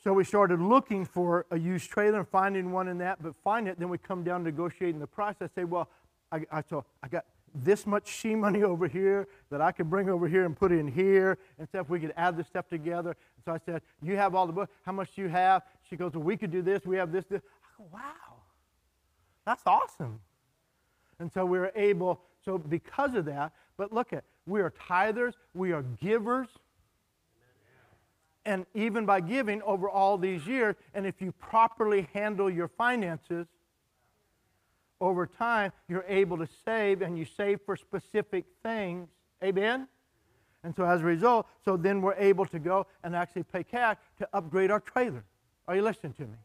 So 0.02 0.12
we 0.12 0.24
started 0.24 0.60
looking 0.60 1.04
for 1.04 1.46
a 1.50 1.58
used 1.58 1.90
trailer 1.90 2.18
and 2.18 2.28
finding 2.28 2.72
one 2.72 2.88
in 2.88 2.98
that, 2.98 3.22
but 3.22 3.36
find 3.44 3.68
it. 3.68 3.78
Then 3.78 3.88
we 3.88 3.98
come 3.98 4.24
down 4.24 4.42
negotiating 4.42 4.98
the 4.98 5.06
price. 5.06 5.36
I 5.40 5.48
say, 5.54 5.64
well, 5.64 5.88
I, 6.32 6.38
I, 6.50 6.64
I 7.02 7.08
got 7.08 7.24
this 7.54 7.86
much 7.86 8.08
she 8.08 8.34
money 8.34 8.62
over 8.62 8.88
here 8.88 9.28
that 9.50 9.60
I 9.60 9.72
could 9.72 9.90
bring 9.90 10.08
over 10.08 10.28
here 10.28 10.44
and 10.44 10.56
put 10.56 10.72
in 10.72 10.88
here 10.88 11.38
and 11.58 11.68
stuff. 11.68 11.88
We 11.88 12.00
could 12.00 12.12
add 12.16 12.36
this 12.36 12.46
stuff 12.46 12.68
together. 12.68 13.16
so 13.44 13.52
I 13.52 13.58
said, 13.64 13.82
you 14.02 14.16
have 14.16 14.34
all 14.34 14.46
the 14.46 14.52
books. 14.52 14.72
How 14.84 14.92
much 14.92 15.14
do 15.14 15.22
you 15.22 15.28
have? 15.28 15.62
She 15.88 15.96
goes, 15.96 16.12
well, 16.14 16.22
we 16.22 16.36
could 16.36 16.50
do 16.50 16.62
this. 16.62 16.84
We 16.84 16.96
have 16.96 17.12
this, 17.12 17.24
this. 17.26 17.42
I 17.42 17.82
go, 17.82 17.88
wow, 17.92 18.36
that's 19.44 19.62
awesome. 19.66 20.20
And 21.18 21.32
so 21.32 21.44
we 21.44 21.58
were 21.58 21.72
able, 21.76 22.20
so 22.44 22.58
because 22.58 23.14
of 23.14 23.26
that, 23.26 23.52
but 23.76 23.92
look 23.92 24.12
at, 24.12 24.24
we 24.46 24.60
are 24.60 24.72
tithers, 24.72 25.34
we 25.54 25.72
are 25.72 25.82
givers. 25.82 26.48
And 28.44 28.66
even 28.74 29.06
by 29.06 29.20
giving 29.20 29.62
over 29.62 29.88
all 29.88 30.18
these 30.18 30.46
years, 30.46 30.74
and 30.94 31.06
if 31.06 31.22
you 31.22 31.30
properly 31.32 32.08
handle 32.12 32.50
your 32.50 32.66
finances, 32.66 33.46
over 35.02 35.26
time, 35.26 35.72
you're 35.88 36.04
able 36.08 36.38
to 36.38 36.48
save 36.64 37.02
and 37.02 37.18
you 37.18 37.24
save 37.24 37.60
for 37.66 37.76
specific 37.76 38.44
things. 38.62 39.08
Amen? 39.42 39.88
And 40.64 40.74
so 40.76 40.84
as 40.84 41.00
a 41.00 41.04
result, 41.04 41.48
so 41.64 41.76
then 41.76 42.00
we're 42.00 42.14
able 42.14 42.46
to 42.46 42.58
go 42.60 42.86
and 43.02 43.16
actually 43.16 43.42
pay 43.42 43.64
cash 43.64 43.96
to 44.18 44.28
upgrade 44.32 44.70
our 44.70 44.78
trailer. 44.78 45.24
Are 45.66 45.74
you 45.74 45.82
listening 45.82 46.12
to 46.14 46.22
me? 46.22 46.36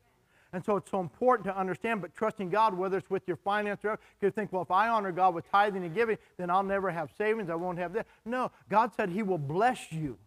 And 0.54 0.66
so 0.66 0.78
it's 0.78 0.90
so 0.90 1.00
important 1.00 1.46
to 1.46 1.56
understand, 1.56 2.02
but 2.02 2.16
trusting 2.16 2.50
God, 2.50 2.74
whether 2.74 2.98
it's 2.98 3.10
with 3.10 3.28
your 3.28 3.38
finance 3.38 3.82
or 3.84 4.00
you 4.22 4.32
think, 4.32 4.52
well, 4.52 4.64
if 4.64 4.72
I 4.72 4.88
honor 4.88 5.12
God 5.12 5.36
with 5.36 5.50
tithing 5.52 5.84
and 5.84 5.94
giving, 5.94 6.18
then 6.38 6.50
I'll 6.50 6.64
never 6.64 6.90
have 6.90 7.12
savings. 7.16 7.50
I 7.50 7.56
won't 7.56 7.78
have 7.78 7.94
that. 7.94 8.08
No, 8.26 8.52
God 8.70 8.92
said 8.96 9.10
He 9.10 9.22
will 9.22 9.38
bless 9.38 9.92
you. 9.92 10.18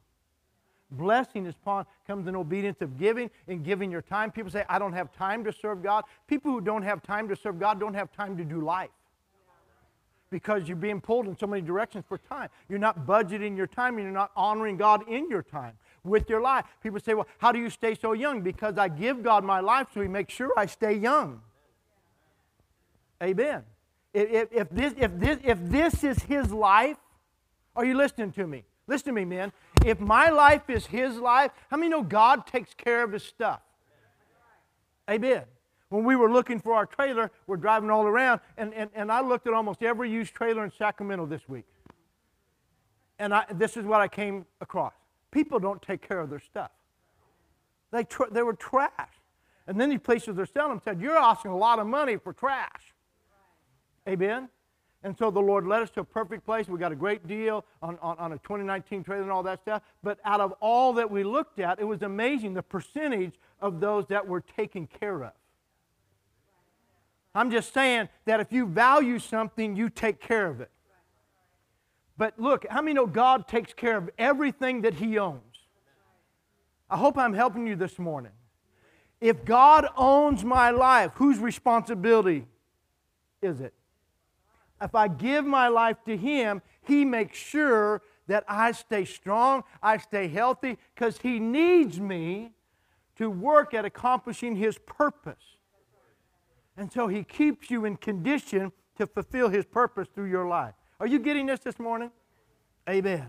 Blessing 0.93 1.47
is 1.47 1.55
upon 1.55 1.86
comes 2.07 2.26
in 2.26 2.34
obedience 2.34 2.80
of 2.80 2.99
giving 2.99 3.30
and 3.47 3.64
giving 3.64 3.91
your 3.91 4.03
time. 4.03 4.30
People 4.32 4.51
say, 4.51 4.64
I 4.68 4.78
don't 4.78 4.93
have 4.93 5.12
time 5.12 5.45
to 5.45 5.53
serve 5.53 5.82
God. 5.82 6.05
People 6.26 6.51
who 6.51 6.61
don't 6.61 6.82
have 6.82 7.03
time 7.03 7.28
to 7.28 7.36
serve 7.36 7.61
God 7.61 7.78
don't 7.78 7.95
have 7.95 8.12
time 8.12 8.36
to 8.36 8.45
do 8.45 8.61
life 8.61 8.91
because 10.30 10.68
you're 10.68 10.76
being 10.76 11.01
pulled 11.01 11.26
in 11.26 11.36
so 11.36 11.47
many 11.47 11.62
directions 11.62 12.05
for 12.09 12.18
time. 12.18 12.49
You're 12.68 12.78
not 12.78 13.07
budgeting 13.07 13.57
your 13.57 13.66
time 13.66 13.97
and 13.97 14.05
you're 14.05 14.12
not 14.12 14.30
honoring 14.36 14.76
God 14.76 15.09
in 15.09 15.28
your 15.28 15.43
time 15.43 15.76
with 16.05 16.30
your 16.30 16.41
life. 16.41 16.64
People 16.82 17.01
say, 17.01 17.14
Well, 17.14 17.26
how 17.38 17.53
do 17.53 17.59
you 17.59 17.70
stay 17.70 17.95
so 17.95 18.12
young? 18.12 18.41
Because 18.41 18.78
I 18.78 18.88
give 18.88 19.22
God 19.22 19.45
my 19.45 19.61
life 19.61 19.88
so 19.93 20.01
He 20.01 20.09
makes 20.09 20.32
sure 20.32 20.53
I 20.57 20.66
stay 20.66 20.95
young. 20.95 21.43
Amen. 23.22 23.62
If, 24.14 24.49
if, 24.53 24.70
this, 24.70 24.95
if, 24.97 25.18
this, 25.18 25.38
if 25.45 25.59
this 25.62 26.05
is 26.05 26.22
His 26.22 26.53
life, 26.53 26.97
are 27.76 27.84
you 27.84 27.95
listening 27.95 28.32
to 28.32 28.47
me? 28.47 28.64
Listen 28.86 29.07
to 29.07 29.12
me, 29.12 29.24
man. 29.24 29.53
If 29.84 29.98
my 29.98 30.28
life 30.28 30.68
is 30.68 30.86
His 30.86 31.16
life, 31.16 31.52
how 31.70 31.76
many 31.76 31.88
know 31.88 32.02
God 32.02 32.46
takes 32.46 32.74
care 32.74 33.02
of 33.02 33.12
His 33.12 33.22
stuff? 33.22 33.60
Amen. 35.08 35.42
When 35.88 36.04
we 36.04 36.14
were 36.16 36.30
looking 36.30 36.60
for 36.60 36.74
our 36.74 36.86
trailer, 36.86 37.30
we're 37.46 37.56
driving 37.56 37.90
all 37.90 38.06
around, 38.06 38.40
and, 38.56 38.72
and, 38.74 38.90
and 38.94 39.10
I 39.10 39.20
looked 39.20 39.46
at 39.46 39.54
almost 39.54 39.82
every 39.82 40.10
used 40.10 40.34
trailer 40.34 40.64
in 40.64 40.70
Sacramento 40.70 41.26
this 41.26 41.48
week. 41.48 41.64
And 43.18 43.34
I, 43.34 43.44
this 43.54 43.76
is 43.76 43.84
what 43.84 44.00
I 44.00 44.08
came 44.08 44.46
across. 44.60 44.92
People 45.30 45.58
don't 45.58 45.82
take 45.82 46.06
care 46.06 46.20
of 46.20 46.30
their 46.30 46.40
stuff. 46.40 46.70
They, 47.90 48.06
they 48.30 48.42
were 48.42 48.54
trash. 48.54 48.92
And 49.66 49.80
then 49.80 49.90
these 49.90 50.00
places 50.00 50.36
they're 50.36 50.46
selling 50.46 50.70
them 50.70 50.80
said, 50.84 51.00
You're 51.00 51.18
asking 51.18 51.50
a 51.50 51.56
lot 51.56 51.78
of 51.78 51.86
money 51.86 52.16
for 52.16 52.32
trash. 52.32 52.94
Amen? 54.08 54.48
And 55.03 55.16
so 55.16 55.30
the 55.30 55.40
Lord 55.40 55.66
led 55.66 55.82
us 55.82 55.90
to 55.90 56.01
a 56.01 56.05
perfect 56.05 56.44
place. 56.44 56.68
We 56.68 56.78
got 56.78 56.92
a 56.92 56.96
great 56.96 57.26
deal 57.26 57.64
on, 57.80 57.98
on, 58.03 58.18
on, 58.18 58.32
a 58.32 58.38
2019 58.38 59.03
trailer 59.03 59.22
and 59.22 59.30
all 59.30 59.42
that 59.44 59.61
stuff. 59.62 59.82
But 60.03 60.18
out 60.24 60.40
of 60.40 60.53
all 60.61 60.92
that 60.94 61.11
we 61.11 61.24
looked 61.24 61.59
at, 61.59 61.80
it 61.80 61.84
was 61.84 62.03
amazing 62.03 62.53
the 62.53 62.62
percentage 62.62 63.32
of 63.61 63.80
those 63.80 64.07
that 64.09 64.26
were 64.26 64.42
taken 64.42 64.86
care 64.86 65.24
of. 65.24 65.32
I'm 67.34 67.51
just 67.51 67.72
saying 67.72 68.09
that 68.26 68.40
if 68.40 68.53
you 68.53 68.66
value 68.66 69.18
something, 69.18 69.74
you 69.74 69.88
take 69.88 70.20
care 70.20 70.46
of 70.46 70.61
it. 70.61 70.70
But 72.18 72.38
look, 72.38 72.66
how 72.68 72.82
many 72.82 72.94
know 72.94 73.07
God 73.07 73.48
takes 73.48 73.72
care 73.72 73.96
of 73.96 74.11
everything 74.18 74.82
that 74.82 74.94
He 74.94 75.18
owns? 75.18 75.40
I 76.90 76.98
hope 76.98 77.16
I'm 77.16 77.32
helping 77.32 77.66
you 77.66 77.76
this 77.76 77.98
morning. 77.98 78.32
If 79.20 79.44
God 79.44 79.86
owns 79.96 80.44
my 80.44 80.70
life, 80.70 81.12
whose 81.14 81.38
responsibility 81.38 82.46
is 83.40 83.61
it? 83.61 83.72
If 84.80 84.94
I 84.94 85.08
give 85.08 85.44
my 85.44 85.68
life 85.68 85.98
to 86.06 86.16
Him, 86.16 86.62
He 86.82 87.04
makes 87.04 87.36
sure 87.36 88.02
that 88.26 88.44
I 88.48 88.72
stay 88.72 89.04
strong, 89.04 89.64
I 89.82 89.98
stay 89.98 90.28
healthy, 90.28 90.78
because 90.94 91.18
He 91.18 91.38
needs 91.38 92.00
me 92.00 92.52
to 93.16 93.28
work 93.30 93.74
at 93.74 93.84
accomplishing 93.84 94.56
His 94.56 94.78
purpose. 94.78 95.56
And 96.76 96.90
so 96.92 97.08
He 97.08 97.24
keeps 97.24 97.70
you 97.70 97.84
in 97.84 97.96
condition 97.96 98.72
to 98.96 99.06
fulfill 99.06 99.48
His 99.48 99.66
purpose 99.66 100.08
through 100.14 100.30
your 100.30 100.46
life. 100.46 100.74
Are 100.98 101.06
you 101.06 101.18
getting 101.18 101.46
this 101.46 101.60
this 101.60 101.78
morning? 101.78 102.10
Amen. 102.88 103.28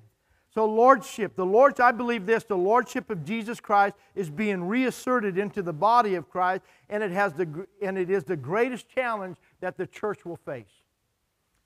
So, 0.53 0.65
Lordship, 0.65 1.37
the 1.37 1.45
Lord's, 1.45 1.79
I 1.79 1.93
believe 1.93 2.25
this, 2.25 2.43
the 2.43 2.57
Lordship 2.57 3.09
of 3.09 3.23
Jesus 3.23 3.61
Christ 3.61 3.95
is 4.15 4.29
being 4.29 4.65
reasserted 4.65 5.37
into 5.37 5.61
the 5.61 5.71
body 5.71 6.15
of 6.15 6.29
Christ, 6.29 6.63
and 6.89 7.01
it, 7.01 7.11
has 7.11 7.31
the, 7.33 7.65
and 7.81 7.97
it 7.97 8.09
is 8.09 8.25
the 8.25 8.35
greatest 8.35 8.89
challenge 8.89 9.37
that 9.61 9.77
the 9.77 9.87
church 9.87 10.25
will 10.25 10.35
face. 10.35 10.80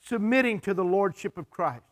Submitting 0.08 0.60
to 0.62 0.74
the 0.74 0.84
Lordship 0.84 1.38
of 1.38 1.50
Christ. 1.50 1.84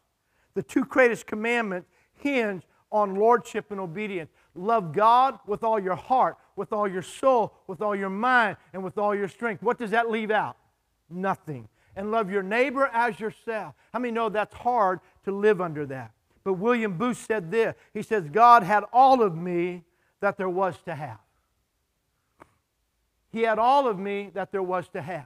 The 0.54 0.64
two 0.64 0.86
greatest 0.86 1.26
commandments 1.26 1.90
hinge 2.16 2.64
on 2.92 3.16
Lordship 3.16 3.72
and 3.72 3.80
obedience. 3.80 4.30
Love 4.54 4.94
God 4.94 5.40
with 5.48 5.64
all 5.64 5.80
your 5.80 5.96
heart, 5.96 6.38
with 6.56 6.72
all 6.72 6.88
your 6.88 7.02
soul, 7.02 7.56
with 7.66 7.82
all 7.82 7.96
your 7.96 8.12
mind, 8.12 8.58
and 8.72 8.84
with 8.84 9.00
all 9.00 9.16
your 9.16 9.28
strength. 9.28 9.64
What 9.64 9.80
does 9.80 9.92
that 9.92 10.12
leave 10.12 10.30
out? 10.30 10.58
Nothing. 11.10 11.68
And 11.96 12.12
love 12.12 12.30
your 12.30 12.44
neighbor 12.44 12.90
as 12.94 13.20
yourself. 13.20 13.74
How 13.92 14.00
many 14.00 14.12
know 14.12 14.30
that's 14.30 14.54
hard 14.54 15.00
to 15.26 15.32
live 15.32 15.60
under 15.60 15.86
that? 15.88 16.12
But 16.44 16.54
William 16.54 16.98
Booth 16.98 17.26
said 17.26 17.50
this 17.50 17.76
He 17.94 18.04
says, 18.04 18.30
God 18.30 18.64
had 18.64 18.84
all 18.94 19.24
of 19.24 19.36
me 19.36 19.84
that 20.20 20.38
there 20.38 20.50
was 20.50 20.78
to 20.86 20.94
have. 20.94 21.20
He 23.32 23.42
had 23.42 23.58
all 23.58 23.88
of 23.88 23.98
me 23.98 24.30
that 24.36 24.52
there 24.52 24.62
was 24.62 24.88
to 24.90 25.02
have. 25.02 25.26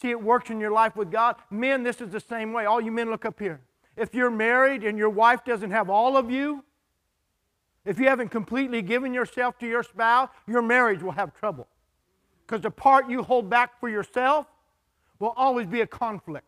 See, 0.00 0.10
it 0.10 0.22
works 0.22 0.50
in 0.50 0.60
your 0.60 0.70
life 0.70 0.96
with 0.96 1.10
God. 1.10 1.36
Men, 1.50 1.82
this 1.82 2.00
is 2.00 2.10
the 2.10 2.20
same 2.20 2.52
way. 2.52 2.64
All 2.64 2.80
you 2.80 2.90
men, 2.90 3.10
look 3.10 3.24
up 3.24 3.38
here. 3.38 3.60
If 3.96 4.14
you're 4.14 4.30
married 4.30 4.82
and 4.84 4.96
your 4.96 5.10
wife 5.10 5.44
doesn't 5.44 5.70
have 5.70 5.90
all 5.90 6.16
of 6.16 6.30
you, 6.30 6.64
if 7.84 7.98
you 7.98 8.06
haven't 8.06 8.28
completely 8.28 8.82
given 8.82 9.12
yourself 9.12 9.58
to 9.58 9.66
your 9.66 9.82
spouse, 9.82 10.28
your 10.46 10.62
marriage 10.62 11.02
will 11.02 11.12
have 11.12 11.34
trouble. 11.34 11.66
Because 12.46 12.62
the 12.62 12.70
part 12.70 13.10
you 13.10 13.22
hold 13.22 13.50
back 13.50 13.78
for 13.78 13.88
yourself 13.88 14.46
will 15.18 15.34
always 15.36 15.66
be 15.66 15.80
a 15.82 15.86
conflict 15.86 16.46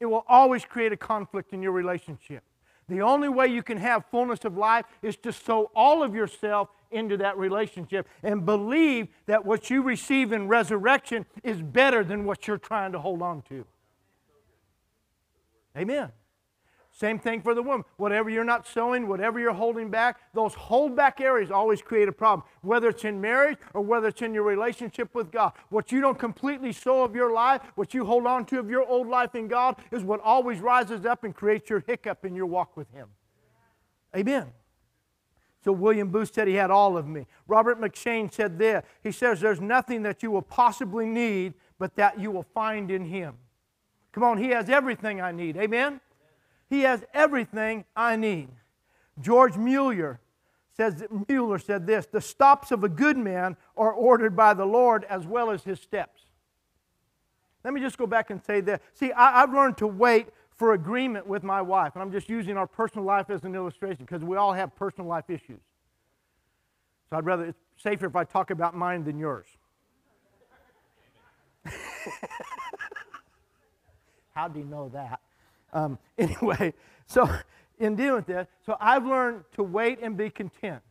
it 0.00 0.06
will 0.06 0.24
always 0.26 0.64
create 0.64 0.92
a 0.92 0.96
conflict 0.96 1.52
in 1.52 1.62
your 1.62 1.72
relationship. 1.72 2.42
The 2.88 3.02
only 3.02 3.28
way 3.28 3.48
you 3.48 3.62
can 3.62 3.76
have 3.76 4.06
fullness 4.10 4.44
of 4.44 4.56
life 4.56 4.86
is 5.02 5.16
to 5.18 5.32
sow 5.32 5.70
all 5.76 6.02
of 6.02 6.14
yourself 6.14 6.70
into 6.90 7.16
that 7.18 7.36
relationship 7.36 8.08
and 8.22 8.44
believe 8.44 9.08
that 9.26 9.44
what 9.44 9.70
you 9.70 9.82
receive 9.82 10.32
in 10.32 10.48
resurrection 10.48 11.26
is 11.42 11.62
better 11.62 12.04
than 12.04 12.24
what 12.24 12.46
you're 12.46 12.58
trying 12.58 12.92
to 12.92 12.98
hold 12.98 13.22
on 13.22 13.42
to. 13.42 13.64
Amen. 15.76 16.10
Same 16.92 17.18
thing 17.18 17.40
for 17.40 17.54
the 17.54 17.62
woman. 17.62 17.84
Whatever 17.96 18.28
you're 18.28 18.44
not 18.44 18.66
sowing, 18.66 19.06
whatever 19.06 19.38
you're 19.38 19.54
holding 19.54 19.90
back, 19.90 20.20
those 20.34 20.52
hold 20.54 20.96
back 20.96 21.20
areas 21.20 21.50
always 21.50 21.80
create 21.80 22.08
a 22.08 22.12
problem, 22.12 22.46
whether 22.62 22.88
it's 22.88 23.04
in 23.04 23.20
marriage 23.20 23.58
or 23.72 23.80
whether 23.80 24.08
it's 24.08 24.20
in 24.22 24.34
your 24.34 24.42
relationship 24.42 25.14
with 25.14 25.30
God. 25.30 25.52
What 25.68 25.92
you 25.92 26.00
don't 26.00 26.18
completely 26.18 26.72
sow 26.72 27.04
of 27.04 27.14
your 27.14 27.32
life, 27.32 27.62
what 27.76 27.94
you 27.94 28.04
hold 28.04 28.26
on 28.26 28.44
to 28.46 28.58
of 28.58 28.68
your 28.68 28.84
old 28.86 29.06
life 29.06 29.34
in 29.34 29.48
God, 29.48 29.76
is 29.90 30.02
what 30.02 30.20
always 30.20 30.58
rises 30.58 31.06
up 31.06 31.24
and 31.24 31.34
creates 31.34 31.70
your 31.70 31.82
hiccup 31.86 32.24
in 32.24 32.34
your 32.34 32.46
walk 32.46 32.76
with 32.76 32.90
Him. 32.92 33.08
Amen. 34.14 34.48
So 35.62 35.72
William 35.72 36.08
Booth 36.08 36.32
said 36.32 36.48
he 36.48 36.54
had 36.54 36.70
all 36.70 36.96
of 36.96 37.06
me. 37.06 37.26
Robert 37.46 37.80
M'Cheyne 37.80 38.32
said 38.32 38.58
this. 38.58 38.82
He 39.02 39.12
says, 39.12 39.40
There's 39.40 39.60
nothing 39.60 40.02
that 40.04 40.22
you 40.22 40.30
will 40.30 40.42
possibly 40.42 41.06
need 41.06 41.54
but 41.78 41.96
that 41.96 42.18
you 42.18 42.30
will 42.30 42.46
find 42.54 42.90
in 42.90 43.04
Him. 43.04 43.34
Come 44.12 44.22
on, 44.22 44.38
He 44.38 44.48
has 44.48 44.68
everything 44.68 45.20
I 45.20 45.32
need. 45.32 45.56
Amen? 45.56 46.00
He 46.70 46.80
has 46.82 47.04
everything 47.12 47.84
I 47.94 48.16
need. 48.16 48.48
George 49.20 49.56
Mueller 49.56 50.20
says 50.76 51.04
Mueller 51.28 51.58
said 51.58 51.86
this, 51.86 52.06
the 52.06 52.20
stops 52.20 52.70
of 52.70 52.84
a 52.84 52.88
good 52.88 53.18
man 53.18 53.56
are 53.76 53.92
ordered 53.92 54.34
by 54.34 54.54
the 54.54 54.64
Lord 54.64 55.04
as 55.04 55.26
well 55.26 55.50
as 55.50 55.64
his 55.64 55.80
steps. 55.80 56.22
Let 57.64 57.74
me 57.74 57.80
just 57.80 57.98
go 57.98 58.06
back 58.06 58.30
and 58.30 58.42
say 58.42 58.60
this. 58.62 58.80
See, 58.94 59.12
I, 59.12 59.40
have 59.40 59.52
learned 59.52 59.76
to 59.78 59.86
wait 59.86 60.28
for 60.60 60.74
agreement 60.74 61.26
with 61.26 61.42
my 61.42 61.62
wife, 61.62 61.92
and 61.94 62.02
I'm 62.02 62.12
just 62.12 62.28
using 62.28 62.58
our 62.58 62.66
personal 62.66 63.02
life 63.02 63.30
as 63.30 63.44
an 63.44 63.54
illustration 63.54 64.04
because 64.04 64.22
we 64.22 64.36
all 64.36 64.52
have 64.52 64.76
personal 64.76 65.08
life 65.08 65.30
issues. 65.30 65.62
So 67.08 67.16
I'd 67.16 67.24
rather, 67.24 67.46
it's 67.46 67.58
safer 67.78 68.04
if 68.04 68.14
I 68.14 68.24
talk 68.24 68.50
about 68.50 68.76
mine 68.76 69.02
than 69.02 69.18
yours. 69.18 69.46
How 74.34 74.48
do 74.48 74.58
you 74.58 74.66
know 74.66 74.90
that? 74.90 75.20
Um, 75.72 75.98
anyway, 76.18 76.74
so 77.06 77.26
in 77.78 77.96
dealing 77.96 78.16
with 78.16 78.26
this, 78.26 78.46
so 78.66 78.76
I've 78.78 79.06
learned 79.06 79.44
to 79.54 79.62
wait 79.62 80.00
and 80.02 80.14
be 80.14 80.28
content. 80.28 80.82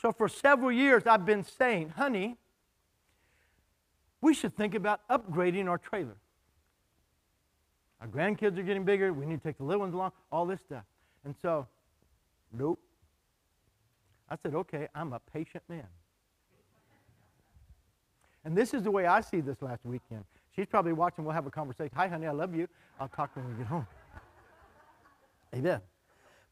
So 0.00 0.12
for 0.12 0.30
several 0.30 0.72
years, 0.72 1.02
I've 1.06 1.26
been 1.26 1.44
saying, 1.44 1.90
honey, 1.90 2.38
we 4.22 4.32
should 4.32 4.56
think 4.56 4.74
about 4.74 5.06
upgrading 5.10 5.68
our 5.68 5.76
trailer. 5.76 6.16
Our 8.04 8.10
grandkids 8.10 8.58
are 8.58 8.62
getting 8.62 8.84
bigger. 8.84 9.14
We 9.14 9.24
need 9.24 9.42
to 9.42 9.48
take 9.48 9.56
the 9.56 9.64
little 9.64 9.80
ones 9.80 9.94
along, 9.94 10.12
all 10.30 10.44
this 10.44 10.60
stuff. 10.60 10.84
And 11.24 11.34
so, 11.40 11.66
nope. 12.52 12.78
I 14.28 14.36
said, 14.36 14.54
okay, 14.54 14.88
I'm 14.94 15.14
a 15.14 15.20
patient 15.20 15.62
man. 15.70 15.86
And 18.44 18.54
this 18.54 18.74
is 18.74 18.82
the 18.82 18.90
way 18.90 19.06
I 19.06 19.22
see 19.22 19.40
this 19.40 19.62
last 19.62 19.86
weekend. 19.86 20.24
She's 20.54 20.66
probably 20.66 20.92
watching. 20.92 21.24
We'll 21.24 21.32
have 21.32 21.46
a 21.46 21.50
conversation. 21.50 21.92
Hi, 21.96 22.06
honey, 22.06 22.26
I 22.26 22.32
love 22.32 22.54
you. 22.54 22.68
I'll 23.00 23.08
talk 23.08 23.34
when 23.36 23.48
we 23.48 23.54
get 23.54 23.68
home. 23.68 23.86
Amen. 25.54 25.80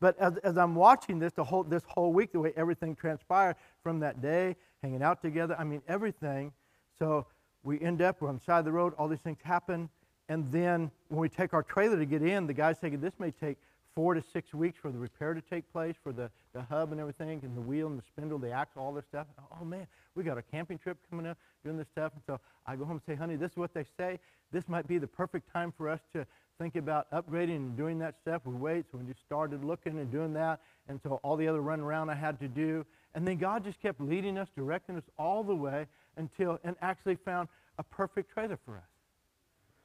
But 0.00 0.18
as, 0.18 0.38
as 0.38 0.56
I'm 0.56 0.74
watching 0.74 1.18
this 1.18 1.34
the 1.34 1.44
whole, 1.44 1.64
this 1.64 1.82
whole 1.86 2.14
week, 2.14 2.32
the 2.32 2.40
way 2.40 2.54
everything 2.56 2.96
transpired 2.96 3.56
from 3.82 4.00
that 4.00 4.22
day, 4.22 4.56
hanging 4.82 5.02
out 5.02 5.20
together, 5.20 5.54
I 5.58 5.64
mean, 5.64 5.82
everything. 5.86 6.50
So 6.98 7.26
we 7.62 7.78
end 7.78 8.00
up, 8.00 8.22
we're 8.22 8.30
on 8.30 8.36
the 8.36 8.42
side 8.42 8.60
of 8.60 8.64
the 8.64 8.72
road, 8.72 8.94
all 8.96 9.06
these 9.06 9.20
things 9.20 9.38
happen. 9.42 9.90
And 10.32 10.50
then 10.50 10.90
when 11.08 11.20
we 11.20 11.28
take 11.28 11.52
our 11.52 11.62
trailer 11.62 11.98
to 11.98 12.06
get 12.06 12.22
in, 12.22 12.46
the 12.46 12.54
guy's 12.54 12.78
thinking 12.78 13.02
this 13.02 13.12
may 13.18 13.30
take 13.32 13.58
four 13.94 14.14
to 14.14 14.22
six 14.32 14.54
weeks 14.54 14.78
for 14.80 14.90
the 14.90 14.96
repair 14.96 15.34
to 15.34 15.42
take 15.42 15.70
place, 15.70 15.94
for 16.02 16.10
the, 16.10 16.30
the 16.54 16.62
hub 16.62 16.90
and 16.90 16.98
everything, 16.98 17.40
and 17.42 17.54
the 17.54 17.60
wheel 17.60 17.86
and 17.88 17.98
the 17.98 18.02
spindle, 18.08 18.38
the 18.38 18.50
axle, 18.50 18.80
all 18.80 18.94
this 18.94 19.04
stuff. 19.04 19.26
Oh 19.60 19.62
man, 19.62 19.86
we 20.14 20.24
got 20.24 20.38
a 20.38 20.42
camping 20.42 20.78
trip 20.78 20.96
coming 21.10 21.26
up, 21.26 21.36
doing 21.62 21.76
this 21.76 21.86
stuff. 21.92 22.12
And 22.14 22.22
so 22.26 22.40
I 22.66 22.76
go 22.76 22.86
home 22.86 22.92
and 22.92 23.02
say, 23.06 23.14
honey, 23.14 23.36
this 23.36 23.50
is 23.50 23.58
what 23.58 23.74
they 23.74 23.84
say. 23.98 24.18
This 24.52 24.70
might 24.70 24.88
be 24.88 24.96
the 24.96 25.06
perfect 25.06 25.52
time 25.52 25.70
for 25.76 25.90
us 25.90 26.00
to 26.14 26.26
think 26.58 26.76
about 26.76 27.10
upgrading 27.10 27.56
and 27.56 27.76
doing 27.76 27.98
that 27.98 28.14
stuff. 28.22 28.40
We 28.46 28.54
wait, 28.54 28.86
so 28.90 28.96
we 28.96 29.04
just 29.04 29.20
started 29.20 29.62
looking 29.62 29.98
and 29.98 30.10
doing 30.10 30.32
that. 30.32 30.60
And 30.88 30.98
so 31.02 31.20
all 31.22 31.36
the 31.36 31.46
other 31.46 31.60
run 31.60 31.80
around 31.80 32.08
I 32.08 32.14
had 32.14 32.40
to 32.40 32.48
do. 32.48 32.86
And 33.14 33.28
then 33.28 33.36
God 33.36 33.64
just 33.64 33.82
kept 33.82 34.00
leading 34.00 34.38
us, 34.38 34.48
directing 34.56 34.96
us 34.96 35.04
all 35.18 35.44
the 35.44 35.54
way 35.54 35.84
until, 36.16 36.58
and 36.64 36.74
actually 36.80 37.16
found 37.16 37.50
a 37.78 37.82
perfect 37.82 38.32
trailer 38.32 38.58
for 38.64 38.78
us. 38.78 38.91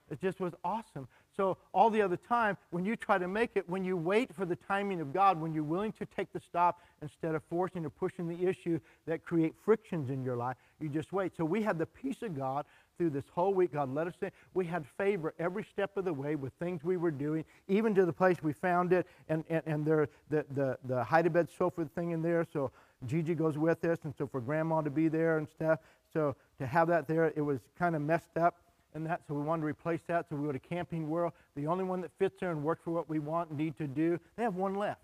It 0.09 0.21
just 0.21 0.39
was 0.39 0.53
awesome. 0.63 1.07
So 1.35 1.57
all 1.73 1.89
the 1.89 2.01
other 2.01 2.17
time, 2.17 2.57
when 2.71 2.83
you 2.85 2.95
try 2.95 3.17
to 3.17 3.27
make 3.27 3.51
it, 3.55 3.69
when 3.69 3.83
you 3.83 3.95
wait 3.95 4.33
for 4.33 4.45
the 4.45 4.55
timing 4.55 5.01
of 5.01 5.13
God, 5.13 5.39
when 5.39 5.53
you're 5.53 5.63
willing 5.63 5.91
to 5.93 6.05
take 6.05 6.31
the 6.33 6.39
stop 6.39 6.81
instead 7.01 7.35
of 7.35 7.43
forcing 7.43 7.85
or 7.85 7.89
pushing 7.89 8.27
the 8.27 8.47
issue 8.47 8.79
that 9.05 9.23
create 9.23 9.53
frictions 9.63 10.09
in 10.09 10.23
your 10.23 10.35
life, 10.35 10.55
you 10.79 10.89
just 10.89 11.13
wait. 11.13 11.35
So 11.35 11.45
we 11.45 11.61
had 11.61 11.77
the 11.77 11.85
peace 11.85 12.23
of 12.23 12.35
God 12.35 12.65
through 12.97 13.11
this 13.11 13.25
whole 13.35 13.53
week. 13.53 13.73
God 13.73 13.93
let 13.93 14.07
us 14.07 14.15
in. 14.21 14.31
We 14.55 14.65
had 14.65 14.85
favor 14.97 15.35
every 15.37 15.63
step 15.63 15.95
of 15.97 16.05
the 16.05 16.13
way 16.13 16.35
with 16.35 16.53
things 16.53 16.83
we 16.83 16.97
were 16.97 17.11
doing, 17.11 17.45
even 17.67 17.93
to 17.95 18.05
the 18.05 18.13
place 18.13 18.41
we 18.41 18.53
found 18.53 18.93
it, 18.93 19.05
and, 19.29 19.43
and, 19.49 19.61
and 19.67 19.85
there, 19.85 20.09
the, 20.29 20.45
the, 20.55 20.77
the 20.85 21.03
hide-a-bed 21.03 21.49
sofa 21.55 21.85
thing 21.93 22.11
in 22.11 22.23
there. 22.23 22.45
So 22.51 22.71
Gigi 23.05 23.35
goes 23.35 23.57
with 23.57 23.83
us, 23.85 23.99
and 24.05 24.15
so 24.17 24.25
for 24.25 24.41
Grandma 24.41 24.81
to 24.81 24.89
be 24.89 25.07
there 25.07 25.37
and 25.37 25.47
stuff. 25.47 25.79
So 26.13 26.35
to 26.57 26.65
have 26.65 26.87
that 26.87 27.07
there, 27.07 27.31
it 27.35 27.41
was 27.41 27.59
kind 27.77 27.95
of 27.95 28.01
messed 28.01 28.37
up 28.37 28.55
and 28.93 29.05
that, 29.05 29.21
so 29.27 29.33
we 29.33 29.41
wanted 29.41 29.61
to 29.61 29.67
replace 29.67 30.01
that. 30.07 30.27
So 30.29 30.35
we 30.35 30.47
go 30.47 30.51
to 30.51 30.59
Camping 30.59 31.09
World. 31.09 31.33
The 31.55 31.67
only 31.67 31.83
one 31.83 32.01
that 32.01 32.11
fits 32.17 32.35
there 32.39 32.51
and 32.51 32.63
works 32.63 32.81
for 32.83 32.91
what 32.91 33.09
we 33.09 33.19
want 33.19 33.49
and 33.49 33.57
need 33.57 33.77
to 33.77 33.87
do, 33.87 34.19
they 34.35 34.43
have 34.43 34.55
one 34.55 34.75
left. 34.75 35.01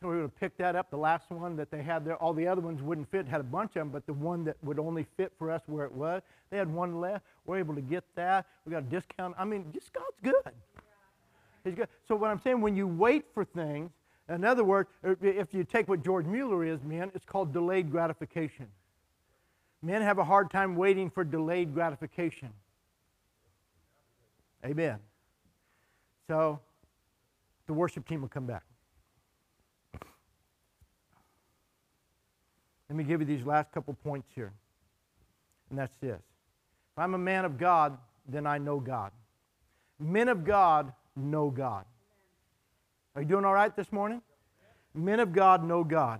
So 0.00 0.08
we 0.08 0.16
would 0.16 0.22
have 0.22 0.36
picked 0.36 0.58
that 0.58 0.76
up, 0.76 0.90
the 0.90 0.98
last 0.98 1.30
one 1.30 1.56
that 1.56 1.70
they 1.70 1.82
had 1.82 2.04
there. 2.04 2.16
All 2.16 2.34
the 2.34 2.46
other 2.46 2.60
ones 2.60 2.82
wouldn't 2.82 3.10
fit, 3.10 3.26
had 3.26 3.40
a 3.40 3.44
bunch 3.44 3.70
of 3.70 3.80
them, 3.80 3.88
but 3.88 4.06
the 4.06 4.12
one 4.12 4.44
that 4.44 4.56
would 4.62 4.78
only 4.78 5.06
fit 5.16 5.32
for 5.38 5.50
us 5.50 5.62
where 5.66 5.86
it 5.86 5.92
was, 5.92 6.20
they 6.50 6.58
had 6.58 6.70
one 6.70 7.00
left. 7.00 7.24
We're 7.46 7.58
able 7.58 7.74
to 7.74 7.80
get 7.80 8.04
that. 8.14 8.46
We 8.66 8.72
got 8.72 8.82
a 8.82 8.86
discount. 8.86 9.34
I 9.38 9.46
mean, 9.46 9.64
just 9.72 9.92
God's 9.94 10.20
good. 10.22 10.52
He's 11.64 11.74
good. 11.74 11.88
So 12.06 12.14
what 12.14 12.30
I'm 12.30 12.40
saying, 12.40 12.60
when 12.60 12.76
you 12.76 12.86
wait 12.86 13.24
for 13.32 13.44
things, 13.44 13.90
in 14.28 14.44
other 14.44 14.64
words, 14.64 14.90
if 15.02 15.54
you 15.54 15.64
take 15.64 15.88
what 15.88 16.04
George 16.04 16.26
Mueller 16.26 16.64
is, 16.64 16.82
man, 16.82 17.10
it's 17.14 17.24
called 17.24 17.52
delayed 17.52 17.90
gratification. 17.90 18.66
Men 19.86 20.02
have 20.02 20.18
a 20.18 20.24
hard 20.24 20.50
time 20.50 20.74
waiting 20.74 21.10
for 21.10 21.22
delayed 21.22 21.72
gratification. 21.72 22.48
Amen. 24.64 24.98
So 26.26 26.58
the 27.68 27.72
worship 27.72 28.08
team 28.08 28.20
will 28.20 28.28
come 28.28 28.46
back. 28.46 28.64
Let 32.88 32.96
me 32.96 33.04
give 33.04 33.20
you 33.20 33.26
these 33.26 33.46
last 33.46 33.70
couple 33.70 33.94
points 33.94 34.26
here. 34.34 34.52
And 35.70 35.78
that's 35.78 35.94
this. 35.98 36.18
If 36.18 36.98
I'm 36.98 37.14
a 37.14 37.18
man 37.18 37.44
of 37.44 37.56
God, 37.56 37.96
then 38.28 38.44
I 38.44 38.58
know 38.58 38.80
God. 38.80 39.12
Men 40.00 40.28
of 40.28 40.44
God 40.44 40.92
know 41.14 41.48
God. 41.48 41.84
Are 43.14 43.22
you 43.22 43.28
doing 43.28 43.44
all 43.44 43.54
right 43.54 43.74
this 43.76 43.92
morning? 43.92 44.20
Men 44.94 45.20
of 45.20 45.32
God 45.32 45.62
know 45.62 45.84
God. 45.84 46.18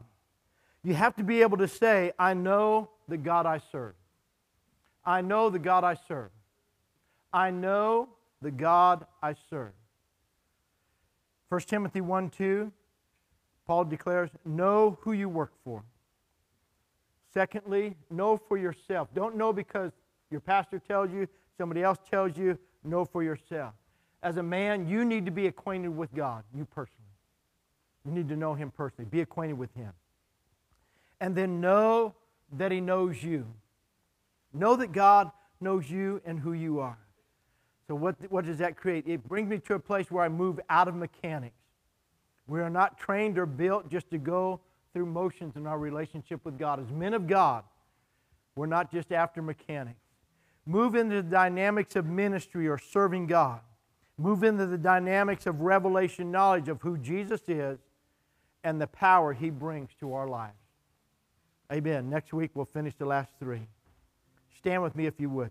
You 0.84 0.94
have 0.94 1.16
to 1.16 1.24
be 1.24 1.42
able 1.42 1.56
to 1.56 1.66
say, 1.66 2.12
I 2.16 2.32
know 2.32 2.90
the 3.08 3.16
God 3.16 3.46
I 3.46 3.60
serve. 3.72 3.94
I 5.04 5.20
know 5.20 5.50
the 5.50 5.58
God 5.58 5.84
I 5.84 5.94
serve. 5.94 6.30
I 7.32 7.50
know 7.50 8.08
the 8.42 8.50
God 8.50 9.06
I 9.22 9.34
serve. 9.50 9.72
1 11.48 11.60
Timothy 11.62 12.00
1 12.00 12.30
2, 12.30 12.72
Paul 13.66 13.84
declares, 13.84 14.30
Know 14.44 14.98
who 15.02 15.12
you 15.12 15.28
work 15.28 15.52
for. 15.64 15.84
Secondly, 17.32 17.94
know 18.10 18.36
for 18.36 18.56
yourself. 18.56 19.08
Don't 19.14 19.36
know 19.36 19.52
because 19.52 19.92
your 20.30 20.40
pastor 20.40 20.78
tells 20.78 21.12
you, 21.12 21.28
somebody 21.58 21.82
else 21.82 21.98
tells 22.10 22.36
you, 22.36 22.58
know 22.82 23.04
for 23.04 23.22
yourself. 23.22 23.74
As 24.22 24.38
a 24.38 24.42
man, 24.42 24.88
you 24.88 25.04
need 25.04 25.24
to 25.26 25.30
be 25.30 25.46
acquainted 25.46 25.94
with 25.94 26.12
God, 26.14 26.42
you 26.54 26.64
personally. 26.64 27.02
You 28.04 28.12
need 28.12 28.28
to 28.28 28.36
know 28.36 28.54
Him 28.54 28.70
personally, 28.70 29.08
be 29.10 29.20
acquainted 29.20 29.58
with 29.58 29.72
Him. 29.74 29.92
And 31.20 31.34
then 31.34 31.60
know 31.60 32.14
that 32.52 32.72
He 32.72 32.80
knows 32.80 33.22
you. 33.22 33.46
Know 34.52 34.76
that 34.76 34.92
God 34.92 35.30
knows 35.60 35.90
you 35.90 36.20
and 36.24 36.38
who 36.38 36.52
you 36.52 36.80
are. 36.80 36.98
So, 37.88 37.94
what, 37.94 38.16
what 38.30 38.44
does 38.44 38.58
that 38.58 38.76
create? 38.76 39.06
It 39.06 39.26
brings 39.28 39.48
me 39.48 39.58
to 39.58 39.74
a 39.74 39.78
place 39.78 40.10
where 40.10 40.24
I 40.24 40.28
move 40.28 40.58
out 40.68 40.88
of 40.88 40.94
mechanics. 40.94 41.54
We 42.46 42.60
are 42.60 42.70
not 42.70 42.98
trained 42.98 43.38
or 43.38 43.46
built 43.46 43.88
just 43.88 44.10
to 44.10 44.18
go 44.18 44.60
through 44.92 45.06
motions 45.06 45.56
in 45.56 45.66
our 45.66 45.78
relationship 45.78 46.44
with 46.44 46.58
God. 46.58 46.80
As 46.80 46.90
men 46.90 47.14
of 47.14 47.26
God, 47.26 47.64
we're 48.54 48.66
not 48.66 48.90
just 48.90 49.12
after 49.12 49.42
mechanics. 49.42 50.00
Move 50.64 50.94
into 50.94 51.16
the 51.16 51.22
dynamics 51.22 51.94
of 51.94 52.06
ministry 52.06 52.66
or 52.66 52.78
serving 52.78 53.26
God. 53.26 53.60
Move 54.18 54.42
into 54.42 54.66
the 54.66 54.78
dynamics 54.78 55.46
of 55.46 55.60
revelation 55.60 56.32
knowledge 56.32 56.68
of 56.68 56.80
who 56.82 56.96
Jesus 56.96 57.42
is 57.48 57.78
and 58.64 58.80
the 58.80 58.86
power 58.86 59.32
he 59.32 59.50
brings 59.50 59.90
to 60.00 60.14
our 60.14 60.26
lives. 60.26 60.56
Amen. 61.72 62.08
Next 62.08 62.32
week 62.32 62.52
we'll 62.54 62.64
finish 62.64 62.94
the 62.96 63.06
last 63.06 63.32
three. 63.40 63.66
Stand 64.56 64.82
with 64.82 64.94
me 64.94 65.06
if 65.06 65.18
you 65.18 65.28
would. 65.30 65.50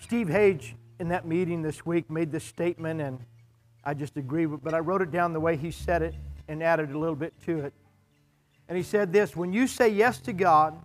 Steve 0.00 0.28
Hage, 0.28 0.76
in 1.00 1.08
that 1.08 1.26
meeting 1.26 1.62
this 1.62 1.86
week, 1.86 2.10
made 2.10 2.30
this 2.30 2.44
statement, 2.44 3.00
and 3.00 3.18
I 3.82 3.94
just 3.94 4.16
agree 4.16 4.46
with 4.46 4.62
but 4.62 4.74
I 4.74 4.78
wrote 4.78 5.02
it 5.02 5.10
down 5.10 5.32
the 5.32 5.40
way 5.40 5.56
he 5.56 5.70
said 5.70 6.02
it 6.02 6.14
and 6.48 6.62
added 6.62 6.90
a 6.90 6.98
little 6.98 7.16
bit 7.16 7.32
to 7.46 7.60
it. 7.60 7.72
And 8.68 8.76
he 8.76 8.82
said 8.82 9.12
this 9.12 9.34
When 9.34 9.52
you 9.52 9.66
say 9.66 9.88
yes 9.88 10.18
to 10.20 10.32
God 10.32 10.80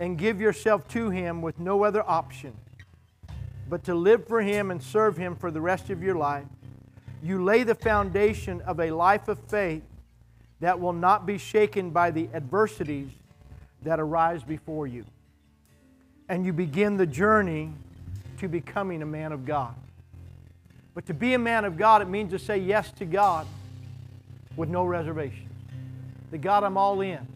and 0.00 0.18
give 0.18 0.40
yourself 0.40 0.88
to 0.88 1.10
Him 1.10 1.42
with 1.42 1.58
no 1.58 1.84
other 1.84 2.02
option 2.08 2.54
but 3.68 3.84
to 3.84 3.94
live 3.94 4.26
for 4.26 4.40
Him 4.40 4.70
and 4.70 4.82
serve 4.82 5.16
Him 5.16 5.36
for 5.36 5.50
the 5.50 5.60
rest 5.60 5.90
of 5.90 6.02
your 6.02 6.14
life, 6.14 6.46
you 7.22 7.42
lay 7.42 7.62
the 7.64 7.74
foundation 7.74 8.60
of 8.62 8.80
a 8.80 8.90
life 8.90 9.28
of 9.28 9.38
faith 9.48 9.82
that 10.60 10.78
will 10.78 10.92
not 10.92 11.26
be 11.26 11.38
shaken 11.38 11.90
by 11.90 12.10
the 12.10 12.28
adversities 12.34 13.10
that 13.82 14.00
arise 14.00 14.42
before 14.42 14.86
you. 14.86 15.04
And 16.28 16.44
you 16.44 16.52
begin 16.52 16.96
the 16.96 17.06
journey 17.06 17.72
to 18.38 18.48
becoming 18.48 19.02
a 19.02 19.06
man 19.06 19.32
of 19.32 19.44
God. 19.44 19.74
But 20.94 21.06
to 21.06 21.14
be 21.14 21.34
a 21.34 21.38
man 21.38 21.64
of 21.64 21.76
God, 21.76 22.02
it 22.02 22.08
means 22.08 22.32
to 22.32 22.38
say 22.38 22.58
yes 22.58 22.90
to 22.92 23.04
God 23.04 23.46
with 24.56 24.68
no 24.68 24.84
reservation. 24.84 25.48
The 26.30 26.38
God, 26.38 26.64
I'm 26.64 26.76
all 26.76 27.00
in. 27.00 27.26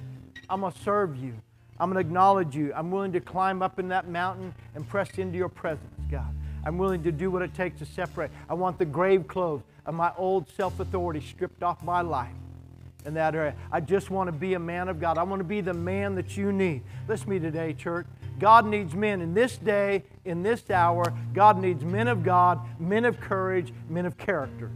I'm 0.50 0.60
going 0.60 0.72
to 0.72 0.78
serve 0.80 1.16
you. 1.16 1.34
I'm 1.78 1.90
going 1.90 2.02
to 2.02 2.08
acknowledge 2.08 2.54
you. 2.54 2.72
I'm 2.74 2.90
willing 2.90 3.12
to 3.12 3.20
climb 3.20 3.62
up 3.62 3.78
in 3.78 3.88
that 3.88 4.08
mountain 4.08 4.54
and 4.74 4.86
press 4.86 5.10
into 5.16 5.38
your 5.38 5.48
presence, 5.48 5.88
God. 6.10 6.34
I'm 6.64 6.78
willing 6.78 7.02
to 7.04 7.12
do 7.12 7.30
what 7.30 7.42
it 7.42 7.54
takes 7.54 7.78
to 7.78 7.86
separate. 7.86 8.30
I 8.48 8.54
want 8.54 8.78
the 8.78 8.84
grave 8.84 9.26
clothes 9.26 9.62
of 9.86 9.94
my 9.94 10.12
old 10.16 10.48
self 10.50 10.80
authority 10.80 11.20
stripped 11.20 11.62
off 11.62 11.82
my 11.82 12.00
life 12.00 12.32
in 13.04 13.14
that 13.14 13.34
area. 13.34 13.54
I 13.70 13.80
just 13.80 14.10
want 14.10 14.28
to 14.28 14.32
be 14.32 14.54
a 14.54 14.58
man 14.58 14.88
of 14.88 15.00
God. 15.00 15.18
I 15.18 15.22
want 15.22 15.40
to 15.40 15.44
be 15.44 15.60
the 15.60 15.74
man 15.74 16.14
that 16.14 16.36
you 16.36 16.52
need. 16.52 16.82
Listen 17.08 17.26
to 17.26 17.30
me 17.32 17.38
today, 17.38 17.72
church. 17.72 18.06
God 18.38 18.66
needs 18.66 18.94
men 18.94 19.20
in 19.20 19.34
this 19.34 19.56
day, 19.58 20.04
in 20.24 20.42
this 20.42 20.70
hour. 20.70 21.12
God 21.34 21.58
needs 21.58 21.84
men 21.84 22.08
of 22.08 22.22
God, 22.22 22.60
men 22.80 23.04
of 23.04 23.20
courage, 23.20 23.72
men 23.88 24.06
of 24.06 24.16
character. 24.16 24.70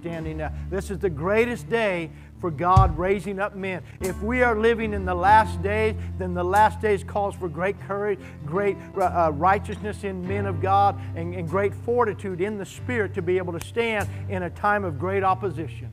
Standing 0.00 0.40
up. 0.40 0.52
This 0.70 0.90
is 0.90 0.98
the 0.98 1.10
greatest 1.10 1.68
day 1.68 2.10
for 2.40 2.50
God 2.50 2.96
raising 2.96 3.38
up 3.38 3.56
men. 3.56 3.82
If 4.00 4.20
we 4.22 4.42
are 4.42 4.58
living 4.58 4.92
in 4.92 5.04
the 5.04 5.14
last 5.14 5.62
days, 5.62 5.94
then 6.18 6.34
the 6.34 6.44
last 6.44 6.80
days 6.80 7.04
calls 7.04 7.34
for 7.34 7.48
great 7.48 7.80
courage, 7.80 8.18
great 8.44 8.76
uh, 8.96 9.00
uh, 9.00 9.32
righteousness 9.34 10.04
in 10.04 10.26
men 10.26 10.46
of 10.46 10.60
God, 10.60 11.00
and, 11.16 11.34
and 11.34 11.48
great 11.48 11.74
fortitude 11.74 12.40
in 12.40 12.58
the 12.58 12.66
Spirit 12.66 13.14
to 13.14 13.22
be 13.22 13.38
able 13.38 13.52
to 13.52 13.64
stand 13.64 14.08
in 14.28 14.44
a 14.44 14.50
time 14.50 14.84
of 14.84 14.98
great 14.98 15.24
opposition. 15.24 15.90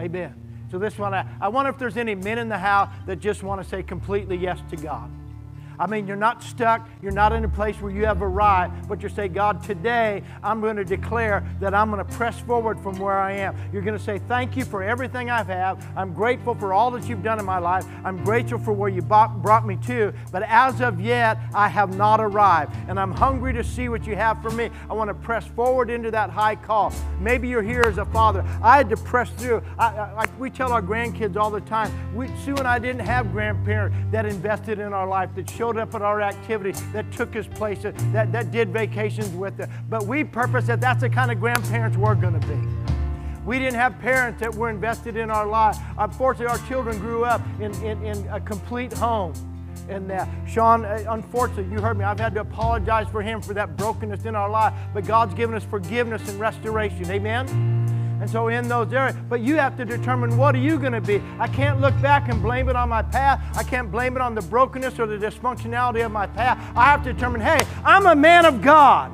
Amen. 0.00 0.34
So 0.70 0.78
this 0.78 0.98
one, 0.98 1.14
I, 1.14 1.26
I 1.40 1.48
wonder 1.48 1.70
if 1.70 1.78
there's 1.78 1.96
any 1.96 2.14
men 2.14 2.38
in 2.38 2.48
the 2.48 2.58
house 2.58 2.90
that 3.06 3.20
just 3.20 3.42
want 3.42 3.62
to 3.62 3.68
say 3.68 3.82
completely 3.82 4.36
yes 4.36 4.58
to 4.70 4.76
God. 4.76 5.10
I 5.78 5.86
mean, 5.86 6.06
you're 6.06 6.16
not 6.16 6.42
stuck. 6.42 6.88
You're 7.02 7.12
not 7.12 7.32
in 7.32 7.44
a 7.44 7.48
place 7.48 7.80
where 7.80 7.92
you 7.92 8.04
have 8.06 8.22
arrived, 8.22 8.88
but 8.88 9.02
you 9.02 9.08
say, 9.08 9.28
God, 9.28 9.62
today 9.62 10.22
I'm 10.42 10.60
going 10.60 10.76
to 10.76 10.84
declare 10.84 11.46
that 11.60 11.74
I'm 11.74 11.90
going 11.90 12.04
to 12.04 12.12
press 12.14 12.38
forward 12.40 12.80
from 12.80 12.98
where 12.98 13.18
I 13.18 13.32
am. 13.32 13.56
You're 13.72 13.82
going 13.82 13.98
to 13.98 14.02
say, 14.02 14.18
Thank 14.18 14.56
you 14.56 14.64
for 14.64 14.82
everything 14.82 15.30
I've 15.30 15.46
had. 15.46 15.84
I'm 15.96 16.12
grateful 16.12 16.54
for 16.54 16.72
all 16.72 16.90
that 16.92 17.08
you've 17.08 17.22
done 17.22 17.38
in 17.38 17.44
my 17.44 17.58
life. 17.58 17.84
I'm 18.04 18.22
grateful 18.24 18.58
for 18.58 18.72
where 18.72 18.88
you 18.88 19.02
brought 19.02 19.66
me 19.66 19.76
to. 19.86 20.12
But 20.30 20.42
as 20.44 20.80
of 20.80 21.00
yet, 21.00 21.38
I 21.54 21.68
have 21.68 21.96
not 21.96 22.20
arrived. 22.20 22.74
And 22.88 22.98
I'm 22.98 23.12
hungry 23.12 23.52
to 23.54 23.64
see 23.64 23.88
what 23.88 24.06
you 24.06 24.16
have 24.16 24.40
for 24.42 24.50
me. 24.50 24.70
I 24.88 24.94
want 24.94 25.08
to 25.08 25.14
press 25.14 25.46
forward 25.46 25.90
into 25.90 26.10
that 26.10 26.30
high 26.30 26.56
call. 26.56 26.92
Maybe 27.20 27.48
you're 27.48 27.62
here 27.62 27.82
as 27.86 27.98
a 27.98 28.04
father. 28.04 28.44
I 28.62 28.76
had 28.76 28.88
to 28.90 28.96
press 28.96 29.30
through. 29.30 29.62
I, 29.78 29.86
I, 29.86 30.26
we 30.38 30.50
tell 30.50 30.72
our 30.72 30.82
grandkids 30.82 31.36
all 31.36 31.50
the 31.50 31.60
time, 31.62 31.92
we, 32.14 32.28
Sue 32.44 32.56
and 32.56 32.66
I 32.68 32.78
didn't 32.78 33.06
have 33.06 33.32
grandparents 33.32 33.96
that 34.10 34.26
invested 34.26 34.78
in 34.78 34.92
our 34.92 35.06
life, 35.06 35.34
that 35.34 35.48
showed 35.48 35.63
showed 35.64 35.78
up 35.78 35.94
at 35.94 36.02
our 36.02 36.20
activities, 36.20 36.82
that 36.92 37.10
took 37.10 37.34
us 37.36 37.46
places, 37.46 37.94
that, 38.12 38.30
that 38.32 38.50
did 38.50 38.68
vacations 38.68 39.30
with 39.30 39.58
us. 39.60 39.68
But 39.88 40.04
we 40.04 40.22
purpose 40.22 40.66
that 40.66 40.78
that's 40.78 41.00
the 41.00 41.08
kind 41.08 41.30
of 41.30 41.40
grandparents 41.40 41.96
we're 41.96 42.16
going 42.16 42.38
to 42.38 42.46
be. 42.46 42.58
We 43.46 43.58
didn't 43.58 43.76
have 43.76 43.98
parents 43.98 44.40
that 44.40 44.54
were 44.54 44.68
invested 44.68 45.16
in 45.16 45.30
our 45.30 45.46
life. 45.46 45.78
Unfortunately, 45.96 46.48
our 46.48 46.68
children 46.68 46.98
grew 46.98 47.24
up 47.24 47.40
in, 47.60 47.72
in, 47.82 48.04
in 48.04 48.28
a 48.28 48.40
complete 48.40 48.92
home. 48.92 49.32
And 49.88 50.08
that. 50.10 50.28
Sean, 50.46 50.84
uh, 50.84 51.02
unfortunately, 51.08 51.72
you 51.72 51.80
heard 51.80 51.96
me. 51.96 52.04
I've 52.04 52.20
had 52.20 52.34
to 52.34 52.40
apologize 52.40 53.06
for 53.08 53.22
him 53.22 53.40
for 53.40 53.54
that 53.54 53.74
brokenness 53.76 54.26
in 54.26 54.36
our 54.36 54.50
life. 54.50 54.74
But 54.92 55.06
God's 55.06 55.32
given 55.32 55.54
us 55.54 55.64
forgiveness 55.64 56.28
and 56.28 56.38
restoration. 56.38 57.10
Amen? 57.10 57.83
And 58.20 58.30
so 58.30 58.48
in 58.48 58.68
those 58.68 58.92
areas, 58.92 59.16
but 59.28 59.40
you 59.40 59.56
have 59.56 59.76
to 59.76 59.84
determine 59.84 60.36
what 60.36 60.54
are 60.54 60.58
you 60.58 60.78
going 60.78 60.92
to 60.92 61.00
be. 61.00 61.22
I 61.38 61.48
can't 61.48 61.80
look 61.80 62.00
back 62.00 62.28
and 62.28 62.40
blame 62.40 62.68
it 62.68 62.76
on 62.76 62.88
my 62.88 63.02
past. 63.02 63.56
I 63.56 63.62
can't 63.62 63.90
blame 63.90 64.16
it 64.16 64.22
on 64.22 64.34
the 64.34 64.42
brokenness 64.42 64.98
or 64.98 65.06
the 65.06 65.18
dysfunctionality 65.18 66.04
of 66.04 66.12
my 66.12 66.26
past. 66.26 66.60
I 66.76 66.84
have 66.84 67.04
to 67.04 67.12
determine, 67.12 67.40
hey, 67.40 67.60
I'm 67.84 68.06
a 68.06 68.14
man 68.14 68.46
of 68.46 68.62
God. 68.62 69.12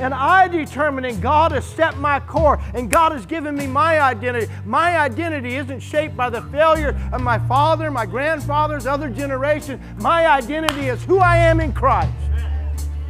And 0.00 0.12
I 0.12 0.48
determine, 0.48 1.04
and 1.04 1.22
God 1.22 1.52
has 1.52 1.64
set 1.64 1.98
my 1.98 2.18
core, 2.18 2.60
and 2.74 2.90
God 2.90 3.12
has 3.12 3.26
given 3.26 3.54
me 3.54 3.66
my 3.66 4.00
identity. 4.00 4.52
My 4.64 4.98
identity 4.98 5.54
isn't 5.54 5.80
shaped 5.80 6.16
by 6.16 6.30
the 6.30 6.42
failure 6.42 6.98
of 7.12 7.20
my 7.20 7.38
father, 7.46 7.90
my 7.90 8.04
grandfathers, 8.04 8.86
other 8.86 9.08
generations. 9.08 9.80
My 9.98 10.26
identity 10.26 10.88
is 10.88 11.02
who 11.04 11.18
I 11.18 11.36
am 11.36 11.60
in 11.60 11.72
Christ. 11.72 12.12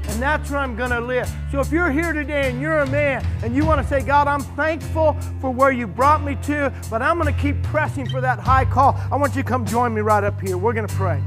And 0.09 0.23
that's 0.23 0.51
where 0.51 0.61
I'm 0.61 0.77
going 0.77 0.91
to 0.91 1.01
live. 1.01 1.31
So 1.51 1.61
if 1.61 1.73
you're 1.73 1.91
here 1.91 2.13
today 2.13 2.51
and 2.51 2.61
you're 2.61 2.81
a 2.81 2.87
man 2.87 3.25
and 3.43 3.55
you 3.55 3.65
want 3.65 3.81
to 3.83 3.87
say, 3.87 4.05
God, 4.05 4.29
I'm 4.29 4.43
thankful 4.57 5.17
for 5.41 5.51
where 5.51 5.73
you 5.73 5.87
brought 5.87 6.23
me 6.23 6.37
to, 6.43 6.73
but 6.91 7.03
I'm 7.03 7.19
going 7.19 7.33
to 7.33 7.41
keep 7.41 7.63
pressing 7.63 8.09
for 8.09 8.21
that 8.21 8.39
high 8.39 8.65
call, 8.65 8.97
I 9.11 9.17
want 9.17 9.35
you 9.35 9.43
to 9.43 9.49
come 9.49 9.65
join 9.65 9.95
me 9.95 10.01
right 10.01 10.25
up 10.25 10.41
here. 10.41 10.57
We're 10.57 10.73
going 10.73 10.87
to 10.87 10.95
pray. 10.95 11.23